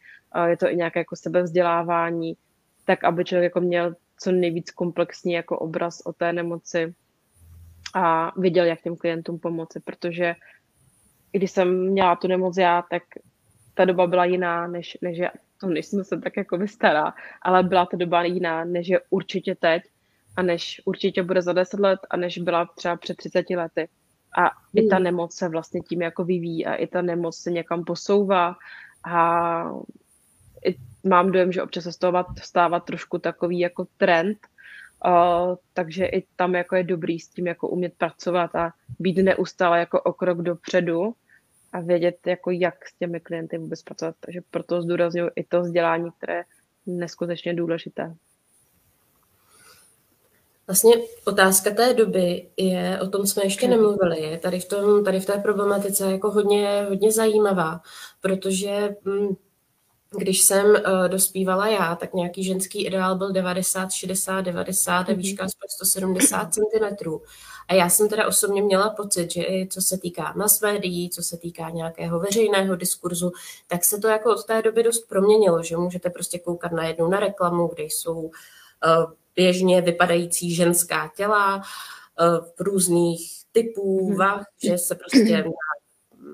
je 0.47 0.57
to 0.57 0.71
i 0.71 0.77
nějaké 0.77 1.01
jako 1.01 1.17
sebevzdělávání, 1.17 2.37
tak 2.85 3.05
aby 3.05 3.25
člověk 3.25 3.45
jako 3.45 3.61
měl 3.61 3.95
co 4.21 4.33
nejvíc 4.33 4.71
komplexní 4.71 5.33
jako 5.33 5.59
obraz 5.59 6.03
o 6.05 6.13
té 6.13 6.33
nemoci 6.33 6.95
a 7.95 8.33
viděl, 8.41 8.65
jak 8.65 8.81
těm 8.81 8.97
klientům 8.97 9.39
pomoci, 9.39 9.81
protože 9.81 10.35
když 11.33 11.51
jsem 11.51 11.91
měla 11.91 12.17
tu 12.17 12.29
nemoc 12.29 12.57
já, 12.57 12.83
tak 12.91 13.03
ta 13.77 13.85
doba 13.85 14.07
byla 14.07 14.25
jiná, 14.25 14.67
než, 14.67 14.99
než 15.03 15.19
je, 15.19 15.31
to 15.61 15.67
nejsem 15.67 16.05
se 16.05 16.21
tak 16.21 16.37
jako 16.37 16.59
vystará, 16.59 17.15
ale 17.43 17.63
byla 17.63 17.87
ta 17.87 17.97
doba 17.97 18.25
jiná, 18.25 18.65
než 18.65 18.89
je 18.89 19.01
určitě 19.11 19.55
teď 19.55 19.83
a 20.37 20.43
než 20.43 20.83
určitě 20.85 21.23
bude 21.23 21.43
za 21.43 21.53
10 21.53 21.81
let 21.81 22.01
a 22.11 22.17
než 22.17 22.39
byla 22.39 22.67
třeba 22.77 22.97
před 22.97 23.17
30 23.17 23.51
lety. 23.51 23.89
A 24.39 24.51
i 24.75 24.87
ta 24.87 24.97
hmm. 24.97 25.05
nemoc 25.05 25.35
se 25.35 25.49
vlastně 25.49 25.81
tím 25.81 26.03
jako 26.03 26.25
vyvíjí 26.25 26.67
a 26.67 26.75
i 26.75 26.87
ta 26.87 27.03
nemoc 27.03 27.37
se 27.37 27.51
někam 27.51 27.85
posouvá 27.85 28.57
a 29.05 29.71
i 30.65 30.77
mám 31.05 31.33
dojem, 31.33 31.53
že 31.53 31.63
občas 31.63 31.85
se 31.85 31.93
z 31.93 31.97
toho 31.97 32.25
stává 32.43 32.81
trošku 32.81 33.19
takový 33.19 33.59
jako 33.59 33.87
trend, 33.97 34.39
uh, 35.07 35.55
takže 35.73 36.07
i 36.07 36.25
tam 36.37 36.55
jako 36.55 36.77
je 36.77 36.83
dobrý 36.83 37.21
s 37.21 37.29
tím 37.29 37.47
jako 37.47 37.69
umět 37.69 37.95
pracovat 37.99 38.55
a 38.55 38.73
být 38.99 39.17
neustále 39.17 39.79
jako 39.79 40.01
o 40.01 40.13
krok 40.13 40.43
dopředu 40.43 41.15
a 41.77 41.81
vědět, 41.81 42.27
jako 42.27 42.51
jak 42.51 42.87
s 42.87 42.99
těmi 42.99 43.21
klienty 43.21 43.59
vůbec 43.59 43.83
pracovat. 43.83 44.15
Takže 44.21 44.41
proto 44.51 44.83
zdůraznuju 44.83 45.31
i 45.37 45.45
to 45.45 45.61
vzdělání, 45.61 46.11
které 46.19 46.35
je 46.35 46.45
neskutečně 46.87 47.55
důležité. 47.55 48.15
Vlastně 50.67 50.93
otázka 51.25 51.71
té 51.71 51.95
doby 51.95 52.49
je, 52.57 53.01
o 53.01 53.07
tom 53.07 53.27
jsme 53.27 53.45
ještě 53.45 53.69
nemluvili, 53.69 54.23
je 54.23 54.39
tady 54.39 54.61
v, 54.61 54.65
tom, 54.65 55.05
tady 55.05 55.21
v 55.21 55.27
té 55.27 55.39
problematice 55.39 56.13
jako 56.13 56.31
hodně, 56.31 56.87
hodně 56.89 57.13
zajímavá, 57.13 57.81
protože 58.21 58.97
hm, 59.05 59.35
když 60.19 60.41
jsem 60.41 60.67
uh, 60.67 61.09
dospívala 61.09 61.69
já, 61.69 61.95
tak 61.97 62.15
nějaký 62.15 62.45
ženský 62.45 62.87
ideál 62.87 63.19
byl 63.19 63.33
90, 63.33 63.93
60, 63.93 64.41
90 64.41 65.09
a 65.09 65.13
výška 65.13 65.45
aspoň 65.45 65.69
170 65.69 66.55
cm. 66.55 67.11
A 67.69 67.75
já 67.75 67.89
jsem 67.89 68.09
teda 68.09 68.27
osobně 68.27 68.63
měla 68.63 68.91
pocit, 68.91 69.33
že 69.33 69.43
i 69.43 69.69
co 69.71 69.81
se 69.81 69.99
týká 69.99 70.33
mass 70.37 70.61
médií, 70.61 71.11
co 71.11 71.23
se 71.23 71.37
týká 71.37 71.71
nějakého 71.71 72.21
veřejného 72.21 72.77
diskurzu, 72.77 73.33
tak 73.67 73.85
se 73.85 73.99
to 73.99 74.09
jako 74.09 74.33
od 74.33 74.45
té 74.45 74.63
doby 74.63 74.83
dost 74.83 75.09
proměnilo, 75.09 75.63
že 75.63 75.77
můžete 75.77 76.11
prostě 76.11 76.39
koukat 76.39 76.73
na 76.73 76.87
jednu 76.87 77.09
na 77.09 77.21
reklamu, 77.21 77.71
kde 77.75 77.83
jsou 77.85 78.21
uh, 78.21 78.31
běžně 79.37 79.81
vypadající 79.81 80.55
ženská 80.55 81.13
těla 81.17 81.57
uh, 81.57 82.47
různých 82.59 83.33
typů, 83.53 84.09
mhm. 84.09 84.19
vah, 84.19 84.45
že 84.63 84.79
se 84.79 84.95
prostě 84.95 85.45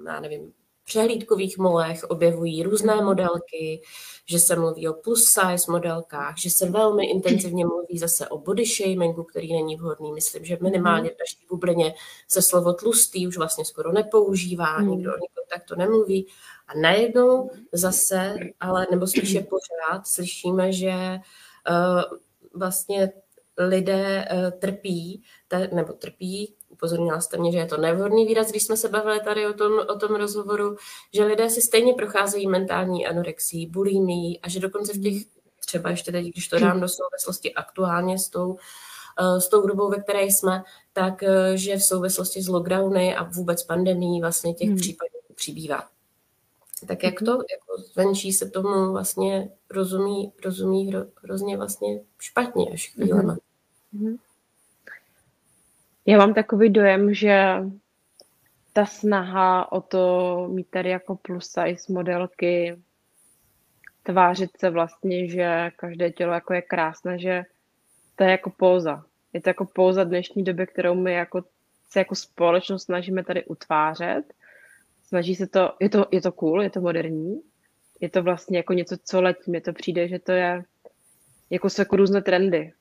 já 0.06 0.20
nevím, 0.20 0.52
přehlídkových 0.92 1.58
molech 1.58 2.04
objevují 2.04 2.62
různé 2.62 3.02
modelky, 3.02 3.82
že 4.26 4.38
se 4.38 4.56
mluví 4.56 4.88
o 4.88 4.92
plus 4.92 5.24
size 5.24 5.72
modelkách, 5.72 6.38
že 6.38 6.50
se 6.50 6.70
velmi 6.70 7.06
intenzivně 7.06 7.66
mluví 7.66 7.98
zase 7.98 8.28
o 8.28 8.38
body 8.38 8.64
shamingu, 8.66 9.24
který 9.24 9.52
není 9.52 9.76
vhodný. 9.76 10.12
Myslím, 10.12 10.44
že 10.44 10.58
minimálně 10.60 11.10
v 11.10 11.18
naší 11.18 11.46
bublině 11.48 11.94
se 12.28 12.42
slovo 12.42 12.72
tlustý 12.72 13.28
už 13.28 13.36
vlastně 13.36 13.64
skoro 13.64 13.92
nepoužívá, 13.92 14.76
hmm. 14.76 14.90
nikdo 14.90 15.10
o 15.10 15.14
nikom 15.14 15.44
takto 15.50 15.76
nemluví. 15.76 16.26
A 16.66 16.78
najednou 16.78 17.50
zase, 17.72 18.34
ale 18.60 18.86
nebo 18.90 19.06
spíše 19.06 19.40
pořád, 19.40 20.06
slyšíme, 20.06 20.72
že 20.72 20.92
uh, 21.70 22.18
vlastně 22.54 23.12
lidé 23.58 24.28
uh, 24.32 24.50
trpí, 24.58 25.22
te, 25.48 25.68
nebo 25.72 25.92
trpí 25.92 26.54
upozornila 26.82 27.20
jste 27.20 27.38
mě, 27.38 27.52
že 27.52 27.58
je 27.58 27.66
to 27.66 27.76
nevhodný 27.76 28.26
výraz, 28.26 28.50
když 28.50 28.62
jsme 28.62 28.76
se 28.76 28.88
bavili 28.88 29.20
tady 29.20 29.46
o 29.46 29.52
tom, 29.52 29.72
o 29.88 29.98
tom 29.98 30.14
rozhovoru, 30.14 30.76
že 31.12 31.24
lidé 31.24 31.50
si 31.50 31.62
stejně 31.62 31.94
procházejí 31.94 32.46
mentální 32.46 33.06
anorexii, 33.06 33.66
bulimií 33.66 34.40
a 34.40 34.48
že 34.48 34.60
dokonce 34.60 34.92
v 34.92 35.02
těch, 35.02 35.22
třeba 35.66 35.90
ještě 35.90 36.12
teď, 36.12 36.26
když 36.26 36.48
to 36.48 36.58
dám 36.58 36.80
do 36.80 36.88
souvislosti 36.88 37.54
aktuálně 37.54 38.18
s 38.18 38.28
tou, 38.28 38.56
eh, 39.20 39.40
s 39.40 39.48
tou 39.48 39.66
dobou, 39.66 39.90
ve 39.90 40.02
které 40.02 40.22
jsme, 40.22 40.62
tak 40.92 41.22
eh, 41.22 41.56
že 41.56 41.76
v 41.76 41.84
souvislosti 41.84 42.42
s 42.42 42.48
lockdowny 42.48 43.16
a 43.16 43.22
vůbec 43.22 43.62
pandemí 43.62 44.20
vlastně 44.20 44.54
těch 44.54 44.68
hmm. 44.68 44.78
případů 44.78 45.18
přibývá. 45.34 45.88
Tak 46.86 47.02
jak 47.02 47.20
mhm. 47.20 47.26
to, 47.26 47.32
jako 47.32 47.82
zvenčí 47.92 48.32
se 48.32 48.50
tomu 48.50 48.92
vlastně 48.92 49.50
rozumí, 49.70 50.32
rozumí 50.44 50.88
hro, 50.88 51.04
hrozně 51.22 51.56
vlastně 51.56 52.00
špatně 52.18 52.66
až 52.72 52.88
chvílema. 52.88 53.36
Hmm. 53.92 54.16
Já 56.06 56.18
mám 56.18 56.34
takový 56.34 56.70
dojem, 56.70 57.14
že 57.14 57.54
ta 58.72 58.86
snaha 58.86 59.72
o 59.72 59.80
to 59.80 60.48
mít 60.52 60.70
tady 60.70 60.90
jako 60.90 61.16
plus 61.16 61.46
size 61.46 61.92
modelky, 61.92 62.78
tvářit 64.02 64.50
se 64.58 64.70
vlastně, 64.70 65.28
že 65.28 65.70
každé 65.76 66.10
tělo 66.10 66.32
jako 66.32 66.54
je 66.54 66.62
krásné, 66.62 67.18
že 67.18 67.42
to 68.16 68.24
je 68.24 68.30
jako 68.30 68.50
pouza. 68.50 69.04
Je 69.32 69.40
to 69.40 69.50
jako 69.50 69.64
pouza 69.64 70.04
dnešní 70.04 70.44
doby, 70.44 70.66
kterou 70.66 70.94
my 70.94 71.12
jako, 71.12 71.44
se 71.90 71.98
jako 71.98 72.14
společnost 72.14 72.84
snažíme 72.84 73.24
tady 73.24 73.44
utvářet. 73.44 74.22
Snaží 75.04 75.34
se 75.34 75.46
to, 75.46 75.72
je 75.80 75.88
to, 75.88 76.06
je 76.10 76.20
to 76.20 76.32
cool, 76.32 76.62
je 76.62 76.70
to 76.70 76.80
moderní, 76.80 77.42
je 78.00 78.10
to 78.10 78.22
vlastně 78.22 78.56
jako 78.56 78.72
něco, 78.72 78.96
co 79.04 79.22
letí. 79.22 79.50
Mně 79.50 79.60
to 79.60 79.72
přijde, 79.72 80.08
že 80.08 80.18
to 80.18 80.32
je 80.32 80.64
jako 81.50 81.70
se 81.70 81.82
jako 81.82 81.96
různé 81.96 82.22
trendy 82.22 82.72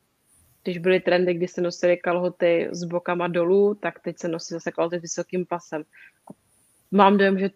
když 0.63 0.77
byly 0.77 0.99
trendy, 0.99 1.33
kdy 1.33 1.47
se 1.47 1.61
nosily 1.61 1.97
kalhoty 1.97 2.69
s 2.71 2.83
bokama 2.83 3.27
dolů, 3.27 3.75
tak 3.75 3.99
teď 3.99 4.19
se 4.19 4.27
nosí 4.27 4.53
zase 4.53 4.71
kalhoty 4.71 4.99
s 4.99 5.01
vysokým 5.01 5.45
pasem. 5.45 5.83
Mám 6.91 7.17
dojem, 7.17 7.39
že 7.39 7.49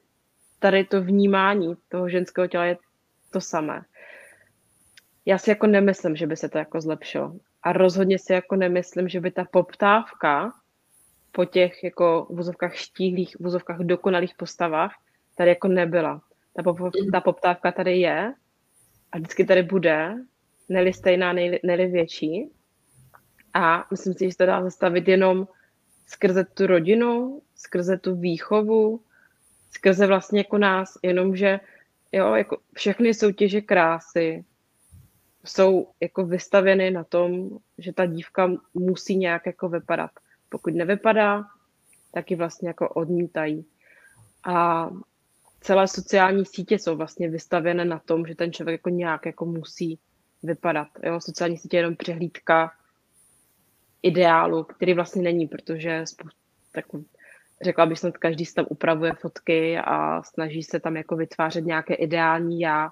tady 0.60 0.84
to 0.84 1.02
vnímání 1.02 1.76
toho 1.90 2.10
ženského 2.10 2.48
těla 2.48 2.66
je 2.66 2.78
to 3.32 3.42
samé. 3.42 3.82
já 5.26 5.38
si 5.38 5.50
jako 5.50 5.68
nemyslím, 5.68 6.16
že 6.16 6.28
by 6.28 6.38
se 6.38 6.50
to 6.50 6.58
jako 6.58 6.82
zlepšilo. 6.82 7.36
A 7.64 7.74
rozhodně 7.74 8.20
si 8.20 8.34
jako 8.34 8.56
nemyslím, 8.56 9.10
že 9.10 9.20
by 9.22 9.32
ta 9.32 9.46
poptávka 9.52 10.54
po 11.32 11.46
těch 11.46 11.84
jako 11.84 12.28
v 12.30 12.36
vozovkách 12.36 12.76
štíhlých, 12.76 13.36
v 13.36 13.44
vozovkách 13.44 13.80
dokonalých 13.80 14.36
postavách 14.36 14.94
tady 15.36 15.50
jako 15.50 15.68
nebyla. 15.68 16.22
Ta, 16.54 16.64
pop, 16.64 16.78
ta 17.12 17.22
poptávka 17.22 17.72
tady 17.72 17.98
je 17.98 18.34
a 19.12 19.18
vždycky 19.18 19.46
tady 19.46 19.64
bude, 19.64 20.14
neli 20.70 20.94
stejná, 20.94 21.34
neli 21.64 21.88
větší. 21.88 22.50
A 23.56 23.88
myslím 23.92 24.14
si, 24.14 24.26
že 24.26 24.32
se 24.32 24.38
to 24.38 24.46
dá 24.46 24.64
zastavit 24.64 25.08
jenom 25.08 25.48
skrze 26.08 26.44
tu 26.44 26.68
rodinu, 26.68 27.42
skrze 27.56 27.98
tu 27.98 28.16
výchovu, 28.16 29.02
skrze 29.72 30.08
vlastně 30.08 30.40
jako 30.40 30.58
nás, 30.58 30.98
jenomže 31.04 31.60
jo, 32.12 32.34
jako 32.34 32.58
všechny 32.74 33.14
soutěže 33.14 33.62
krásy 33.62 34.46
jsou 35.46 35.88
jako 36.02 36.26
vystavěny 36.26 36.92
na 36.92 37.04
tom, 37.04 37.50
že 37.78 37.94
ta 37.94 38.06
dívka 38.06 38.52
musí 38.74 39.16
nějak 39.16 39.46
jako 39.46 39.70
vypadat. 39.70 40.12
Pokud 40.50 40.74
nevypadá, 40.74 41.44
tak 42.12 42.32
ji 42.32 42.38
vlastně 42.38 42.68
jako 42.68 42.90
odmítají. 42.90 43.66
A 44.44 44.90
celé 45.62 45.88
sociální 45.88 46.46
sítě 46.46 46.80
jsou 46.80 46.96
vlastně 46.96 47.30
vystavěné 47.30 47.86
na 47.86 48.00
tom, 48.00 48.26
že 48.26 48.36
ten 48.36 48.54
člověk 48.54 48.74
jako 48.74 48.90
nějak 48.90 49.26
jako 49.26 49.46
musí 49.46 50.00
vypadat. 50.44 50.88
Jo? 51.04 51.22
Sociální 51.22 51.58
sítě 51.58 51.78
je 51.78 51.80
jenom 51.80 51.96
přehlídka 51.96 52.72
ideálu, 54.06 54.64
který 54.64 54.94
vlastně 54.94 55.22
není, 55.22 55.48
protože 55.48 56.04
tak 56.72 56.86
řekla 57.62 57.86
bych 57.86 58.00
snad, 58.00 58.18
každý 58.18 58.46
si 58.46 58.54
tam 58.54 58.66
upravuje 58.70 59.14
fotky 59.14 59.78
a 59.78 60.24
snaží 60.24 60.64
se 60.64 60.80
tam 60.80 60.98
jako 60.98 61.16
vytvářet 61.16 61.66
nějaké 61.66 61.94
ideální 61.94 62.60
já, 62.60 62.90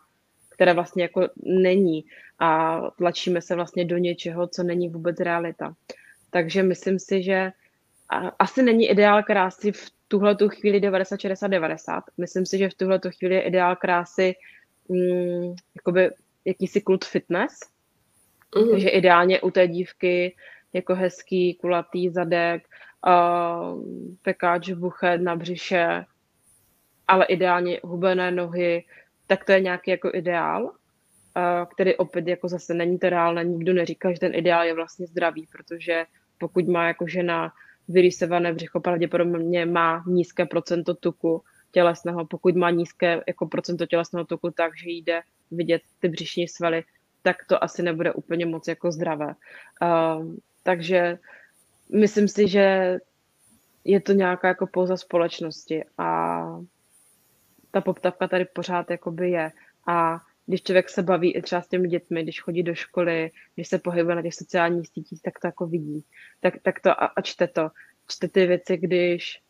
které 0.49 0.73
vlastně 0.73 1.03
jako 1.03 1.27
není 1.43 2.05
a 2.39 2.81
tlačíme 2.97 3.41
se 3.41 3.55
vlastně 3.55 3.85
do 3.85 3.97
něčeho, 3.97 4.47
co 4.47 4.63
není 4.63 4.89
vůbec 4.89 5.19
realita. 5.19 5.73
Takže 6.29 6.63
myslím 6.63 6.99
si, 6.99 7.23
že 7.23 7.51
asi 8.39 8.63
není 8.63 8.89
ideál 8.89 9.23
krásy 9.23 9.71
v 9.71 9.91
tuhle 10.07 10.35
tu 10.35 10.49
chvíli 10.49 10.79
90, 10.79 11.19
60, 11.19 11.47
90. 11.47 12.03
Myslím 12.17 12.45
si, 12.45 12.57
že 12.57 12.69
v 12.69 12.73
tuhle 12.73 12.99
tu 12.99 13.09
chvíli 13.09 13.35
je 13.35 13.41
ideál 13.41 13.75
krásy 13.75 14.35
mm, 14.89 15.55
jakoby 15.75 16.09
jakýsi 16.45 16.81
kult 16.81 17.05
fitness. 17.05 17.59
Mm. 18.57 18.71
Takže 18.71 18.89
ideálně 18.89 19.41
u 19.41 19.51
té 19.51 19.67
dívky 19.67 20.35
jako 20.73 20.95
hezký 20.95 21.53
kulatý 21.53 22.09
zadek, 22.09 22.63
uh, 23.07 23.83
pekáč 24.21 24.71
buche 24.71 25.17
na 25.17 25.35
břiše, 25.35 26.05
ale 27.07 27.25
ideálně 27.25 27.79
hubené 27.83 28.31
nohy, 28.31 28.83
tak 29.27 29.45
to 29.45 29.51
je 29.51 29.59
nějaký 29.59 29.91
jako 29.91 30.11
ideál, 30.13 30.71
který 31.73 31.95
opět 31.95 32.27
jako 32.27 32.47
zase 32.47 32.73
není 32.73 32.99
to 32.99 33.09
reálné, 33.09 33.43
nikdo 33.43 33.73
neříká, 33.73 34.13
že 34.13 34.19
ten 34.19 34.35
ideál 34.35 34.65
je 34.65 34.73
vlastně 34.73 35.07
zdravý, 35.07 35.47
protože 35.51 36.05
pokud 36.37 36.67
má 36.67 36.87
jako 36.87 37.07
žena 37.07 37.53
vyrýsované 37.87 38.53
břicho, 38.53 38.79
pravděpodobně 38.79 39.65
má 39.65 40.03
nízké 40.07 40.45
procento 40.45 40.93
tuku 40.93 41.43
tělesného. 41.71 42.25
Pokud 42.25 42.55
má 42.55 42.69
nízké 42.69 43.21
jako 43.27 43.47
procento 43.47 43.85
tělesného 43.85 44.25
tuku, 44.25 44.51
takže 44.51 44.89
jde 44.89 45.21
vidět 45.51 45.81
ty 45.99 46.09
břišní 46.09 46.47
svaly, 46.47 46.83
tak 47.21 47.35
to 47.47 47.63
asi 47.63 47.83
nebude 47.83 48.13
úplně 48.13 48.45
moc 48.45 48.67
jako 48.67 48.91
zdravé. 48.91 49.35
Takže 50.63 51.17
myslím 51.89 52.27
si, 52.27 52.47
že 52.47 52.97
je 53.83 54.01
to 54.01 54.13
nějaká 54.13 54.47
jako 54.47 54.67
pouza 54.67 54.97
společnosti 54.97 55.83
a 55.97 56.41
ta 57.71 57.81
poptavka 57.81 58.27
tady 58.27 58.45
pořád 58.45 58.91
jakoby 58.91 59.31
je. 59.31 59.51
A 59.87 60.19
když 60.45 60.63
člověk 60.63 60.89
se 60.89 61.03
baví 61.03 61.35
i 61.35 61.41
třeba 61.41 61.61
s 61.61 61.67
těmi 61.67 61.87
dětmi, 61.87 62.23
když 62.23 62.41
chodí 62.41 62.63
do 62.63 62.75
školy, 62.75 63.31
když 63.55 63.67
se 63.67 63.79
pohybuje 63.79 64.15
na 64.15 64.21
těch 64.21 64.35
sociálních 64.35 64.89
sítích, 64.89 65.21
tak 65.21 65.39
to 65.39 65.47
jako 65.47 65.67
vidí. 65.67 66.05
Tak, 66.39 66.53
tak 66.61 66.79
to 66.79 66.89
a, 66.89 67.05
a 67.05 67.21
čte 67.21 67.47
to. 67.47 67.69
Čte 68.07 68.27
ty 68.27 68.45
věci, 68.45 68.77
když 68.77 69.41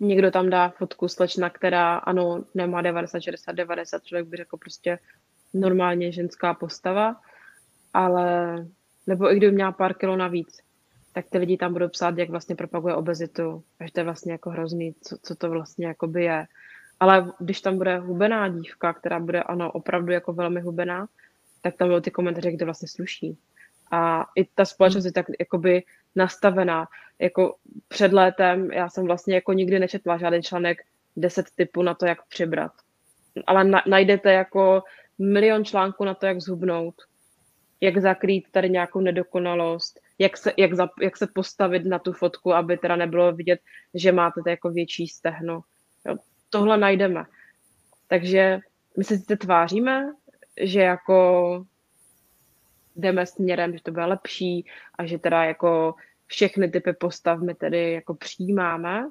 někdo 0.00 0.30
tam 0.30 0.50
dá 0.50 0.68
fotku 0.68 1.08
slečna, 1.08 1.50
která 1.50 1.96
ano, 1.96 2.44
nemá 2.54 2.82
90, 2.82 3.20
60, 3.20 3.52
90, 3.52 4.04
člověk 4.04 4.26
by 4.26 4.36
řekl 4.36 4.56
prostě 4.56 4.98
normálně 5.54 6.12
ženská 6.12 6.54
postava, 6.54 7.20
ale 7.94 8.56
nebo 9.06 9.32
i 9.32 9.36
kdyby 9.36 9.52
měla 9.52 9.72
pár 9.72 9.94
kilo 9.94 10.16
navíc, 10.16 10.60
tak 11.12 11.26
ty 11.30 11.38
lidi 11.38 11.56
tam 11.56 11.72
budou 11.72 11.88
psát, 11.88 12.18
jak 12.18 12.30
vlastně 12.30 12.56
propaguje 12.56 12.94
obezitu, 12.94 13.62
že 13.84 13.92
to 13.92 14.00
je 14.00 14.04
vlastně 14.04 14.32
jako 14.32 14.50
hrozný, 14.50 14.94
co, 15.00 15.16
co 15.22 15.34
to 15.34 15.50
vlastně 15.50 15.86
jakoby 15.86 16.24
je. 16.24 16.46
Ale 17.00 17.32
když 17.38 17.60
tam 17.60 17.78
bude 17.78 17.98
hubená 17.98 18.48
dívka, 18.48 18.92
která 18.92 19.20
bude 19.20 19.42
ano 19.42 19.72
opravdu 19.72 20.12
jako 20.12 20.32
velmi 20.32 20.60
hubená, 20.60 21.08
tak 21.62 21.76
tam 21.76 21.88
budou 21.88 22.00
ty 22.00 22.10
komentáře, 22.10 22.52
kde 22.52 22.64
vlastně 22.64 22.88
sluší. 22.88 23.38
A 23.90 24.26
i 24.34 24.44
ta 24.44 24.64
společnost 24.64 25.04
je 25.04 25.12
tak 25.12 25.26
jakoby 25.40 25.82
nastavená. 26.16 26.88
Jako 27.18 27.56
před 27.88 28.12
létem 28.12 28.70
já 28.72 28.88
jsem 28.88 29.06
vlastně 29.06 29.34
jako 29.34 29.52
nikdy 29.52 29.78
nečetla 29.78 30.18
žádný 30.18 30.42
článek 30.42 30.82
10 31.16 31.46
typů 31.54 31.82
na 31.82 31.94
to, 31.94 32.06
jak 32.06 32.26
přibrat. 32.28 32.72
Ale 33.46 33.64
na, 33.64 33.82
najdete 33.86 34.32
jako 34.32 34.82
milion 35.18 35.64
článků 35.64 36.04
na 36.04 36.14
to, 36.14 36.26
jak 36.26 36.40
zhubnout, 36.40 36.94
jak 37.80 37.98
zakrýt 37.98 38.44
tady 38.50 38.70
nějakou 38.70 39.00
nedokonalost, 39.00 40.00
jak 40.18 40.36
se, 40.36 40.52
jak, 40.56 40.74
za, 40.74 40.88
jak 41.02 41.16
se 41.16 41.26
postavit 41.26 41.84
na 41.84 41.98
tu 41.98 42.12
fotku, 42.12 42.54
aby 42.54 42.78
teda 42.78 42.96
nebylo 42.96 43.32
vidět, 43.32 43.60
že 43.94 44.12
máte 44.12 44.42
to 44.42 44.48
jako 44.48 44.70
větší 44.70 45.08
stehno. 45.08 45.60
Jo, 46.06 46.16
tohle 46.50 46.78
najdeme. 46.78 47.24
Takže 48.08 48.60
my 48.96 49.04
se 49.04 49.16
sice 49.16 49.36
tváříme, 49.36 50.12
že 50.60 50.80
jako 50.80 51.66
jdeme 52.96 53.26
směrem, 53.26 53.72
že 53.72 53.82
to 53.82 53.90
bude 53.90 54.04
lepší 54.04 54.66
a 54.98 55.06
že 55.06 55.18
teda 55.18 55.44
jako 55.44 55.94
všechny 56.26 56.70
typy 56.70 56.92
postav 56.92 57.40
my 57.40 57.54
tedy 57.54 57.92
jako 57.92 58.14
přijímáme, 58.14 59.10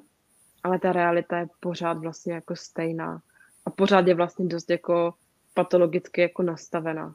ale 0.62 0.78
ta 0.78 0.92
realita 0.92 1.38
je 1.38 1.48
pořád 1.60 1.98
vlastně 1.98 2.32
jako 2.32 2.56
stejná. 2.56 3.22
A 3.66 3.70
pořád 3.70 4.06
je 4.06 4.14
vlastně 4.14 4.46
dost 4.46 4.70
jako 4.70 5.14
patologicky 5.54 6.20
jako 6.20 6.42
nastavená. 6.42 7.14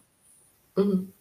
Mm. 0.75 1.11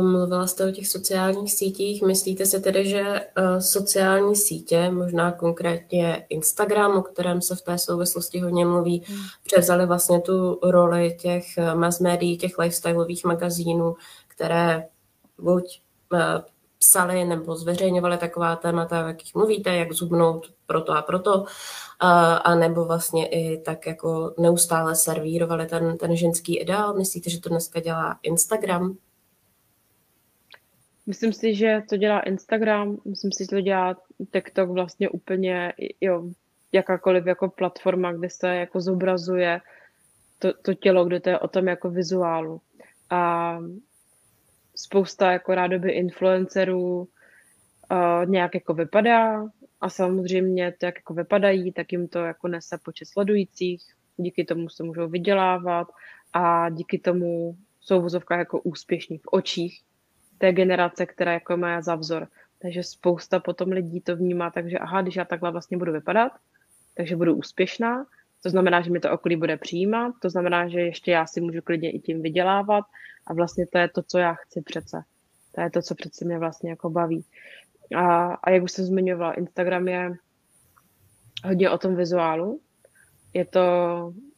Mluvila 0.00 0.46
jste 0.46 0.68
o 0.68 0.70
těch 0.70 0.88
sociálních 0.88 1.52
sítích. 1.52 2.02
Myslíte 2.02 2.46
si 2.46 2.60
tedy, 2.60 2.88
že 2.88 3.00
eh, 3.00 3.60
sociální 3.60 4.36
sítě, 4.36 4.90
možná 4.90 5.32
konkrétně 5.32 6.26
Instagram, 6.28 6.96
o 6.96 7.02
kterém 7.02 7.42
se 7.42 7.56
v 7.56 7.62
té 7.62 7.78
souvislosti 7.78 8.40
hodně 8.40 8.66
mluví, 8.66 9.02
hmm. 9.06 9.18
převzali 9.44 9.86
vlastně 9.86 10.20
tu 10.20 10.58
roli 10.62 11.16
těch 11.20 11.58
eh, 11.58 11.74
mass 11.74 12.00
médií, 12.00 12.38
těch 12.38 12.58
lifestyleových 12.58 13.24
magazínů, 13.24 13.94
které 14.28 14.88
buď 15.38 15.80
eh, 16.14 16.42
psali 16.78 17.24
nebo 17.24 17.56
zveřejňovali 17.56 18.18
taková 18.18 18.56
témata, 18.56 19.04
o 19.04 19.08
jakých 19.08 19.34
mluvíte, 19.34 19.76
jak 19.76 19.92
zubnout 19.92 20.46
proto 20.66 20.92
a 20.92 21.02
proto, 21.02 21.44
a, 22.00 22.34
a 22.34 22.54
nebo 22.54 22.84
vlastně 22.84 23.26
i 23.26 23.58
tak 23.58 23.86
jako 23.86 24.34
neustále 24.38 24.96
servírovali 24.96 25.66
ten, 25.66 25.98
ten 25.98 26.16
ženský 26.16 26.58
ideál. 26.58 26.94
Myslíte, 26.94 27.30
že 27.30 27.40
to 27.40 27.48
dneska 27.48 27.80
dělá 27.80 28.18
Instagram? 28.22 28.96
Myslím 31.06 31.32
si, 31.32 31.54
že 31.54 31.82
to 31.88 31.96
dělá 31.96 32.20
Instagram, 32.20 32.98
myslím 33.04 33.32
si, 33.32 33.44
že 33.44 33.48
to 33.48 33.60
dělá 33.60 33.96
TikTok 34.32 34.70
vlastně 34.70 35.08
úplně, 35.08 35.72
jo, 36.00 36.30
jakákoliv 36.72 37.26
jako 37.26 37.48
platforma, 37.48 38.12
kde 38.12 38.30
se 38.30 38.48
jako 38.48 38.80
zobrazuje 38.80 39.60
to, 40.38 40.52
to 40.52 40.74
tělo, 40.74 41.04
kde 41.04 41.20
to 41.20 41.30
je 41.30 41.38
o 41.38 41.48
tom 41.48 41.68
jako 41.68 41.90
vizuálu. 41.90 42.60
A 43.10 43.58
spousta 44.76 45.32
jako 45.32 45.54
rádoby 45.54 45.92
influencerů 45.92 46.98
uh, 46.98 47.06
nějak 48.26 48.54
jako 48.54 48.74
vypadá 48.74 49.44
a 49.80 49.90
samozřejmě 49.90 50.74
to, 50.78 50.86
jak 50.86 50.96
jako 50.96 51.14
vypadají, 51.14 51.72
tak 51.72 51.92
jim 51.92 52.08
to 52.08 52.18
jako 52.18 52.48
nese 52.48 52.78
počet 52.84 53.04
sledujících, 53.08 53.82
díky 54.16 54.44
tomu 54.44 54.68
se 54.68 54.82
můžou 54.82 55.08
vydělávat 55.08 55.88
a 56.32 56.70
díky 56.70 56.98
tomu 56.98 57.56
jsou 57.80 58.00
v 58.00 58.02
vozovkách 58.02 58.38
jako 58.38 58.60
úspěšní 58.60 59.18
v 59.18 59.26
očích 59.30 59.82
té 60.42 60.52
generace, 60.52 61.06
která 61.06 61.32
jako 61.32 61.56
má 61.56 61.80
za 61.82 61.94
vzor. 61.94 62.28
Takže 62.58 62.82
spousta 62.82 63.40
potom 63.40 63.68
lidí 63.68 64.00
to 64.00 64.16
vnímá, 64.16 64.50
takže 64.50 64.78
aha, 64.78 65.02
když 65.02 65.16
já 65.16 65.24
takhle 65.24 65.50
vlastně 65.50 65.76
budu 65.78 65.92
vypadat, 65.92 66.32
takže 66.94 67.16
budu 67.16 67.34
úspěšná, 67.34 68.04
to 68.42 68.50
znamená, 68.50 68.80
že 68.80 68.90
mi 68.90 69.00
to 69.00 69.12
okolí 69.12 69.36
bude 69.36 69.56
přijímat, 69.56 70.14
to 70.22 70.30
znamená, 70.30 70.68
že 70.68 70.80
ještě 70.80 71.10
já 71.10 71.26
si 71.26 71.40
můžu 71.40 71.62
klidně 71.62 71.90
i 71.90 71.98
tím 71.98 72.22
vydělávat 72.22 72.84
a 73.26 73.34
vlastně 73.34 73.66
to 73.66 73.78
je 73.78 73.88
to, 73.88 74.02
co 74.02 74.18
já 74.18 74.34
chci 74.34 74.62
přece. 74.62 75.02
To 75.54 75.60
je 75.60 75.70
to, 75.70 75.82
co 75.82 75.94
přece 75.94 76.24
mě 76.24 76.38
vlastně 76.38 76.70
jako 76.70 76.90
baví. 76.90 77.24
A, 77.96 78.34
a 78.34 78.50
jak 78.50 78.62
už 78.62 78.72
jsem 78.72 78.84
zmiňovala, 78.84 79.32
Instagram 79.32 79.88
je 79.88 80.12
hodně 81.44 81.70
o 81.70 81.78
tom 81.78 81.96
vizuálu. 81.96 82.60
Je 83.34 83.44
to 83.44 83.60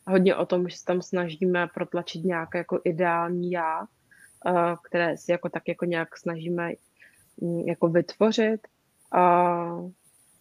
hodně 0.06 0.36
o 0.36 0.46
tom, 0.46 0.68
že 0.68 0.76
se 0.76 0.84
tam 0.84 1.02
snažíme 1.02 1.68
protlačit 1.74 2.24
nějaké 2.24 2.58
jako 2.58 2.80
ideální 2.84 3.50
já, 3.50 3.86
které 4.84 5.16
si 5.16 5.32
jako 5.32 5.48
tak 5.48 5.68
jako 5.68 5.84
nějak 5.84 6.16
snažíme 6.16 6.72
mm, 7.40 7.60
jako 7.60 7.88
vytvořit. 7.88 8.60
A 9.12 9.64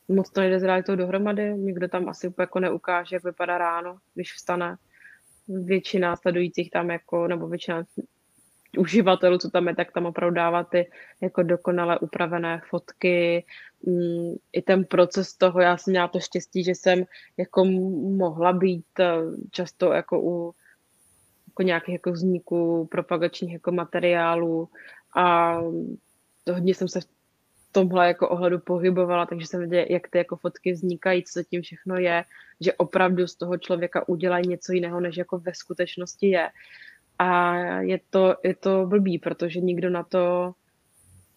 moc 0.07 0.29
to 0.29 0.41
nejde 0.41 0.59
s 0.59 0.63
realitou 0.63 0.95
dohromady, 0.95 1.53
nikdo 1.53 1.87
tam 1.87 2.09
asi 2.09 2.27
úplně 2.27 2.43
jako 2.43 2.59
neukáže, 2.59 3.15
jak 3.15 3.23
vypadá 3.23 3.57
ráno, 3.57 3.97
když 4.13 4.33
vstane. 4.33 4.75
Většina 5.47 6.15
sledujících 6.15 6.71
tam 6.71 6.89
jako, 6.89 7.27
nebo 7.27 7.47
většina 7.47 7.83
uživatelů, 8.77 9.37
co 9.37 9.49
tam 9.49 9.67
je, 9.67 9.75
tak 9.75 9.91
tam 9.91 10.05
opravdu 10.05 10.35
dává 10.35 10.63
ty 10.63 10.91
jako 11.21 11.43
dokonale 11.43 11.99
upravené 11.99 12.61
fotky, 12.69 13.45
mm, 13.85 14.35
i 14.53 14.61
ten 14.61 14.85
proces 14.85 15.37
toho, 15.37 15.59
já 15.59 15.77
jsem 15.77 15.91
měla 15.91 16.07
to 16.07 16.19
štěstí, 16.19 16.63
že 16.63 16.71
jsem 16.71 17.03
jako 17.37 17.65
mohla 18.17 18.53
být 18.53 18.99
eh, 18.99 19.15
často 19.51 19.93
jako 19.93 20.21
u 20.21 20.53
jako 21.53 21.63
nějakých 21.63 21.93
jako 21.93 22.11
vzniků 22.11 22.87
propagačních 22.91 23.53
jako 23.53 23.71
materiálů 23.71 24.69
a 25.15 25.57
to 26.43 26.53
hodně 26.53 26.73
jsem 26.75 26.87
se 26.87 27.01
v 27.01 27.07
tomhle 27.71 28.07
jako 28.07 28.29
ohledu 28.29 28.59
pohybovala, 28.59 29.25
takže 29.25 29.47
jsem 29.47 29.59
věděla, 29.59 29.85
jak 29.89 30.07
ty 30.07 30.17
jako 30.17 30.35
fotky 30.35 30.71
vznikají, 30.71 31.23
co 31.23 31.43
tím 31.43 31.61
všechno 31.61 31.97
je, 31.97 32.23
že 32.61 32.73
opravdu 32.73 33.27
z 33.27 33.35
toho 33.35 33.57
člověka 33.57 34.07
udělají 34.07 34.47
něco 34.47 34.73
jiného, 34.73 34.99
než 34.99 35.17
jako 35.17 35.37
ve 35.37 35.53
skutečnosti 35.53 36.27
je. 36.27 36.49
A 37.19 37.55
je 37.79 37.99
to, 38.09 38.35
je 38.43 38.55
to 38.55 38.85
blbý, 38.85 39.19
protože 39.19 39.59
nikdo 39.59 39.89
na 39.89 40.03
to 40.03 40.53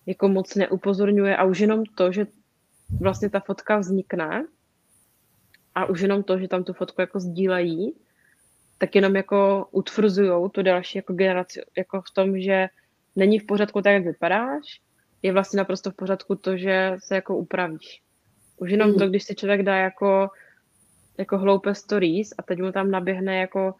jako 0.06 0.28
moc 0.28 0.54
neupozorňuje 0.54 1.36
a 1.36 1.44
už 1.44 1.58
jenom 1.58 1.84
to, 1.84 2.12
že 2.12 2.26
vlastně 3.00 3.30
ta 3.30 3.40
fotka 3.40 3.78
vznikne 3.78 4.46
a 5.74 5.84
už 5.84 6.00
jenom 6.00 6.22
to, 6.22 6.38
že 6.38 6.48
tam 6.48 6.64
tu 6.64 6.72
fotku 6.72 7.00
jako 7.00 7.20
sdílejí, 7.20 7.94
tak 8.78 8.94
jenom 8.94 9.16
jako 9.16 9.68
utvrzují 9.70 10.50
tu 10.50 10.62
další 10.62 10.98
jako 10.98 11.12
generaci 11.12 11.62
jako 11.76 12.02
v 12.02 12.10
tom, 12.14 12.40
že 12.40 12.68
není 13.16 13.38
v 13.38 13.46
pořádku 13.46 13.82
tak, 13.82 13.92
jak 13.92 14.04
vypadáš, 14.04 14.80
je 15.22 15.32
vlastně 15.32 15.56
naprosto 15.56 15.90
v 15.90 15.94
pořádku 15.94 16.34
to, 16.34 16.56
že 16.56 16.96
se 16.98 17.14
jako 17.14 17.36
upravíš. 17.36 18.02
Už 18.56 18.70
jenom 18.70 18.88
mm. 18.90 18.98
to, 18.98 19.08
když 19.08 19.24
si 19.24 19.34
člověk 19.34 19.62
dá 19.62 19.76
jako, 19.76 20.28
jako 21.18 21.38
hloupé 21.38 21.74
stories 21.74 22.30
a 22.38 22.42
teď 22.42 22.58
mu 22.58 22.72
tam 22.72 22.90
naběhne 22.90 23.36
jako 23.38 23.74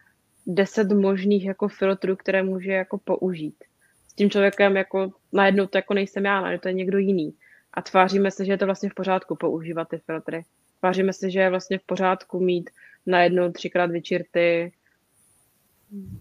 deset 0.47 0.93
možných 0.93 1.45
jako 1.45 1.69
filtrů, 1.69 2.17
které 2.17 2.43
může 2.43 2.73
jako 2.73 2.99
použít. 2.99 3.65
S 4.09 4.15
tím 4.15 4.31
člověkem 4.31 4.77
jako 4.77 5.13
najednou 5.33 5.67
to 5.67 5.79
jako 5.79 5.95
nejsem 5.95 6.25
já, 6.25 6.39
ale 6.39 6.59
to 6.59 6.69
je 6.69 6.75
někdo 6.75 6.99
jiný. 6.99 7.35
A 7.75 7.83
tváříme 7.83 8.31
se, 8.31 8.45
že 8.45 8.53
je 8.53 8.59
to 8.59 8.67
vlastně 8.67 8.91
v 8.91 8.95
pořádku 8.95 9.37
používat 9.37 9.89
ty 9.89 9.99
filtry. 9.99 10.45
Tváříme 10.81 11.13
se, 11.13 11.31
že 11.31 11.41
je 11.41 11.51
vlastně 11.51 11.79
v 11.79 11.87
pořádku 11.87 12.41
mít 12.41 12.71
najednou 13.07 13.53
třikrát 13.53 13.91
vyčirty, 13.91 14.73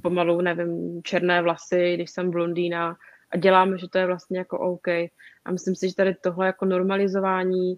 pomalu, 0.01 0.41
nevím, 0.41 1.01
černé 1.03 1.41
vlasy, 1.41 1.93
když 1.93 2.11
jsem 2.11 2.31
blondýna 2.31 2.97
a 3.31 3.37
děláme, 3.37 3.77
že 3.77 3.87
to 3.87 3.97
je 3.97 4.05
vlastně 4.05 4.37
jako 4.37 4.59
OK. 4.59 4.87
A 5.45 5.51
myslím 5.51 5.75
si, 5.75 5.89
že 5.89 5.95
tady 5.95 6.15
tohle 6.15 6.45
jako 6.45 6.65
normalizování, 6.65 7.75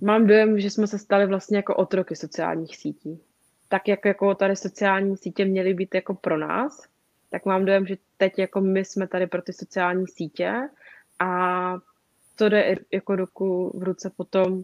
mám 0.00 0.26
dojem, 0.26 0.60
že 0.60 0.70
jsme 0.70 0.86
se 0.86 0.98
stali 0.98 1.26
vlastně 1.26 1.56
jako 1.56 1.74
otroky 1.76 2.16
sociálních 2.16 2.76
sítí 2.76 3.20
tak 3.68 3.88
jak 3.88 4.04
jako 4.04 4.34
tady 4.34 4.56
sociální 4.56 5.16
sítě 5.16 5.44
měly 5.44 5.74
být 5.74 5.94
jako 5.94 6.14
pro 6.14 6.38
nás, 6.38 6.82
tak 7.30 7.44
mám 7.44 7.64
dojem, 7.64 7.86
že 7.86 7.96
teď 8.16 8.38
jako 8.38 8.60
my 8.60 8.84
jsme 8.84 9.08
tady 9.08 9.26
pro 9.26 9.42
ty 9.42 9.52
sociální 9.52 10.06
sítě 10.06 10.52
a 11.18 11.74
to 12.36 12.48
jde 12.48 12.76
jako 12.92 13.16
ruku 13.16 13.78
v 13.78 13.82
ruce 13.82 14.10
potom 14.16 14.62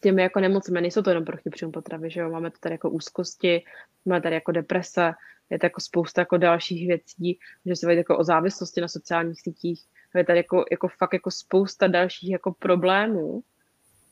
těmi 0.00 0.22
jako 0.22 0.40
nemocemi. 0.40 0.80
Nejsou 0.80 1.02
to 1.02 1.10
jenom 1.10 1.24
proti 1.24 1.50
příjmu 1.50 1.72
potravy, 1.72 2.10
že 2.10 2.20
jo? 2.20 2.30
Máme 2.30 2.50
to 2.50 2.56
tady 2.60 2.74
jako 2.74 2.90
úzkosti, 2.90 3.64
máme 4.04 4.20
tady 4.20 4.34
jako 4.34 4.52
deprese, 4.52 5.12
je 5.50 5.58
to 5.58 5.66
jako 5.66 5.80
spousta 5.80 6.20
jako 6.20 6.36
dalších 6.36 6.88
věcí, 6.88 7.38
že 7.66 7.76
se 7.76 7.94
jako 7.94 8.18
o 8.18 8.24
závislosti 8.24 8.80
na 8.80 8.88
sociálních 8.88 9.40
sítích, 9.40 9.84
je 10.14 10.24
tady 10.24 10.38
jako, 10.38 10.64
jako 10.70 10.88
fakt 10.88 11.12
jako 11.12 11.30
spousta 11.30 11.86
dalších 11.86 12.30
jako 12.30 12.52
problémů, 12.58 13.42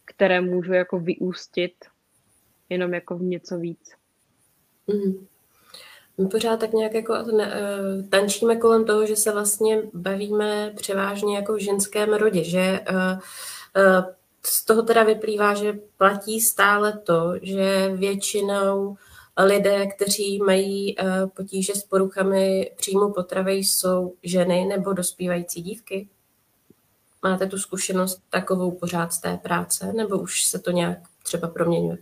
které 0.04 0.40
můžu 0.40 0.72
jako 0.72 0.98
vyústit 0.98 1.72
jenom 2.68 2.94
jako 2.94 3.18
v 3.18 3.22
něco 3.22 3.58
víc. 3.58 3.94
Mm. 4.86 5.26
My 6.18 6.28
pořád 6.28 6.60
tak 6.60 6.72
nějak 6.72 6.94
jako 6.94 7.14
ne, 7.14 7.46
uh, 7.46 8.08
tančíme 8.08 8.56
kolem 8.56 8.84
toho, 8.84 9.06
že 9.06 9.16
se 9.16 9.32
vlastně 9.32 9.82
bavíme 9.94 10.72
převážně 10.76 11.36
jako 11.36 11.54
v 11.54 11.58
ženském 11.58 12.14
rodě, 12.14 12.44
že 12.44 12.80
uh, 12.90 12.96
uh, 12.96 14.04
z 14.48 14.64
toho 14.64 14.82
teda 14.82 15.04
vyplývá, 15.04 15.54
že 15.54 15.78
platí 15.96 16.40
stále 16.40 16.98
to, 16.98 17.34
že 17.42 17.92
většinou 17.96 18.96
lidé, 19.38 19.86
kteří 19.86 20.38
mají 20.38 20.96
uh, 20.96 21.28
potíže 21.28 21.74
s 21.74 21.84
poruchami 21.84 22.70
příjmu 22.76 23.12
potravy, 23.12 23.52
jsou 23.52 24.14
ženy 24.22 24.64
nebo 24.64 24.92
dospívající 24.92 25.62
dívky? 25.62 26.08
Máte 27.22 27.46
tu 27.46 27.58
zkušenost 27.58 28.22
takovou 28.30 28.70
pořád 28.70 29.12
z 29.12 29.20
té 29.20 29.36
práce, 29.36 29.92
nebo 29.92 30.18
už 30.18 30.46
se 30.46 30.58
to 30.58 30.70
nějak 30.70 30.98
třeba 31.22 31.48
proměňuje? 31.48 31.98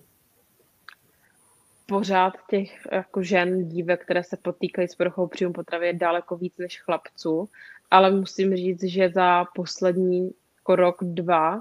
pořád 1.87 2.33
těch 2.51 2.87
jako 2.93 3.23
žen, 3.23 3.69
dívek, 3.69 4.05
které 4.05 4.25
se 4.25 4.37
potýkají 4.37 4.89
s 4.89 4.95
poruchou 4.95 5.27
příjmu 5.27 5.53
potravy, 5.53 5.87
je 5.87 5.93
daleko 5.93 6.37
víc 6.37 6.55
než 6.59 6.81
chlapců, 6.81 7.49
ale 7.91 8.11
musím 8.11 8.57
říct, 8.57 8.83
že 8.85 9.11
za 9.11 9.45
poslední 9.55 10.31
jako 10.57 10.77
rok, 10.77 10.97
dva 11.03 11.61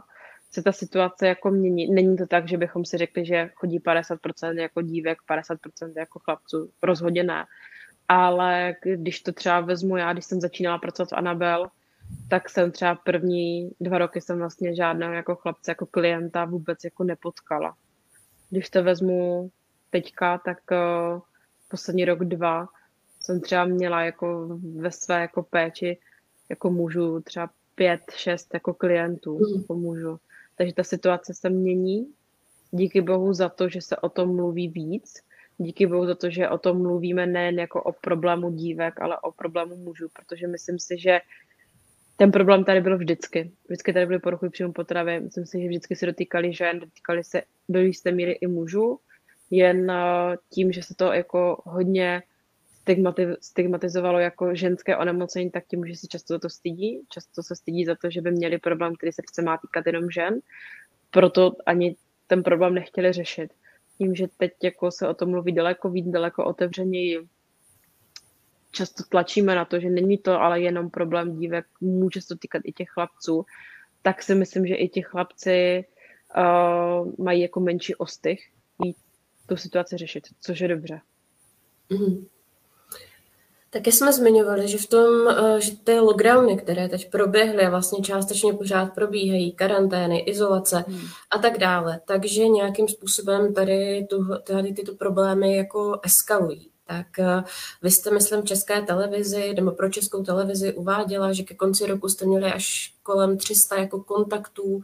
se 0.52 0.64
ta 0.64 0.72
situace 0.72 1.28
jako 1.28 1.50
mění. 1.50 1.94
Není 1.94 2.18
to 2.18 2.28
tak, 2.28 2.48
že 2.48 2.58
bychom 2.58 2.86
si 2.86 2.98
řekli, 2.98 3.26
že 3.26 3.50
chodí 3.56 3.80
50% 3.80 4.60
jako 4.60 4.82
dívek, 4.82 5.18
50% 5.30 5.94
jako 5.98 6.20
chlapců. 6.20 6.70
Rozhodně 6.84 7.24
ne. 7.24 7.46
Ale 8.08 8.76
když 8.84 9.22
to 9.22 9.32
třeba 9.32 9.60
vezmu 9.60 9.98
já, 9.98 10.14
když 10.14 10.26
jsem 10.26 10.42
začínala 10.42 10.78
pracovat 10.78 11.10
v 11.10 11.14
Anabel, 11.14 11.68
tak 12.30 12.50
jsem 12.50 12.72
třeba 12.72 12.96
první 12.96 13.70
dva 13.80 13.98
roky 13.98 14.22
jsem 14.22 14.38
vlastně 14.38 14.76
žádného 14.76 15.14
jako 15.14 15.36
chlapce, 15.36 15.72
jako 15.72 15.86
klienta 15.86 16.46
vůbec 16.46 16.84
jako 16.84 17.04
nepotkala. 17.04 17.76
Když 18.50 18.70
to 18.70 18.84
vezmu 18.84 19.50
teďka, 19.90 20.38
tak 20.38 20.58
uh, 20.72 21.22
poslední 21.68 22.06
rok, 22.06 22.20
dva 22.20 22.68
jsem 23.20 23.42
třeba 23.42 23.66
měla 23.66 24.02
jako 24.02 24.60
ve 24.76 24.92
své 24.92 25.22
jako 25.22 25.44
péči 25.44 25.98
jako 26.50 26.72
mužu 26.72 27.22
třeba 27.22 27.50
pět, 27.76 28.02
šest 28.16 28.54
jako 28.54 28.74
klientů 28.74 29.40
mm. 29.40 29.62
jako 29.62 29.76
mužu. 29.76 30.20
Takže 30.56 30.74
ta 30.74 30.84
situace 30.84 31.34
se 31.34 31.50
mění. 31.50 32.08
Díky 32.72 33.02
bohu 33.02 33.34
za 33.34 33.50
to, 33.50 33.70
že 33.70 33.82
se 33.82 33.98
o 33.98 34.10
tom 34.10 34.36
mluví 34.36 34.68
víc. 34.68 35.14
Díky 35.58 35.88
bohu 35.88 36.06
za 36.06 36.16
to, 36.16 36.30
že 36.30 36.50
o 36.50 36.58
tom 36.58 36.82
mluvíme 36.82 37.26
nejen 37.26 37.60
jako 37.60 37.84
o 37.84 37.92
problému 37.92 38.52
dívek, 38.52 39.02
ale 39.02 39.20
o 39.20 39.32
problému 39.32 39.76
mužů, 39.76 40.08
protože 40.14 40.48
myslím 40.48 40.80
si, 40.80 40.98
že 40.98 41.20
ten 42.18 42.32
problém 42.32 42.64
tady 42.64 42.82
byl 42.82 42.98
vždycky. 42.98 43.52
Vždycky 43.66 43.94
tady 43.94 44.06
byly 44.06 44.20
poruchy 44.20 44.50
příjmu 44.50 44.74
potravy. 44.74 45.20
Myslím 45.20 45.46
si, 45.46 45.62
že 45.62 45.68
vždycky 45.68 45.96
se 45.96 46.06
dotýkali 46.06 46.54
žen, 46.54 46.80
dotýkali 46.80 47.24
se 47.24 47.42
do 47.70 47.80
jisté 47.80 48.12
míry 48.12 48.32
i 48.32 48.48
mužů 48.48 49.00
jen 49.52 49.92
eh, 49.92 50.38
tím, 50.50 50.72
že 50.72 50.84
se 50.84 50.96
to 50.96 51.14
jako 51.14 51.62
hodně 51.66 52.24
stigmatizovalo 53.42 54.20
jako 54.20 54.56
ženské 54.56 54.98
onemocnění, 54.98 55.52
tak 55.52 55.68
tím, 55.68 55.86
že 55.86 55.96
si 55.96 56.08
často 56.08 56.34
za 56.34 56.40
to 56.40 56.50
stydí. 56.50 57.02
Často 57.10 57.44
se 57.44 57.56
stydí 57.56 57.86
za 57.86 57.96
to, 57.96 58.10
že 58.10 58.22
by 58.22 58.32
měli 58.32 58.58
problém, 58.58 58.96
který 58.96 59.12
se 59.12 59.22
chce 59.28 59.42
má 59.42 59.58
týkat 59.58 59.88
jenom 59.88 60.12
žen. 60.12 60.40
Proto 61.12 61.52
ani 61.66 61.96
ten 62.28 62.44
problém 62.44 62.74
nechtěli 62.74 63.14
řešit. 63.14 63.54
Tím, 63.98 64.16
že 64.16 64.28
teď 64.38 64.52
jako 64.64 64.92
se 64.92 65.08
o 65.08 65.14
tom 65.14 65.30
mluví 65.30 65.52
daleko 65.52 65.90
víc, 65.90 66.08
daleko 66.08 66.46
otevřeněji, 66.46 67.28
často 68.72 69.04
tlačíme 69.10 69.56
na 69.56 69.66
to, 69.66 69.80
že 69.80 69.90
není 69.90 70.18
to 70.18 70.42
ale 70.42 70.62
jenom 70.62 70.90
problém 70.90 71.40
dívek, 71.40 71.66
může 71.82 72.22
se 72.22 72.28
to 72.28 72.36
týkat 72.36 72.62
i 72.66 72.72
těch 72.72 72.90
chlapců, 72.90 73.46
tak 74.02 74.24
si 74.24 74.36
myslím, 74.36 74.68
že 74.68 74.76
i 74.76 74.90
ti 74.90 75.02
chlapci 75.02 75.86
uh, 76.38 77.12
mají 77.18 77.42
jako 77.42 77.60
menší 77.60 77.96
ostych 77.96 78.40
jít 78.84 78.98
tu 79.48 79.58
situaci 79.58 79.98
řešit, 79.98 80.28
což 80.42 80.60
je 80.60 80.68
dobře. 80.68 81.02
Mm. 81.90 82.26
Taky 83.76 83.92
jsme 83.92 84.14
zmiňovali, 84.14 84.68
že 84.68 84.78
v 84.78 84.88
tom, 84.88 85.28
eh, 85.28 85.62
že 85.62 85.72
ty 85.84 86.00
lockdowny, 86.00 86.58
které 86.58 86.90
teď 86.90 87.12
proběhly 87.12 87.66
a 87.66 87.70
vlastně 87.70 88.04
částečně 88.04 88.54
pořád 88.54 88.86
probíhají, 88.86 89.52
karantény, 89.52 90.20
izolace 90.20 90.86
hmm. 90.88 91.08
a 91.30 91.38
tak 91.38 91.58
dále, 91.58 92.00
takže 92.06 92.48
nějakým 92.48 92.88
způsobem 92.88 93.54
tady, 93.54 94.08
tu, 94.10 94.28
tady 94.44 94.74
tyto 94.74 94.96
problémy 94.96 95.58
jako 95.58 96.00
eskalují. 96.04 96.70
Tak 96.88 97.20
eh, 97.20 97.44
vy 97.82 97.92
jste, 97.92 98.12
myslím, 98.12 98.42
v 98.42 98.46
české 98.46 98.82
televizi 98.82 99.54
nebo 99.54 99.72
pro 99.72 99.90
českou 99.90 100.24
televizi 100.24 100.74
uváděla, 100.74 101.34
že 101.34 101.44
ke 101.44 101.56
konci 101.56 101.86
roku 101.86 102.10
jste 102.10 102.26
měli 102.26 102.54
až 102.54 102.94
kolem 103.04 103.38
300 103.38 103.76
jako 103.76 104.04
kontaktů 104.04 104.82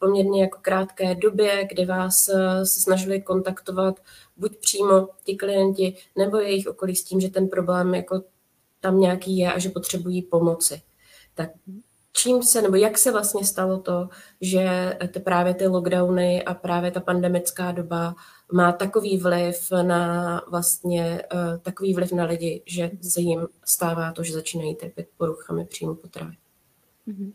poměrně 0.00 0.42
jako 0.42 0.58
krátké 0.62 1.14
době, 1.14 1.64
kdy 1.64 1.86
vás 1.86 2.28
eh, 2.28 2.66
se 2.66 2.80
snažili 2.80 3.22
kontaktovat 3.22 4.00
buď 4.40 4.56
přímo 4.56 5.08
ti 5.24 5.36
klienti 5.36 5.96
nebo 6.18 6.36
jejich 6.36 6.66
okolí 6.66 6.96
s 6.96 7.04
tím, 7.04 7.20
že 7.20 7.28
ten 7.28 7.48
problém 7.48 7.94
jako 7.94 8.22
tam 8.80 9.00
nějaký 9.00 9.38
je 9.38 9.52
a 9.52 9.58
že 9.58 9.68
potřebují 9.68 10.22
pomoci. 10.22 10.82
Tak 11.34 11.50
čím 12.12 12.42
se, 12.42 12.62
nebo 12.62 12.76
jak 12.76 12.98
se 12.98 13.12
vlastně 13.12 13.44
stalo 13.44 13.78
to, 13.78 14.08
že 14.40 14.96
ty, 15.12 15.20
právě 15.20 15.54
ty 15.54 15.66
lockdowny 15.66 16.44
a 16.44 16.54
právě 16.54 16.90
ta 16.90 17.00
pandemická 17.00 17.72
doba 17.72 18.14
má 18.52 18.72
takový 18.72 19.18
vliv 19.18 19.70
na 19.82 20.42
vlastně 20.50 21.22
uh, 21.32 21.58
takový 21.62 21.94
vliv 21.94 22.12
na 22.12 22.24
lidi, 22.24 22.62
že 22.66 22.90
se 23.02 23.20
jim 23.20 23.46
stává 23.64 24.12
to, 24.12 24.22
že 24.22 24.32
začínají 24.32 24.74
trpět 24.74 25.08
poruchami 25.16 25.64
příjmu 25.64 25.94
potravy. 25.94 26.36
Mm-hmm. 27.08 27.32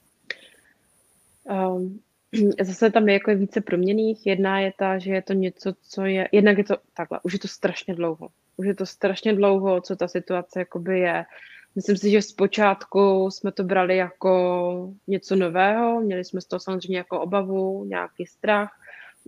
Um, 1.76 2.00
zase 2.62 2.92
tam 2.92 3.08
je 3.08 3.14
jako 3.14 3.36
více 3.36 3.62
proměných. 3.62 4.26
Jedna 4.26 4.60
je 4.60 4.74
ta, 4.78 5.00
že 5.00 5.12
je 5.12 5.22
to 5.22 5.34
něco, 5.34 5.74
co 5.90 6.06
je, 6.06 6.30
jednak 6.32 6.58
je 6.58 6.64
to 6.64 6.78
takhle, 6.94 7.20
už 7.24 7.34
je 7.34 7.40
to 7.40 7.48
strašně 7.48 7.96
dlouho. 7.96 8.30
Už 8.58 8.68
je 8.68 8.76
to 8.76 8.86
strašně 8.86 9.34
dlouho, 9.34 9.82
co 9.82 9.96
ta 9.96 10.08
situace 10.08 10.60
jakoby 10.60 11.00
je. 11.00 11.26
Myslím 11.76 11.98
si, 11.98 12.12
že 12.12 12.22
zpočátku 12.22 13.32
jsme 13.32 13.52
to 13.52 13.64
brali 13.64 13.98
jako 13.98 14.94
něco 15.08 15.36
nového, 15.36 16.02
měli 16.02 16.26
jsme 16.26 16.42
z 16.42 16.46
toho 16.46 16.60
samozřejmě 16.60 16.98
jako 16.98 17.22
obavu, 17.22 17.86
nějaký 17.86 18.26
strach, 18.26 18.80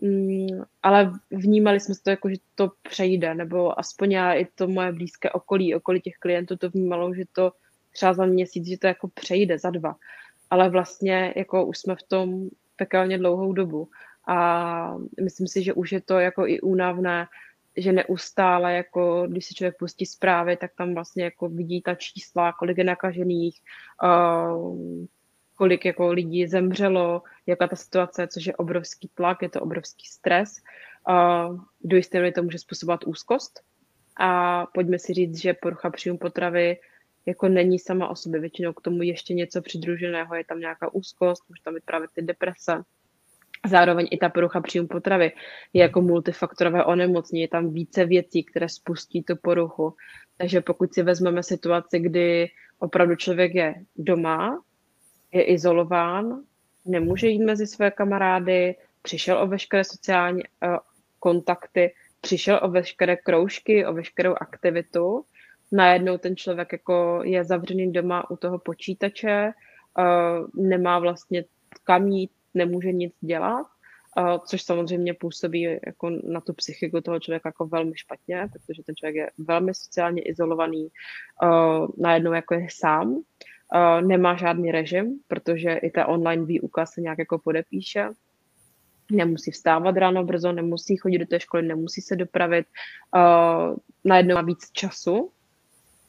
mm, 0.01 0.63
ale 0.83 1.11
vnímali 1.31 1.79
jsme 1.79 1.95
to 2.03 2.09
jako, 2.09 2.29
že 2.29 2.35
to 2.55 2.71
přejde, 2.89 3.35
nebo 3.35 3.79
aspoň 3.79 4.11
já 4.11 4.33
i 4.33 4.45
to 4.55 4.67
moje 4.67 4.91
blízké 4.91 5.29
okolí, 5.29 5.75
okolí 5.75 6.01
těch 6.01 6.15
klientů 6.19 6.57
to 6.57 6.69
vnímalo, 6.69 7.13
že 7.13 7.23
to 7.31 7.51
třeba 7.91 8.13
za 8.13 8.25
měsíc, 8.25 8.67
že 8.67 8.77
to 8.77 8.87
jako 8.87 9.07
přejde 9.07 9.59
za 9.59 9.69
dva. 9.69 9.95
Ale 10.49 10.69
vlastně 10.69 11.33
jako 11.35 11.65
už 11.65 11.77
jsme 11.77 11.95
v 11.95 12.03
tom 12.03 12.49
pekelně 12.77 13.17
dlouhou 13.17 13.53
dobu. 13.53 13.89
A 14.27 14.97
myslím 15.23 15.47
si, 15.47 15.63
že 15.63 15.73
už 15.73 15.91
je 15.91 16.01
to 16.01 16.19
jako 16.19 16.47
i 16.47 16.61
únavné, 16.61 17.27
že 17.77 17.91
neustále, 17.91 18.73
jako 18.73 19.27
když 19.27 19.45
si 19.45 19.53
člověk 19.53 19.77
pustí 19.77 20.05
zprávy, 20.05 20.57
tak 20.57 20.71
tam 20.77 20.93
vlastně 20.93 21.23
jako 21.23 21.49
vidí 21.49 21.81
ta 21.81 21.95
čísla, 21.95 22.53
kolik 22.53 22.77
je 22.77 22.83
nakažených, 22.83 23.59
uh, 24.03 24.77
kolik 25.55 25.85
jako 25.85 26.11
lidí 26.11 26.47
zemřelo, 26.47 27.21
jaká 27.45 27.67
ta 27.67 27.75
situace, 27.75 28.27
což 28.27 28.45
je 28.45 28.55
obrovský 28.55 29.09
tlak, 29.13 29.41
je 29.41 29.49
to 29.49 29.61
obrovský 29.61 30.07
stres. 30.07 30.49
Uh, 31.09 31.59
do 31.81 31.97
jisté 31.97 32.31
to 32.31 32.43
může 32.43 32.57
způsobovat 32.59 33.07
úzkost. 33.07 33.61
A 34.19 34.65
pojďme 34.65 34.99
si 34.99 35.13
říct, 35.13 35.41
že 35.41 35.53
porucha 35.53 35.89
příjmu 35.89 36.17
potravy 36.17 36.77
jako 37.27 37.47
není 37.47 37.79
sama 37.79 38.07
o 38.07 38.15
sobě. 38.15 38.39
Většinou 38.39 38.73
k 38.73 38.81
tomu 38.81 39.03
ještě 39.03 39.33
něco 39.33 39.61
přidruženého, 39.61 40.35
je 40.35 40.43
tam 40.43 40.59
nějaká 40.59 40.93
úzkost, 40.93 41.43
může 41.49 41.61
tam 41.63 41.73
být 41.73 41.83
právě 41.85 42.07
ty 42.13 42.21
deprese. 42.21 42.81
Zároveň 43.67 44.07
i 44.11 44.17
ta 44.17 44.29
porucha 44.29 44.61
příjmu 44.61 44.87
potravy 44.87 45.31
je 45.73 45.81
jako 45.81 46.01
multifaktorové 46.01 46.85
onemocnění, 46.85 47.41
je 47.41 47.47
tam 47.47 47.73
více 47.73 48.05
věcí, 48.05 48.43
které 48.43 48.69
spustí 48.69 49.23
tu 49.23 49.35
poruchu. 49.35 49.93
Takže 50.37 50.61
pokud 50.61 50.93
si 50.93 51.03
vezmeme 51.03 51.43
situaci, 51.43 51.99
kdy 51.99 52.49
opravdu 52.79 53.15
člověk 53.15 53.55
je 53.55 53.75
doma, 53.95 54.63
je 55.31 55.43
izolován, 55.43 56.43
nemůže 56.85 57.27
jít 57.27 57.45
mezi 57.45 57.67
své 57.67 57.91
kamarády, 57.91 58.75
přišel 59.01 59.37
o 59.37 59.47
veškeré 59.47 59.83
sociální 59.83 60.43
uh, 60.43 60.77
kontakty, 61.19 61.93
přišel 62.21 62.59
o 62.63 62.67
veškeré 62.69 63.17
kroužky, 63.17 63.85
o 63.85 63.93
veškerou 63.93 64.35
aktivitu, 64.41 65.25
najednou 65.71 66.17
ten 66.17 66.35
člověk 66.35 66.71
jako 66.71 67.21
je 67.23 67.43
zavřený 67.43 67.91
doma 67.91 68.29
u 68.29 68.37
toho 68.37 68.59
počítače, 68.59 69.51
uh, 69.97 70.63
nemá 70.63 70.99
vlastně 70.99 71.43
kam 71.83 72.07
jít, 72.07 72.31
nemůže 72.53 72.91
nic 72.91 73.13
dělat, 73.21 73.65
uh, 74.17 74.37
což 74.45 74.61
samozřejmě 74.61 75.13
působí 75.13 75.61
jako 75.61 76.09
na 76.09 76.41
tu 76.41 76.53
psychiku 76.53 77.01
toho 77.01 77.19
člověka 77.19 77.49
jako 77.49 77.67
velmi 77.67 77.91
špatně, 77.95 78.47
protože 78.53 78.83
ten 78.83 78.95
člověk 78.95 79.15
je 79.15 79.29
velmi 79.37 79.73
sociálně 79.73 80.21
izolovaný, 80.21 80.87
uh, 81.43 81.87
najednou 81.97 82.33
jako 82.33 82.53
je 82.53 82.67
sám, 82.71 83.21
nemá 84.01 84.35
žádný 84.35 84.71
režim, 84.71 85.19
protože 85.27 85.73
i 85.73 85.91
ta 85.91 86.05
online 86.05 86.45
výuka 86.45 86.85
se 86.85 87.01
nějak 87.01 87.19
jako 87.19 87.39
podepíše, 87.39 88.09
nemusí 89.11 89.51
vstávat 89.51 89.97
ráno 89.97 90.23
brzo, 90.23 90.51
nemusí 90.51 90.97
chodit 90.97 91.17
do 91.17 91.25
té 91.25 91.39
školy, 91.39 91.63
nemusí 91.63 92.01
se 92.01 92.15
dopravit, 92.15 92.65
uh, 93.15 93.75
najednou 94.05 94.35
má 94.35 94.41
víc 94.41 94.71
času, 94.71 95.31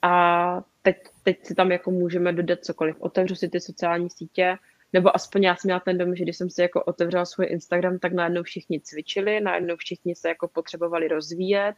a 0.03 0.63
teď, 0.83 0.97
teď 1.23 1.47
si 1.47 1.55
tam 1.55 1.73
jako 1.73 1.91
můžeme 1.91 2.33
dodat 2.33 2.65
cokoliv. 2.65 2.97
Otevřu 3.01 3.35
si 3.35 3.49
ty 3.49 3.61
sociální 3.61 4.11
sítě, 4.11 4.57
nebo 4.93 5.17
aspoň 5.17 5.43
já 5.43 5.57
jsem 5.57 5.69
měla 5.69 5.81
ten 5.81 5.99
dom, 5.99 6.17
že 6.17 6.25
když 6.25 6.37
jsem 6.37 6.51
si 6.51 6.63
jako 6.63 6.85
otevřela 6.85 7.25
svůj 7.25 7.47
Instagram, 7.47 7.99
tak 7.99 8.13
najednou 8.13 8.43
všichni 8.43 8.81
cvičili, 8.81 9.41
najednou 9.41 9.77
všichni 9.77 10.15
se 10.15 10.29
jako 10.29 10.49
potřebovali 10.49 11.09
rozvíjet, 11.09 11.75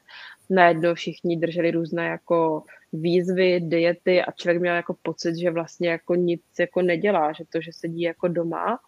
najednou 0.51 0.95
všichni 0.95 1.37
drželi 1.37 1.71
různé 1.71 2.07
jako 2.07 2.63
výzvy, 2.93 3.61
diety 3.61 4.23
a 4.23 4.33
člověk 4.33 4.61
měl 4.61 4.75
jako 4.75 4.97
pocit, 5.03 5.37
že 5.37 5.51
vlastně 5.51 5.89
jako 5.89 6.15
nic 6.15 6.43
jako 6.59 6.83
nedělá, 6.83 7.33
že 7.33 7.45
to, 7.53 7.61
že 7.61 7.73
sedí 7.73 8.01
jako 8.03 8.29
doma, 8.29 8.79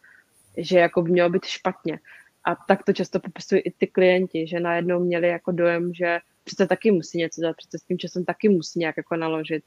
že 0.57 0.79
jako 0.79 1.03
by 1.03 1.11
mělo 1.11 1.31
být 1.31 1.45
špatně. 1.45 1.99
A 2.45 2.55
tak 2.69 2.85
to 2.85 2.93
často 2.93 3.21
popisují 3.21 3.61
i 3.61 3.71
ty 3.71 3.87
klienti, 3.87 4.47
že 4.47 4.61
najednou 4.61 5.01
měli 5.01 5.29
jako 5.29 5.53
dojem, 5.53 5.95
že 5.95 6.19
přece 6.45 6.67
taky 6.67 6.91
musí 6.91 7.19
něco 7.19 7.41
dělat, 7.41 7.57
přece 7.57 7.79
s 7.79 7.83
tím 7.83 7.99
časem 7.99 8.25
taky 8.25 8.49
musí 8.49 8.79
nějak 8.79 8.97
jako 8.97 9.17
naložit. 9.17 9.65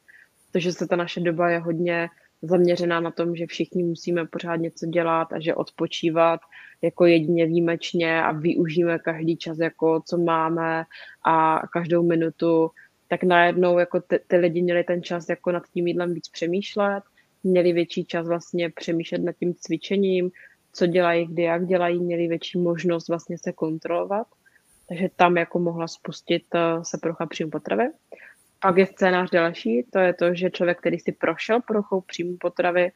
Takže 0.51 0.71
se 0.71 0.87
ta 0.87 0.95
naše 0.95 1.19
doba 1.19 1.49
je 1.49 1.59
hodně 1.59 2.09
zaměřená 2.41 2.99
na 2.99 3.11
tom, 3.11 3.35
že 3.35 3.47
všichni 3.47 3.83
musíme 3.83 4.25
pořád 4.25 4.55
něco 4.55 4.85
dělat 4.85 5.33
a 5.33 5.39
že 5.39 5.55
odpočívat 5.55 6.39
jako 6.81 7.05
jedině 7.05 7.45
výjimečně 7.45 8.23
a 8.23 8.31
využijeme 8.31 8.99
každý 8.99 9.37
čas, 9.37 9.57
jako 9.59 10.01
co 10.07 10.17
máme 10.17 10.83
a 11.25 11.61
každou 11.73 12.03
minutu, 12.03 12.69
tak 13.07 13.23
najednou 13.23 13.79
jako 13.79 14.01
ty, 14.01 14.19
ty 14.27 14.35
lidi 14.35 14.61
měli 14.61 14.83
ten 14.83 15.03
čas 15.03 15.29
jako 15.29 15.51
nad 15.51 15.63
tím 15.73 15.87
jídlem 15.87 16.13
víc 16.13 16.29
přemýšlet, 16.29 17.03
měli 17.43 17.73
větší 17.73 18.05
čas 18.05 18.27
vlastně 18.27 18.69
přemýšlet 18.69 19.23
nad 19.23 19.35
tím 19.39 19.53
cvičením, 19.53 20.31
co 20.73 20.85
dělají, 20.85 21.27
kdy, 21.27 21.43
jak 21.43 21.65
dělají, 21.65 21.99
měli 21.99 22.27
větší 22.27 22.59
možnost 22.59 23.07
vlastně 23.07 23.37
se 23.37 23.51
kontrolovat 23.51 24.27
takže 24.89 25.09
tam 25.15 25.37
jako 25.37 25.59
mohla 25.59 25.87
spustit 25.87 26.43
uh, 26.53 26.83
se 26.83 26.97
porucha 27.01 27.25
příjmu 27.25 27.51
potravy. 27.51 27.83
Pak 28.59 28.77
je 28.77 28.85
scénář 28.85 29.29
další, 29.29 29.83
to 29.83 29.99
je 29.99 30.13
to, 30.13 30.35
že 30.35 30.49
člověk, 30.49 30.79
který 30.79 30.99
si 30.99 31.11
prošel 31.11 31.61
poruchou 31.61 32.01
příjmu 32.01 32.37
potravy 32.37 32.91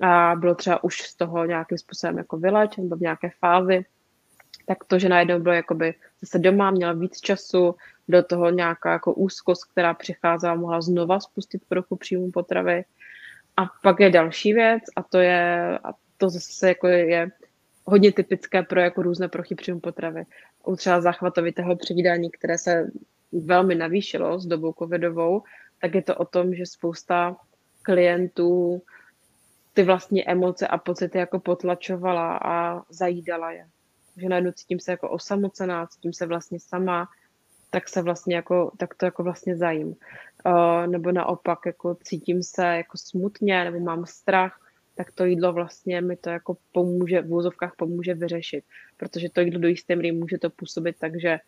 a 0.00 0.34
bylo 0.36 0.54
třeba 0.54 0.84
už 0.84 1.00
z 1.00 1.14
toho 1.14 1.44
nějakým 1.44 1.78
způsobem 1.78 2.18
jako 2.18 2.36
vylečen, 2.36 2.84
nebo 2.84 2.96
v 2.96 3.00
nějaké 3.00 3.30
fázi, 3.38 3.84
tak 4.66 4.84
to, 4.84 4.98
že 4.98 5.08
najednou 5.08 5.38
bylo 5.38 5.54
jakoby 5.54 5.94
zase 6.20 6.38
doma, 6.38 6.70
měl 6.70 6.96
víc 6.96 7.20
času, 7.20 7.74
do 8.08 8.22
toho 8.22 8.50
nějaká 8.50 8.92
jako 8.92 9.14
úzkost, 9.14 9.64
která 9.64 9.94
přicházela, 9.94 10.54
mohla 10.54 10.80
znova 10.80 11.20
spustit 11.20 11.62
poruchu 11.68 11.96
příjmu 11.96 12.30
potravy. 12.30 12.84
A 13.56 13.62
pak 13.82 14.00
je 14.00 14.10
další 14.10 14.52
věc 14.52 14.82
a 14.96 15.02
to 15.02 15.18
je, 15.18 15.78
a 15.84 15.92
to 16.16 16.30
zase 16.30 16.68
jako 16.68 16.88
je 16.88 17.30
hodně 17.90 18.12
typické 18.12 18.62
pro 18.62 18.80
jako 18.80 19.02
různé 19.02 19.28
prochy 19.28 19.54
příjmu 19.54 19.80
potravy. 19.80 20.24
U 20.66 20.76
třeba 20.76 21.00
záchvatovitého 21.00 21.76
předídání, 21.76 22.30
které 22.30 22.58
se 22.58 22.90
velmi 23.32 23.74
navýšilo 23.74 24.38
s 24.38 24.46
dobou 24.46 24.74
covidovou, 24.78 25.42
tak 25.80 25.94
je 25.94 26.02
to 26.02 26.14
o 26.14 26.24
tom, 26.24 26.54
že 26.54 26.66
spousta 26.66 27.36
klientů 27.82 28.82
ty 29.74 29.82
vlastní 29.82 30.28
emoce 30.28 30.66
a 30.66 30.78
pocity 30.78 31.18
jako 31.18 31.40
potlačovala 31.40 32.36
a 32.36 32.82
zajídala 32.90 33.52
je. 33.52 33.66
Takže 34.14 34.28
najednou 34.28 34.52
cítím 34.52 34.80
se 34.80 34.90
jako 34.90 35.10
osamocená, 35.10 35.86
cítím 35.86 36.12
se 36.12 36.26
vlastně 36.26 36.60
sama, 36.60 37.08
tak 37.70 37.88
se 37.88 38.02
vlastně 38.02 38.36
jako, 38.36 38.72
tak 38.76 38.94
to 38.94 39.04
jako 39.04 39.22
vlastně 39.22 39.56
zajím. 39.56 39.88
Uh, 40.46 40.86
nebo 40.86 41.12
naopak 41.12 41.58
jako 41.66 41.96
cítím 42.02 42.42
se 42.42 42.66
jako 42.66 42.98
smutně, 42.98 43.64
nebo 43.64 43.80
mám 43.80 44.06
strach, 44.06 44.59
tak 45.00 45.12
to 45.12 45.24
jídlo 45.24 45.52
vlastně 45.52 46.00
mi 46.00 46.16
to 46.16 46.30
jako 46.30 46.56
pomůže, 46.72 47.22
v 47.22 47.32
úzovkách 47.32 47.72
pomůže 47.76 48.14
vyřešit, 48.14 48.64
protože 48.96 49.28
to 49.28 49.40
jídlo 49.40 49.60
do 49.60 49.68
jisté 49.68 49.96
míry 49.96 50.12
může 50.12 50.38
to 50.38 50.50
působit 50.50 50.96
tak, 50.98 51.20
že 51.20 51.38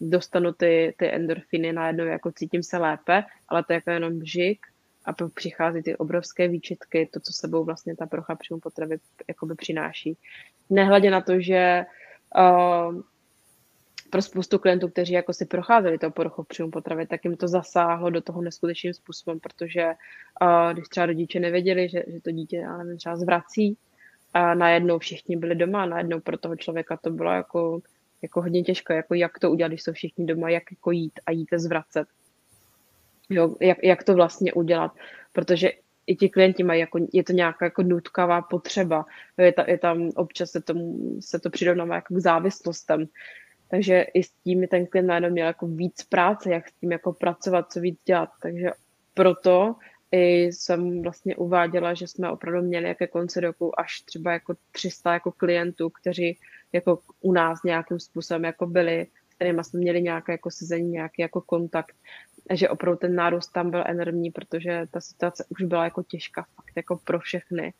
dostanu 0.00 0.52
ty, 0.52 0.94
ty 0.96 1.14
endorfiny 1.14 1.72
najednou, 1.72 2.04
jako 2.04 2.32
cítím 2.32 2.62
se 2.62 2.78
lépe, 2.78 3.24
ale 3.48 3.64
to 3.64 3.72
je 3.72 3.74
jako 3.74 3.90
jenom 3.90 4.18
bžik 4.18 4.66
a 5.04 5.12
pak 5.12 5.32
přichází 5.32 5.82
ty 5.82 5.96
obrovské 5.96 6.48
výčitky, 6.48 7.08
to, 7.12 7.20
co 7.20 7.32
sebou 7.32 7.64
vlastně 7.64 7.96
ta 7.96 8.06
procha 8.06 8.34
příjmu 8.34 8.60
potravy 8.60 8.96
jakoby 9.28 9.54
přináší. 9.54 10.16
Nehledě 10.70 11.10
na 11.10 11.20
to, 11.20 11.40
že 11.40 11.84
uh, 12.36 13.00
pro 14.14 14.22
spoustu 14.22 14.58
klientů, 14.58 14.88
kteří 14.88 15.12
jako 15.12 15.32
si 15.32 15.44
procházeli 15.44 15.98
to 15.98 16.10
poruchou 16.10 16.42
příjmu 16.42 16.70
potravy, 16.70 17.06
tak 17.06 17.24
jim 17.24 17.36
to 17.36 17.48
zasáhlo 17.48 18.10
do 18.10 18.20
toho 18.20 18.42
neskutečným 18.42 18.94
způsobem, 18.94 19.40
protože 19.40 19.86
uh, 19.86 20.72
když 20.72 20.88
třeba 20.88 21.06
rodiče 21.06 21.40
nevěděli, 21.40 21.88
že, 21.88 22.02
že 22.06 22.20
to 22.20 22.30
dítě, 22.30 22.56
já 22.56 22.76
nevím, 22.76 22.96
třeba 22.96 23.16
zvrací, 23.16 23.76
a 24.34 24.54
najednou 24.54 24.98
všichni 24.98 25.36
byli 25.36 25.54
doma 25.54 25.82
a 25.82 25.86
najednou 25.86 26.20
pro 26.20 26.38
toho 26.38 26.56
člověka 26.56 26.96
to 26.96 27.10
bylo 27.10 27.32
jako, 27.32 27.80
jako 28.22 28.42
hodně 28.42 28.62
těžké, 28.62 28.96
jako 28.96 29.14
jak 29.14 29.38
to 29.38 29.50
udělat, 29.50 29.68
když 29.68 29.82
jsou 29.82 29.92
všichni 29.92 30.26
doma, 30.26 30.50
jak 30.50 30.62
jako 30.70 30.90
jít 30.90 31.20
a 31.26 31.30
jít 31.30 31.48
zvracet. 31.56 32.08
Jo, 33.30 33.56
jak, 33.60 33.78
jak 33.82 34.04
to 34.04 34.14
vlastně 34.14 34.52
udělat, 34.52 34.92
protože 35.32 35.70
i 36.06 36.16
ti 36.16 36.28
klienti 36.28 36.62
mají, 36.62 36.80
jako, 36.80 37.06
je 37.12 37.24
to 37.24 37.32
nějaká 37.32 37.64
jako 37.64 37.82
nutkavá 37.82 38.42
potřeba, 38.42 39.04
je, 39.38 39.52
ta, 39.52 39.64
je 39.68 39.78
tam 39.78 40.10
občas 40.16 40.50
se, 40.50 40.60
tomu, 40.60 41.16
se 41.20 41.38
to 41.38 41.50
přirovnává 41.50 41.94
jako 41.94 42.14
k 42.14 42.18
závislostem, 42.18 43.08
takže 43.74 44.02
i 44.14 44.22
s 44.22 44.30
tím 44.30 44.68
ten 44.68 44.86
klient 44.86 45.06
najednou 45.06 45.30
měl 45.30 45.46
jako 45.46 45.66
víc 45.66 46.02
práce, 46.02 46.50
jak 46.50 46.68
s 46.68 46.72
tím 46.72 46.92
jako 46.92 47.12
pracovat, 47.12 47.72
co 47.72 47.80
víc 47.80 47.98
dělat. 48.04 48.28
Takže 48.42 48.70
proto 49.14 49.74
i 50.12 50.42
jsem 50.44 51.02
vlastně 51.02 51.36
uváděla, 51.36 51.94
že 51.94 52.06
jsme 52.06 52.30
opravdu 52.30 52.62
měli 52.62 52.88
jaké 52.88 53.06
konce 53.06 53.40
roku 53.40 53.80
až 53.80 54.00
třeba 54.00 54.32
jako 54.32 54.54
300 54.72 55.12
jako 55.12 55.32
klientů, 55.32 55.90
kteří 55.90 56.38
jako 56.72 56.98
u 57.20 57.32
nás 57.32 57.62
nějakým 57.62 58.00
způsobem 58.00 58.44
jako 58.44 58.66
byli, 58.66 59.06
s 59.30 59.34
kterými 59.34 59.64
jsme 59.64 59.80
měli 59.80 60.02
nějaké 60.02 60.32
jako 60.32 60.50
sezení, 60.50 60.90
nějaký 60.90 61.22
jako 61.22 61.40
kontakt. 61.40 61.96
že 62.52 62.68
opravdu 62.68 62.98
ten 62.98 63.14
nárůst 63.14 63.52
tam 63.52 63.70
byl 63.70 63.84
enormní, 63.86 64.30
protože 64.30 64.86
ta 64.90 65.00
situace 65.00 65.44
už 65.48 65.62
byla 65.62 65.84
jako 65.84 66.02
těžká 66.02 66.46
fakt 66.56 66.72
jako 66.76 66.96
pro 66.96 67.18
všechny 67.18 67.72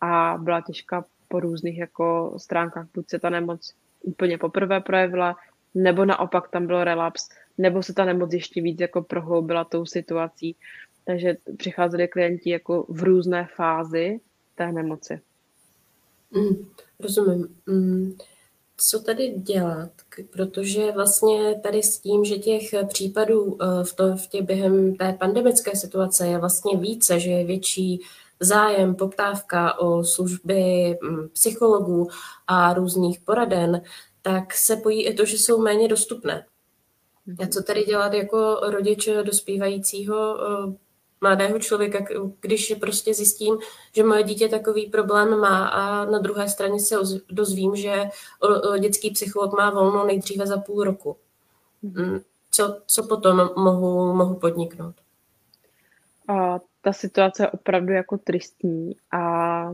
a 0.00 0.38
byla 0.40 0.60
těžká 0.60 1.04
po 1.28 1.40
různých 1.40 1.78
jako 1.78 2.34
stránkách, 2.36 2.86
buď 2.94 3.08
se 3.08 3.18
ta 3.18 3.30
nemoc 3.30 3.74
úplně 4.02 4.38
poprvé 4.38 4.80
projevila, 4.80 5.36
nebo 5.74 6.04
naopak 6.04 6.48
tam 6.48 6.66
byl 6.66 6.84
relaps, 6.84 7.28
nebo 7.58 7.82
se 7.82 7.94
ta 7.94 8.04
nemoc 8.04 8.32
ještě 8.32 8.62
víc 8.62 8.80
jako 8.80 9.02
prohloubila 9.02 9.64
tou 9.64 9.86
situací. 9.86 10.56
Takže 11.04 11.36
přicházeli 11.56 12.08
klienti 12.08 12.50
jako 12.50 12.86
v 12.88 13.02
různé 13.02 13.48
fázi 13.56 14.20
té 14.54 14.72
nemoci. 14.72 15.20
Mm, 16.30 16.68
rozumím. 17.00 17.56
Mm, 17.66 18.16
co 18.76 19.00
tady 19.00 19.28
dělat? 19.28 19.90
Protože 20.30 20.92
vlastně 20.92 21.60
tady 21.62 21.82
s 21.82 21.98
tím, 21.98 22.24
že 22.24 22.38
těch 22.38 22.74
případů 22.88 23.58
eh, 23.62 23.84
v, 23.84 23.92
to, 23.96 24.16
v 24.16 24.26
těch 24.26 24.42
během 24.42 24.96
té 24.96 25.12
pandemické 25.12 25.76
situace 25.76 26.26
je 26.26 26.38
vlastně 26.38 26.76
více, 26.76 27.20
že 27.20 27.30
je 27.30 27.44
větší 27.44 28.00
zájem, 28.42 28.94
poptávka 28.94 29.78
o 29.78 30.04
služby 30.04 30.94
mm, 31.02 31.28
psychologů 31.28 32.08
a 32.46 32.74
různých 32.74 33.20
poraden, 33.20 33.82
tak 34.22 34.54
se 34.54 34.76
pojí 34.76 35.06
i 35.06 35.14
to, 35.14 35.24
že 35.24 35.36
jsou 35.38 35.62
méně 35.62 35.88
dostupné. 35.88 36.46
A 37.44 37.46
co 37.46 37.62
tady 37.62 37.84
dělat 37.84 38.12
jako 38.12 38.60
rodič 38.62 39.08
dospívajícího 39.22 40.38
eh, 40.40 40.74
mladého 41.20 41.58
člověka, 41.58 42.04
když 42.40 42.74
prostě 42.80 43.14
zjistím, 43.14 43.58
že 43.94 44.04
moje 44.04 44.22
dítě 44.22 44.48
takový 44.48 44.86
problém 44.86 45.38
má 45.40 45.68
a 45.68 46.04
na 46.04 46.18
druhé 46.18 46.48
straně 46.48 46.80
se 46.80 46.96
dozvím, 47.30 47.76
že 47.76 48.04
dětský 48.78 49.10
psycholog 49.10 49.52
má 49.56 49.70
volno 49.70 50.06
nejdříve 50.06 50.46
za 50.46 50.56
půl 50.56 50.84
roku. 50.84 51.16
Mm, 51.82 52.20
co, 52.50 52.80
co 52.86 53.02
potom 53.02 53.50
mohu, 53.56 54.14
mohu 54.14 54.34
podniknout? 54.34 54.94
A 56.28 56.58
ta 56.82 56.92
situace 56.92 57.42
je 57.42 57.50
opravdu 57.50 57.92
jako 57.92 58.18
tristní 58.18 58.96
a 59.12 59.72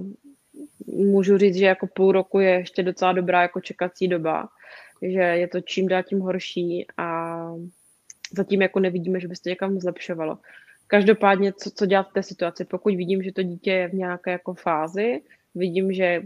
můžu 0.87 1.39
říct, 1.39 1.57
že 1.57 1.67
jako 1.67 1.87
půl 1.87 2.13
roku 2.13 2.41
je 2.41 2.51
ještě 2.51 2.83
docela 2.83 3.13
dobrá 3.13 3.43
jako 3.43 3.61
čekací 3.61 4.09
doba, 4.09 4.49
že 5.03 5.21
je 5.21 5.49
to 5.49 5.61
čím 5.61 5.89
dál 5.89 6.03
tím 6.03 6.21
horší 6.21 6.87
a 6.97 7.39
zatím 8.33 8.63
jako 8.63 8.81
nevidíme, 8.81 9.21
že 9.21 9.29
by 9.29 9.37
se 9.37 9.43
to 9.43 9.49
někam 9.49 9.81
zlepšovalo. 9.81 10.39
Každopádně, 10.87 11.53
co, 11.53 11.71
co 11.71 11.87
dělat 11.87 12.11
v 12.11 12.13
té 12.13 12.23
situaci? 12.23 12.65
Pokud 12.65 12.95
vidím, 12.95 13.23
že 13.23 13.33
to 13.33 13.43
dítě 13.43 13.71
je 13.71 13.89
v 13.89 13.95
nějaké 13.95 14.31
jako 14.31 14.55
fázi, 14.55 15.23
vidím, 15.55 15.93
že 15.93 16.23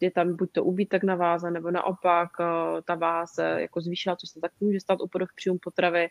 je 0.00 0.10
tam 0.10 0.36
buď 0.36 0.52
to 0.52 0.64
ubítek 0.64 1.04
na 1.04 1.14
váze, 1.14 1.50
nebo 1.50 1.70
naopak 1.70 2.28
eh, 2.40 2.82
ta 2.82 2.94
váze 2.94 3.56
jako 3.58 3.80
zvýšila, 3.80 4.16
což 4.16 4.30
se 4.30 4.40
taky 4.40 4.54
může 4.60 4.80
stát 4.80 5.00
u 5.00 5.08
příjmu 5.36 5.58
potravy, 5.62 6.08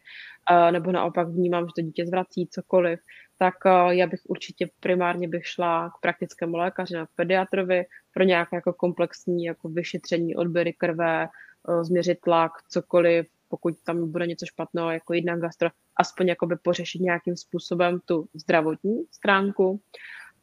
eh, 0.51 0.72
nebo 0.72 0.91
naopak 0.91 1.28
vnímám, 1.28 1.65
že 1.65 1.72
to 1.76 1.82
dítě 1.82 2.05
zvrací 2.05 2.47
cokoliv, 2.51 2.99
tak 3.38 3.55
eh, 3.65 3.95
já 3.95 4.07
bych 4.07 4.19
určitě 4.27 4.69
primárně 4.79 5.27
bych 5.27 5.47
šla 5.47 5.89
k 5.89 6.01
praktickému 6.01 6.57
lékaři 6.57 6.93
na 6.93 7.07
pediatrovi 7.15 7.85
pro 8.13 8.23
nějaké 8.23 8.55
jako 8.55 8.73
komplexní 8.73 9.43
jako 9.43 9.69
vyšetření, 9.69 10.35
odběry 10.35 10.73
krve, 10.73 11.27
změřit 11.81 12.17
tlak, 12.21 12.51
cokoliv, 12.69 13.27
pokud 13.49 13.75
tam 13.83 14.11
bude 14.11 14.27
něco 14.27 14.45
špatného, 14.45 14.91
jako 14.91 15.13
jedna 15.13 15.38
gastro, 15.38 15.69
aspoň 15.95 16.27
jakoby 16.27 16.55
pořešit 16.55 17.01
nějakým 17.01 17.35
způsobem 17.35 17.99
tu 18.05 18.27
zdravotní 18.33 19.03
stránku. 19.11 19.81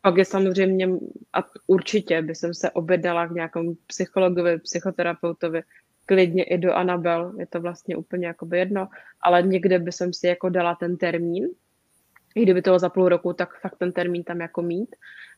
Pak 0.01 0.16
je 0.16 0.24
samozřejmě, 0.24 0.88
a 1.32 1.38
určitě 1.66 2.22
by 2.22 2.34
jsem 2.34 2.55
se 2.55 2.70
objednala 2.70 3.26
k 3.26 3.30
nějakému 3.30 3.74
psychologovi, 3.86 4.59
psychoterapeutovi, 4.59 5.62
klidně 6.07 6.45
i 6.45 6.59
do 6.59 6.72
Anabel, 6.72 7.32
je 7.38 7.47
to 7.47 7.61
vlastně 7.61 7.97
úplně 7.97 8.26
jakoby 8.26 8.59
jedno, 8.59 8.88
ale 9.20 9.42
někde 9.42 9.78
by 9.78 9.92
jsem 9.92 10.12
si 10.12 10.26
jako 10.26 10.49
dala 10.49 10.74
ten 10.74 10.97
termín, 10.97 11.49
i 12.35 12.43
kdyby 12.43 12.62
to 12.62 12.70
bylo 12.70 12.78
za 12.78 12.89
půl 12.89 13.09
roku, 13.09 13.32
tak 13.32 13.61
fakt 13.61 13.76
ten 13.78 13.93
termín 13.93 14.24
tam 14.24 14.41
jako 14.41 14.62
mít. 14.62 14.97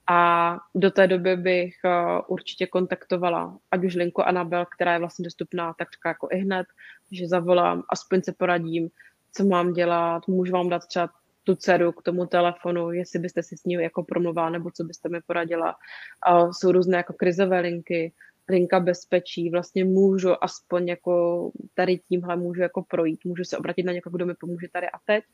A 0.09 0.59
do 0.75 0.91
té 0.91 1.07
doby 1.07 1.37
bych 1.37 1.75
uh, 1.85 2.21
určitě 2.27 2.67
kontaktovala 2.67 3.59
ať 3.71 3.85
už 3.85 3.95
linku 3.95 4.23
Anabel, 4.23 4.67
která 4.75 4.93
je 4.93 4.99
vlastně 4.99 5.23
dostupná 5.23 5.75
tak 5.79 5.89
jako 6.07 6.29
i 6.33 6.37
hned, 6.37 6.67
že 7.13 7.29
zavolám, 7.29 7.83
aspoň 7.93 8.23
se 8.23 8.33
poradím, 8.33 8.89
co 9.33 9.45
mám 9.45 9.73
dělat, 9.73 10.29
můžu 10.29 10.53
vám 10.53 10.69
dát 10.69 10.87
třeba 10.87 11.11
tu 11.45 11.55
dceru 11.57 11.93
k 11.93 12.03
tomu 12.03 12.27
telefonu, 12.27 12.93
jestli 12.93 13.19
byste 13.19 13.43
si 13.43 13.57
s 13.57 13.65
ní 13.65 13.75
jako 13.75 14.03
promluvila, 14.03 14.51
nebo 14.51 14.71
co 14.71 14.85
byste 14.85 15.09
mi 15.09 15.21
poradila. 15.27 15.77
A 16.23 16.53
jsou 16.53 16.73
různé 16.73 16.97
jako 16.97 17.13
krizové 17.13 17.61
linky, 17.61 18.13
linka 18.49 18.81
bezpečí, 18.81 19.51
vlastně 19.51 19.85
můžu 19.85 20.45
aspoň 20.45 20.89
jako 20.89 21.51
tady 21.75 21.99
tímhle 21.99 22.37
můžu 22.37 22.63
jako 22.63 22.83
projít, 22.83 23.25
můžu 23.25 23.45
se 23.45 23.59
obratit 23.59 23.87
na 23.87 23.93
někoho, 23.93 24.17
kdo 24.17 24.27
mi 24.27 24.35
pomůže 24.35 24.67
tady 24.73 24.87
a 24.87 24.99
teď. 25.05 25.25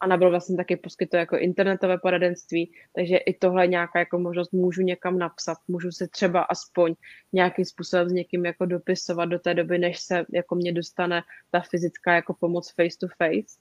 A 0.00 0.06
nabyl 0.06 0.30
vlastně 0.30 0.56
taky 0.56 0.76
poskytuje 0.76 1.20
jako 1.20 1.36
internetové 1.36 1.98
poradenství, 1.98 2.72
takže 2.94 3.16
i 3.16 3.34
tohle 3.34 3.66
nějaká 3.66 3.98
jako 3.98 4.18
možnost 4.18 4.52
můžu 4.52 4.82
někam 4.82 5.18
napsat, 5.18 5.58
můžu 5.68 5.92
se 5.92 6.08
třeba 6.08 6.42
aspoň 6.42 6.94
nějakým 7.32 7.64
způsobem 7.64 8.08
s 8.08 8.12
někým 8.12 8.44
jako 8.44 8.66
dopisovat 8.66 9.24
do 9.24 9.38
té 9.38 9.54
doby, 9.54 9.78
než 9.78 10.00
se 10.00 10.24
jako 10.32 10.54
mě 10.54 10.72
dostane 10.72 11.22
ta 11.50 11.60
fyzická 11.60 12.14
jako 12.14 12.34
pomoc 12.34 12.74
face 12.74 12.98
to 13.00 13.06
face. 13.18 13.56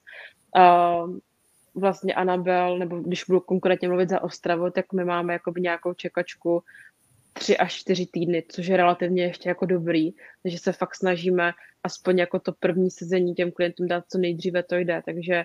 Uh, 0.58 1.18
vlastně 1.76 2.14
Anabel, 2.14 2.78
nebo 2.78 3.00
když 3.00 3.24
budu 3.24 3.40
konkrétně 3.40 3.88
mluvit 3.88 4.10
za 4.10 4.24
Ostravu, 4.24 4.70
tak 4.70 4.94
my 4.94 5.06
máme 5.06 5.34
jako 5.34 5.54
nějakou 5.58 5.94
čekačku 5.94 6.64
tři 7.34 7.58
až 7.58 7.74
čtyři 7.74 8.06
týdny, 8.06 8.44
což 8.50 8.68
je 8.68 8.78
relativně 8.78 9.24
ještě 9.24 9.50
jako 9.50 9.66
dobrý, 9.66 10.12
takže 10.44 10.58
se 10.58 10.72
fakt 10.72 10.96
snažíme 10.96 11.52
aspoň 11.84 12.18
jako 12.18 12.40
to 12.40 12.52
první 12.52 12.92
sezení 12.92 13.36
těm 13.36 13.52
klientům 13.52 13.88
dát 13.88 14.04
co 14.10 14.18
nejdříve 14.18 14.64
to 14.64 14.76
jde, 14.76 15.02
takže 15.06 15.44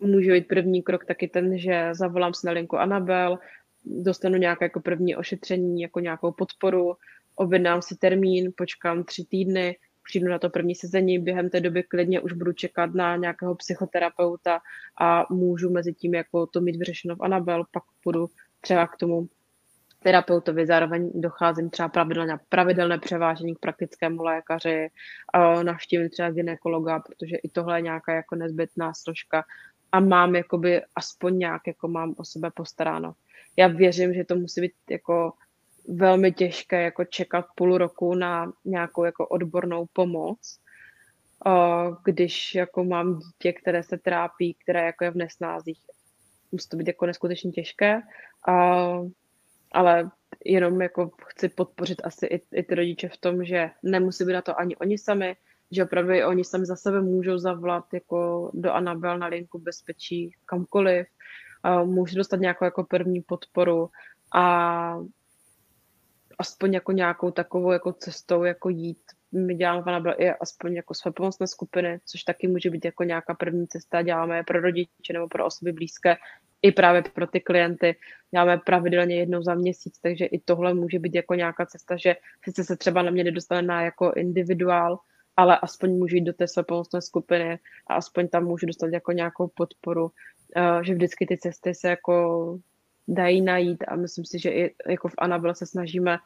může 0.00 0.32
být 0.32 0.48
první 0.48 0.82
krok 0.82 1.04
taky 1.04 1.28
ten, 1.28 1.58
že 1.58 1.88
zavolám 1.92 2.34
si 2.34 2.46
na 2.46 2.52
linku 2.52 2.76
Anabel, 2.76 3.38
dostanu 3.84 4.36
nějaké 4.36 4.64
jako 4.64 4.80
první 4.80 5.16
ošetření, 5.16 5.80
jako 5.80 6.00
nějakou 6.00 6.32
podporu, 6.32 6.96
objednám 7.36 7.82
si 7.82 7.96
termín, 7.96 8.52
počkám 8.56 9.04
tři 9.04 9.24
týdny, 9.24 9.76
přijdu 10.04 10.28
na 10.28 10.38
to 10.38 10.50
první 10.50 10.74
sezení, 10.74 11.18
během 11.18 11.50
té 11.50 11.60
doby 11.60 11.82
klidně 11.82 12.20
už 12.20 12.32
budu 12.32 12.52
čekat 12.52 12.94
na 12.94 13.16
nějakého 13.16 13.54
psychoterapeuta 13.54 14.60
a 15.00 15.26
můžu 15.30 15.70
mezi 15.70 15.92
tím 15.92 16.14
jako 16.14 16.46
to 16.46 16.60
mít 16.60 16.76
vyřešeno 16.76 17.16
v 17.16 17.22
Anabel, 17.22 17.64
pak 17.72 17.82
budu 18.04 18.26
třeba 18.60 18.86
k 18.86 18.96
tomu 18.96 19.28
terapeutovi, 20.02 20.66
zároveň 20.66 21.10
docházím 21.14 21.70
třeba 21.70 21.88
pravidelně 21.88 22.32
na 22.32 22.40
pravidelné 22.48 22.98
převážení 22.98 23.54
k 23.54 23.58
praktickému 23.58 24.22
lékaři, 24.22 24.88
navštívím 25.62 26.10
třeba 26.10 26.30
gynekologa, 26.30 27.00
protože 27.00 27.36
i 27.36 27.48
tohle 27.48 27.78
je 27.78 27.82
nějaká 27.82 28.14
jako 28.14 28.36
nezbytná 28.36 28.94
složka 28.94 29.44
a 29.94 30.00
mám 30.00 30.34
jakoby 30.34 30.82
aspoň 30.96 31.38
nějak 31.38 31.66
jako 31.66 31.88
mám 31.88 32.14
o 32.16 32.24
sebe 32.24 32.50
postaráno. 32.50 33.14
Já 33.56 33.68
věřím, 33.68 34.14
že 34.14 34.24
to 34.24 34.36
musí 34.36 34.60
být 34.60 34.72
jako 34.90 35.32
velmi 35.88 36.32
těžké 36.32 36.82
jako 36.82 37.04
čekat 37.04 37.46
půl 37.54 37.78
roku 37.78 38.14
na 38.14 38.52
nějakou 38.64 39.04
jako 39.04 39.26
odbornou 39.26 39.86
pomoc, 39.92 40.58
když 42.04 42.54
jako 42.54 42.84
mám 42.84 43.18
dítě, 43.18 43.52
které 43.52 43.82
se 43.82 43.98
trápí, 43.98 44.54
které 44.54 44.86
jako 44.86 45.04
je 45.04 45.10
v 45.10 45.16
nesnázích. 45.16 45.80
Musí 46.52 46.68
to 46.68 46.76
být 46.76 46.86
jako 46.86 47.06
neskutečně 47.06 47.52
těžké, 47.52 48.02
ale 49.72 50.10
jenom 50.44 50.82
jako 50.82 51.10
chci 51.26 51.48
podpořit 51.48 52.00
asi 52.04 52.26
i, 52.26 52.42
i 52.52 52.62
ty 52.62 52.74
rodiče 52.74 53.08
v 53.08 53.16
tom, 53.16 53.44
že 53.44 53.70
nemusí 53.82 54.24
být 54.24 54.32
na 54.32 54.42
to 54.42 54.60
ani 54.60 54.76
oni 54.76 54.98
sami, 54.98 55.36
že 55.74 55.84
opravdu 55.84 56.12
i 56.12 56.24
oni 56.24 56.44
sami 56.44 56.66
za 56.66 56.76
sebe 56.76 57.00
můžou 57.00 57.38
zavolat 57.38 57.84
jako 57.92 58.50
do 58.54 58.72
Anabel 58.72 59.18
na 59.18 59.26
linku 59.26 59.58
bezpečí 59.58 60.30
kamkoliv, 60.46 61.06
můžu 61.84 62.16
dostat 62.16 62.40
nějakou 62.40 62.64
jako 62.64 62.84
první 62.84 63.20
podporu 63.20 63.90
a 64.34 64.98
aspoň 66.38 66.74
jako 66.74 66.92
nějakou 66.92 67.30
takovou 67.30 67.72
jako 67.72 67.92
cestou 67.92 68.44
jako 68.44 68.68
jít. 68.68 69.02
My 69.32 69.54
děláme 69.54 69.82
v 69.82 69.88
Anabel 69.88 70.14
i 70.18 70.30
aspoň 70.30 70.74
jako 70.74 70.94
své 70.94 71.12
pomocné 71.12 71.46
skupiny, 71.46 72.00
což 72.06 72.22
taky 72.22 72.48
může 72.48 72.70
být 72.70 72.84
jako 72.84 73.04
nějaká 73.04 73.34
první 73.34 73.68
cesta. 73.68 74.02
Děláme 74.02 74.36
je 74.36 74.42
pro 74.42 74.60
rodiče 74.60 75.12
nebo 75.12 75.28
pro 75.28 75.46
osoby 75.46 75.72
blízké, 75.72 76.16
i 76.62 76.72
právě 76.72 77.02
pro 77.02 77.26
ty 77.26 77.40
klienty. 77.40 77.96
Děláme 78.30 78.58
pravidelně 78.58 79.16
jednou 79.16 79.42
za 79.42 79.54
měsíc, 79.54 79.98
takže 79.98 80.24
i 80.24 80.38
tohle 80.38 80.74
může 80.74 80.98
být 80.98 81.14
jako 81.14 81.34
nějaká 81.34 81.66
cesta, 81.66 81.96
že 81.96 82.16
sice 82.44 82.64
se 82.64 82.76
třeba 82.76 83.02
na 83.02 83.10
mě 83.10 83.24
nedostane 83.24 83.62
na 83.62 83.82
jako 83.82 84.12
individuál, 84.12 84.98
ale 85.36 85.58
aspoň 85.58 85.90
můžu 85.90 86.16
jít 86.16 86.24
do 86.24 86.32
té 86.32 86.48
své 86.48 86.62
pomocné 86.62 87.02
skupiny 87.02 87.58
a 87.86 87.94
aspoň 87.94 88.28
tam 88.28 88.44
můžu 88.44 88.66
dostat 88.66 88.92
jako 88.92 89.12
nějakou 89.12 89.48
podporu, 89.48 90.10
eh, 90.56 90.84
že 90.84 90.94
vždycky 90.94 91.26
ty 91.26 91.38
cesty 91.38 91.74
se 91.74 91.88
jako 91.88 92.58
dají 93.08 93.40
najít 93.40 93.84
a 93.88 93.96
myslím 93.96 94.24
si, 94.24 94.38
že 94.38 94.50
i 94.50 94.74
jako 94.88 95.08
v 95.08 95.14
Anabel 95.18 95.54
se 95.54 95.66
snažíme 95.66 96.18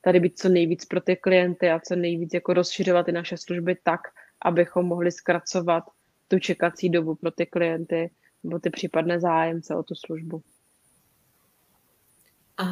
tady 0.00 0.20
být 0.20 0.38
co 0.38 0.48
nejvíc 0.48 0.84
pro 0.84 1.00
ty 1.00 1.16
klienty 1.16 1.70
a 1.70 1.80
co 1.80 1.96
nejvíc 1.96 2.34
jako 2.34 2.52
rozšiřovat 2.52 3.06
ty 3.06 3.12
naše 3.12 3.36
služby 3.36 3.76
tak, 3.82 4.00
abychom 4.42 4.86
mohli 4.86 5.12
zkracovat 5.12 5.84
tu 6.28 6.38
čekací 6.38 6.88
dobu 6.88 7.14
pro 7.14 7.30
ty 7.30 7.46
klienty 7.46 8.10
nebo 8.44 8.58
ty 8.58 8.70
případné 8.70 9.20
zájemce 9.20 9.76
o 9.76 9.82
tu 9.82 9.94
službu. 9.94 10.42
A 12.58 12.64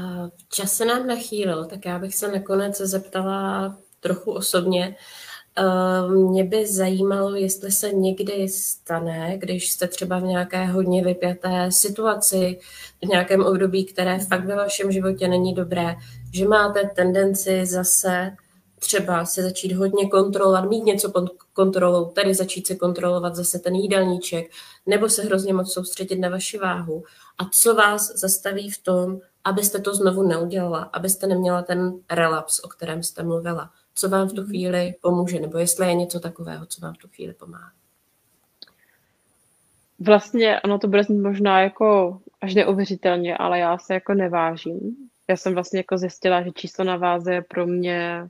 čas 0.52 0.76
se 0.76 0.84
nám 0.84 1.06
nachýlil, 1.06 1.64
tak 1.64 1.84
já 1.84 1.98
bych 1.98 2.14
se 2.14 2.32
nakonec 2.32 2.76
zeptala 2.76 3.78
trochu 4.00 4.32
osobně, 4.32 4.96
mě 6.08 6.44
by 6.44 6.66
zajímalo, 6.66 7.34
jestli 7.34 7.72
se 7.72 7.92
někdy 7.92 8.48
stane, 8.48 9.38
když 9.38 9.72
jste 9.72 9.88
třeba 9.88 10.18
v 10.18 10.22
nějaké 10.22 10.66
hodně 10.66 11.04
vypjaté 11.04 11.72
situaci, 11.72 12.58
v 13.04 13.08
nějakém 13.08 13.44
období, 13.44 13.84
které 13.84 14.18
fakt 14.18 14.44
ve 14.44 14.56
vašem 14.56 14.92
životě 14.92 15.28
není 15.28 15.54
dobré, 15.54 15.94
že 16.32 16.48
máte 16.48 16.90
tendenci 16.96 17.66
zase 17.66 18.36
třeba 18.78 19.24
se 19.24 19.42
začít 19.42 19.72
hodně 19.72 20.08
kontrolovat, 20.08 20.64
mít 20.64 20.84
něco 20.84 21.10
pod 21.10 21.24
kontrolou, 21.52 22.04
tady 22.04 22.34
začít 22.34 22.66
se 22.66 22.74
kontrolovat 22.74 23.36
zase 23.36 23.58
ten 23.58 23.74
jídelníček, 23.74 24.50
nebo 24.86 25.08
se 25.08 25.22
hrozně 25.22 25.54
moc 25.54 25.72
soustředit 25.72 26.16
na 26.16 26.28
vaši 26.28 26.58
váhu. 26.58 27.04
A 27.38 27.44
co 27.52 27.74
vás 27.74 28.12
zastaví 28.14 28.70
v 28.70 28.82
tom, 28.82 29.18
abyste 29.44 29.78
to 29.78 29.94
znovu 29.94 30.22
neudělala, 30.22 30.78
abyste 30.78 31.26
neměla 31.26 31.62
ten 31.62 31.98
relaps, 32.10 32.60
o 32.64 32.68
kterém 32.68 33.02
jste 33.02 33.22
mluvila. 33.22 33.70
Co 33.98 34.08
vám 34.08 34.28
v 34.28 34.32
tu 34.32 34.44
chvíli 34.44 34.94
pomůže, 35.02 35.40
nebo 35.40 35.58
jestli 35.58 35.86
je 35.88 35.94
něco 35.94 36.20
takového, 36.20 36.66
co 36.66 36.80
vám 36.80 36.94
v 36.94 36.98
tu 36.98 37.08
chvíli 37.08 37.34
pomáhá. 37.34 37.72
Vlastně 39.98 40.60
ono 40.60 40.78
to 40.78 40.88
bude 40.88 41.02
možná 41.22 41.60
jako 41.60 42.18
až 42.40 42.54
neuvěřitelně, 42.54 43.36
ale 43.36 43.58
já 43.58 43.78
se 43.78 43.94
jako 43.94 44.14
nevážím. 44.14 44.96
Já 45.28 45.36
jsem 45.36 45.54
vlastně 45.54 45.78
jako 45.78 45.98
zjistila, 45.98 46.42
že 46.42 46.50
číslo 46.50 46.84
na 46.84 46.96
váze 46.96 47.34
je 47.34 47.42
pro 47.42 47.66
mě 47.66 48.28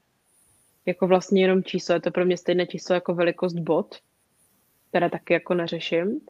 jako 0.86 1.06
vlastně 1.06 1.42
jenom 1.42 1.64
číslo. 1.64 1.94
Je 1.94 2.00
to 2.00 2.10
pro 2.10 2.24
mě 2.24 2.36
stejné 2.36 2.66
číslo 2.66 2.94
jako 2.94 3.14
velikost 3.14 3.54
bod, 3.54 3.94
které 4.88 5.10
taky 5.10 5.32
jako 5.32 5.54
neřeším. 5.54 6.20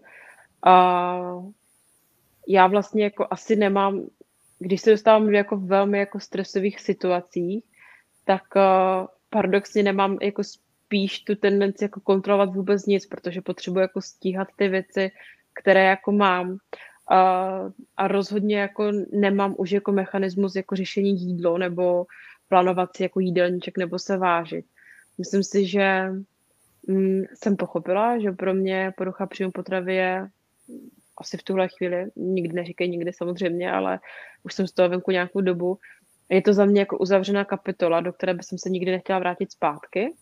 A 0.63 1.17
já 2.49 2.67
vlastně 2.67 3.05
jako 3.05 3.27
asi 3.31 3.57
nemám, 3.57 4.07
když 4.59 4.81
se 4.81 4.91
dostávám 4.91 5.27
do 5.27 5.33
jako 5.33 5.57
velmi 5.57 5.99
jako 5.99 6.21
stresových 6.21 6.81
situacích, 6.81 7.65
tak 8.25 8.43
uh, 8.57 9.07
paradoxně 9.37 9.83
nemám 9.83 10.19
jako 10.23 10.43
spíš 10.45 11.21
tu 11.21 11.35
tendenci 11.35 11.85
jako 11.85 12.01
kontrolovat 12.01 12.55
vůbec 12.55 12.87
nic, 12.87 13.07
protože 13.07 13.41
potřebuji 13.41 13.79
jako 13.79 14.01
stíhat 14.01 14.49
ty 14.57 14.69
věci, 14.69 15.11
které 15.61 15.85
jako 15.85 16.13
mám. 16.13 16.57
A, 17.11 17.51
a 17.97 18.09
rozhodně 18.09 18.59
jako 18.59 18.93
nemám 19.13 19.55
už 19.59 19.71
jako 19.71 19.93
mechanismus 19.93 20.57
jako 20.57 20.77
řešení 20.77 21.21
jídlo 21.21 21.59
nebo 21.59 22.07
plánovat 22.49 22.97
si 22.97 23.03
jako 23.03 23.21
jídelníček 23.21 23.79
nebo 23.79 23.99
se 23.99 24.17
vážit. 24.17 24.65
Myslím 25.19 25.43
si, 25.43 25.67
že 25.67 26.09
mm, 26.89 27.23
jsem 27.35 27.57
pochopila, 27.57 28.19
že 28.19 28.33
pro 28.33 28.55
mě 28.55 28.93
porucha 28.97 29.27
příjmu 29.27 29.53
potravy 29.53 29.95
je 29.95 30.29
asi 31.21 31.37
v 31.37 31.43
tuhle 31.43 31.69
chvíli, 31.69 32.07
nikdy 32.17 32.55
neříkej 32.55 32.89
nikdy 32.89 33.13
samozřejmě, 33.13 33.73
ale 33.73 34.01
už 34.43 34.55
jsem 34.55 34.67
z 34.67 34.73
toho 34.73 34.89
venku 34.89 35.11
nějakou 35.11 35.41
dobu. 35.41 35.79
Je 36.29 36.43
to 36.43 36.53
za 36.53 36.65
mě 36.65 36.81
jako 36.81 36.99
uzavřená 36.99 37.45
kapitola, 37.45 38.01
do 38.01 38.13
které 38.13 38.35
bych 38.35 38.45
se 38.45 38.71
nikdy 38.71 38.91
nechtěla 38.91 39.19
vrátit 39.19 39.53
zpátky. 39.53 40.15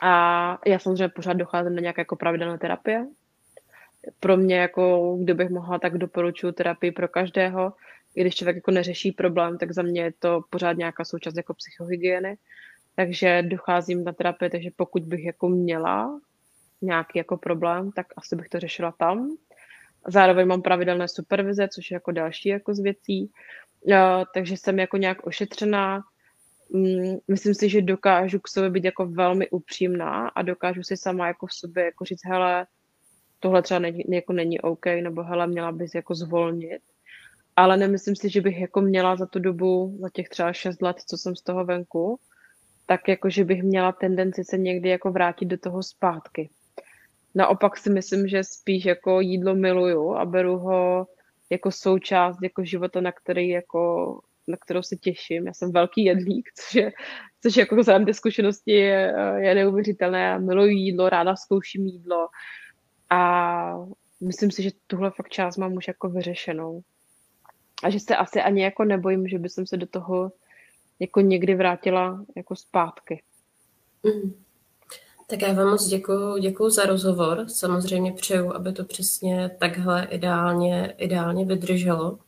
A 0.00 0.58
já 0.66 0.78
samozřejmě 0.78 1.08
pořád 1.08 1.32
docházím 1.32 1.74
na 1.74 1.80
nějaké 1.80 2.00
jako 2.00 2.16
pravidelné 2.16 2.58
terapie. 2.58 3.06
Pro 4.20 4.36
mě, 4.36 4.56
jako 4.56 5.16
kdybych 5.22 5.50
mohla, 5.50 5.78
tak 5.78 5.98
doporučuji 5.98 6.52
terapii 6.52 6.92
pro 6.92 7.08
každého. 7.08 7.72
Když 8.14 8.34
člověk 8.34 8.56
jako 8.56 8.70
neřeší 8.70 9.12
problém, 9.12 9.58
tak 9.58 9.72
za 9.72 9.82
mě 9.82 10.02
je 10.02 10.12
to 10.18 10.40
pořád 10.50 10.72
nějaká 10.72 11.04
součást 11.04 11.36
jako 11.36 11.54
psychohygieny. 11.54 12.38
Takže 12.94 13.42
docházím 13.42 14.04
na 14.04 14.12
terapii, 14.12 14.50
takže 14.50 14.70
pokud 14.76 15.02
bych 15.02 15.24
jako 15.24 15.48
měla 15.48 16.20
nějaký 16.82 17.18
jako 17.18 17.36
problém, 17.36 17.92
tak 17.92 18.06
asi 18.16 18.36
bych 18.36 18.48
to 18.48 18.60
řešila 18.60 18.92
tam. 18.98 19.36
Zároveň 20.08 20.46
mám 20.46 20.62
pravidelné 20.62 21.08
supervize, 21.08 21.68
což 21.68 21.90
je 21.90 21.94
jako 21.94 22.12
další 22.12 22.48
jako 22.48 22.74
z 22.74 22.80
věcí. 22.80 23.30
Takže 24.34 24.56
jsem 24.56 24.78
jako 24.78 24.96
nějak 24.96 25.26
ošetřená. 25.26 26.02
Mm, 26.70 27.16
myslím 27.28 27.54
si, 27.54 27.68
že 27.68 27.82
dokážu 27.82 28.40
k 28.40 28.48
sobě 28.48 28.70
být 28.70 28.84
jako 28.84 29.06
velmi 29.06 29.50
upřímná 29.50 30.28
a 30.28 30.42
dokážu 30.42 30.82
si 30.82 30.96
sama 30.96 31.26
jako 31.26 31.46
v 31.46 31.52
sobě 31.52 31.84
jako 31.84 32.04
říct, 32.04 32.24
hele, 32.24 32.66
tohle 33.40 33.62
třeba 33.62 33.80
není, 33.80 34.04
jako 34.08 34.32
není 34.32 34.60
OK, 34.60 34.86
nebo 34.86 35.22
hele, 35.22 35.46
měla 35.46 35.72
bys 35.72 35.94
jako 35.94 36.14
zvolnit. 36.14 36.82
Ale 37.56 37.76
nemyslím 37.76 38.16
si, 38.16 38.30
že 38.30 38.40
bych 38.40 38.58
jako 38.60 38.80
měla 38.80 39.16
za 39.16 39.26
tu 39.26 39.38
dobu, 39.38 39.98
za 40.00 40.08
těch 40.12 40.28
třeba 40.28 40.52
šest 40.52 40.82
let, 40.82 40.96
co 41.06 41.18
jsem 41.18 41.36
z 41.36 41.42
toho 41.42 41.64
venku, 41.64 42.18
tak 42.86 43.08
jako, 43.08 43.30
že 43.30 43.44
bych 43.44 43.62
měla 43.62 43.92
tendenci 43.92 44.44
se 44.44 44.58
někdy 44.58 44.88
jako 44.88 45.10
vrátit 45.10 45.44
do 45.44 45.58
toho 45.58 45.82
zpátky. 45.82 46.50
Naopak 47.34 47.76
si 47.76 47.90
myslím, 47.90 48.28
že 48.28 48.44
spíš 48.44 48.84
jako 48.84 49.20
jídlo 49.20 49.54
miluju 49.54 50.14
a 50.14 50.24
beru 50.24 50.58
ho 50.58 51.06
jako 51.50 51.70
součást 51.70 52.36
jako 52.42 52.64
života, 52.64 53.00
na 53.00 53.12
který 53.12 53.48
jako 53.48 54.20
na 54.48 54.56
kterou 54.56 54.82
se 54.82 54.96
těším. 54.96 55.46
Já 55.46 55.54
jsem 55.54 55.72
velký 55.72 56.04
jedlík, 56.04 56.48
což 56.54 56.74
je, 56.74 56.92
což 57.42 57.56
jako 57.56 57.76
vzhledem 57.76 58.06
té 58.06 58.14
zkušenosti 58.14 58.72
je, 58.72 59.14
je 59.36 59.54
neuvěřitelné. 59.54 60.20
Já 60.20 60.38
miluji 60.38 60.76
jídlo, 60.76 61.08
ráda 61.08 61.36
zkouším 61.36 61.86
jídlo 61.86 62.28
a 63.10 63.78
myslím 64.20 64.50
si, 64.50 64.62
že 64.62 64.70
tuhle 64.86 65.10
fakt 65.10 65.28
část 65.28 65.56
mám 65.56 65.72
už 65.72 65.88
jako 65.88 66.08
vyřešenou. 66.08 66.80
A 67.82 67.90
že 67.90 68.00
se 68.00 68.16
asi 68.16 68.42
ani 68.42 68.62
jako 68.62 68.84
nebojím, 68.84 69.28
že 69.28 69.38
bych 69.38 69.52
se 69.52 69.76
do 69.76 69.86
toho 69.86 70.32
jako 70.98 71.20
někdy 71.20 71.54
vrátila 71.54 72.24
jako 72.36 72.56
zpátky. 72.56 73.22
Mm. 74.02 74.45
Tak 75.28 75.42
já 75.42 75.52
vám 75.52 75.70
moc 75.70 75.86
děkuju, 75.86 76.38
děkuju 76.38 76.70
za 76.70 76.86
rozhovor. 76.86 77.44
Samozřejmě 77.48 78.12
přeju, 78.12 78.54
aby 78.54 78.72
to 78.72 78.84
přesně 78.84 79.56
takhle 79.60 80.06
ideálně, 80.10 80.94
ideálně 80.98 81.44
vydrželo. 81.44 82.18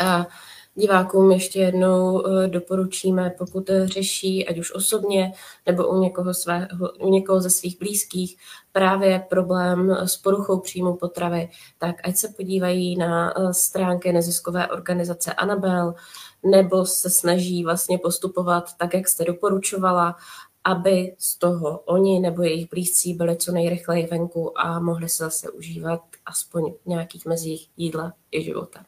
A 0.00 0.26
divákům 0.74 1.32
ještě 1.32 1.60
jednou 1.60 2.26
eh, 2.26 2.48
doporučíme, 2.48 3.34
pokud 3.38 3.70
řeší, 3.84 4.48
ať 4.48 4.58
už 4.58 4.74
osobně 4.74 5.32
nebo 5.66 5.88
u 5.88 6.00
někoho, 6.00 6.34
svého, 6.34 6.92
u 7.00 7.08
někoho 7.08 7.40
ze 7.40 7.50
svých 7.50 7.78
blízkých, 7.78 8.36
právě 8.72 9.26
problém 9.30 9.90
s 9.90 10.16
poruchou 10.16 10.60
příjmu 10.60 10.96
potravy, 10.96 11.48
tak 11.78 11.96
ať 12.04 12.16
se 12.16 12.28
podívají 12.28 12.96
na 12.96 13.34
eh, 13.38 13.54
stránky 13.54 14.12
neziskové 14.12 14.68
organizace 14.68 15.34
Anabel, 15.34 15.94
nebo 16.42 16.86
se 16.86 17.10
snaží 17.10 17.64
vlastně 17.64 17.98
postupovat 17.98 18.64
tak, 18.78 18.94
jak 18.94 19.08
jste 19.08 19.24
doporučovala 19.24 20.16
aby 20.64 21.16
z 21.18 21.36
toho 21.36 21.78
oni 21.78 22.20
nebo 22.20 22.42
jejich 22.42 22.70
blízcí 22.70 23.14
byli 23.14 23.36
co 23.36 23.52
nejrychleji 23.52 24.06
venku 24.06 24.58
a 24.58 24.80
mohli 24.80 25.08
se 25.08 25.24
zase 25.24 25.50
užívat 25.50 26.00
aspoň 26.26 26.74
nějakých 26.86 27.26
mezích 27.26 27.70
jídla 27.76 28.12
i 28.30 28.42
života. 28.42 28.84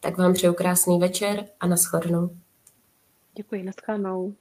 Tak 0.00 0.18
vám 0.18 0.34
přeju 0.34 0.54
krásný 0.54 0.98
večer 0.98 1.48
a 1.60 1.66
naschledanou. 1.66 2.30
Děkuji, 3.34 3.62
naschledanou. 3.62 4.34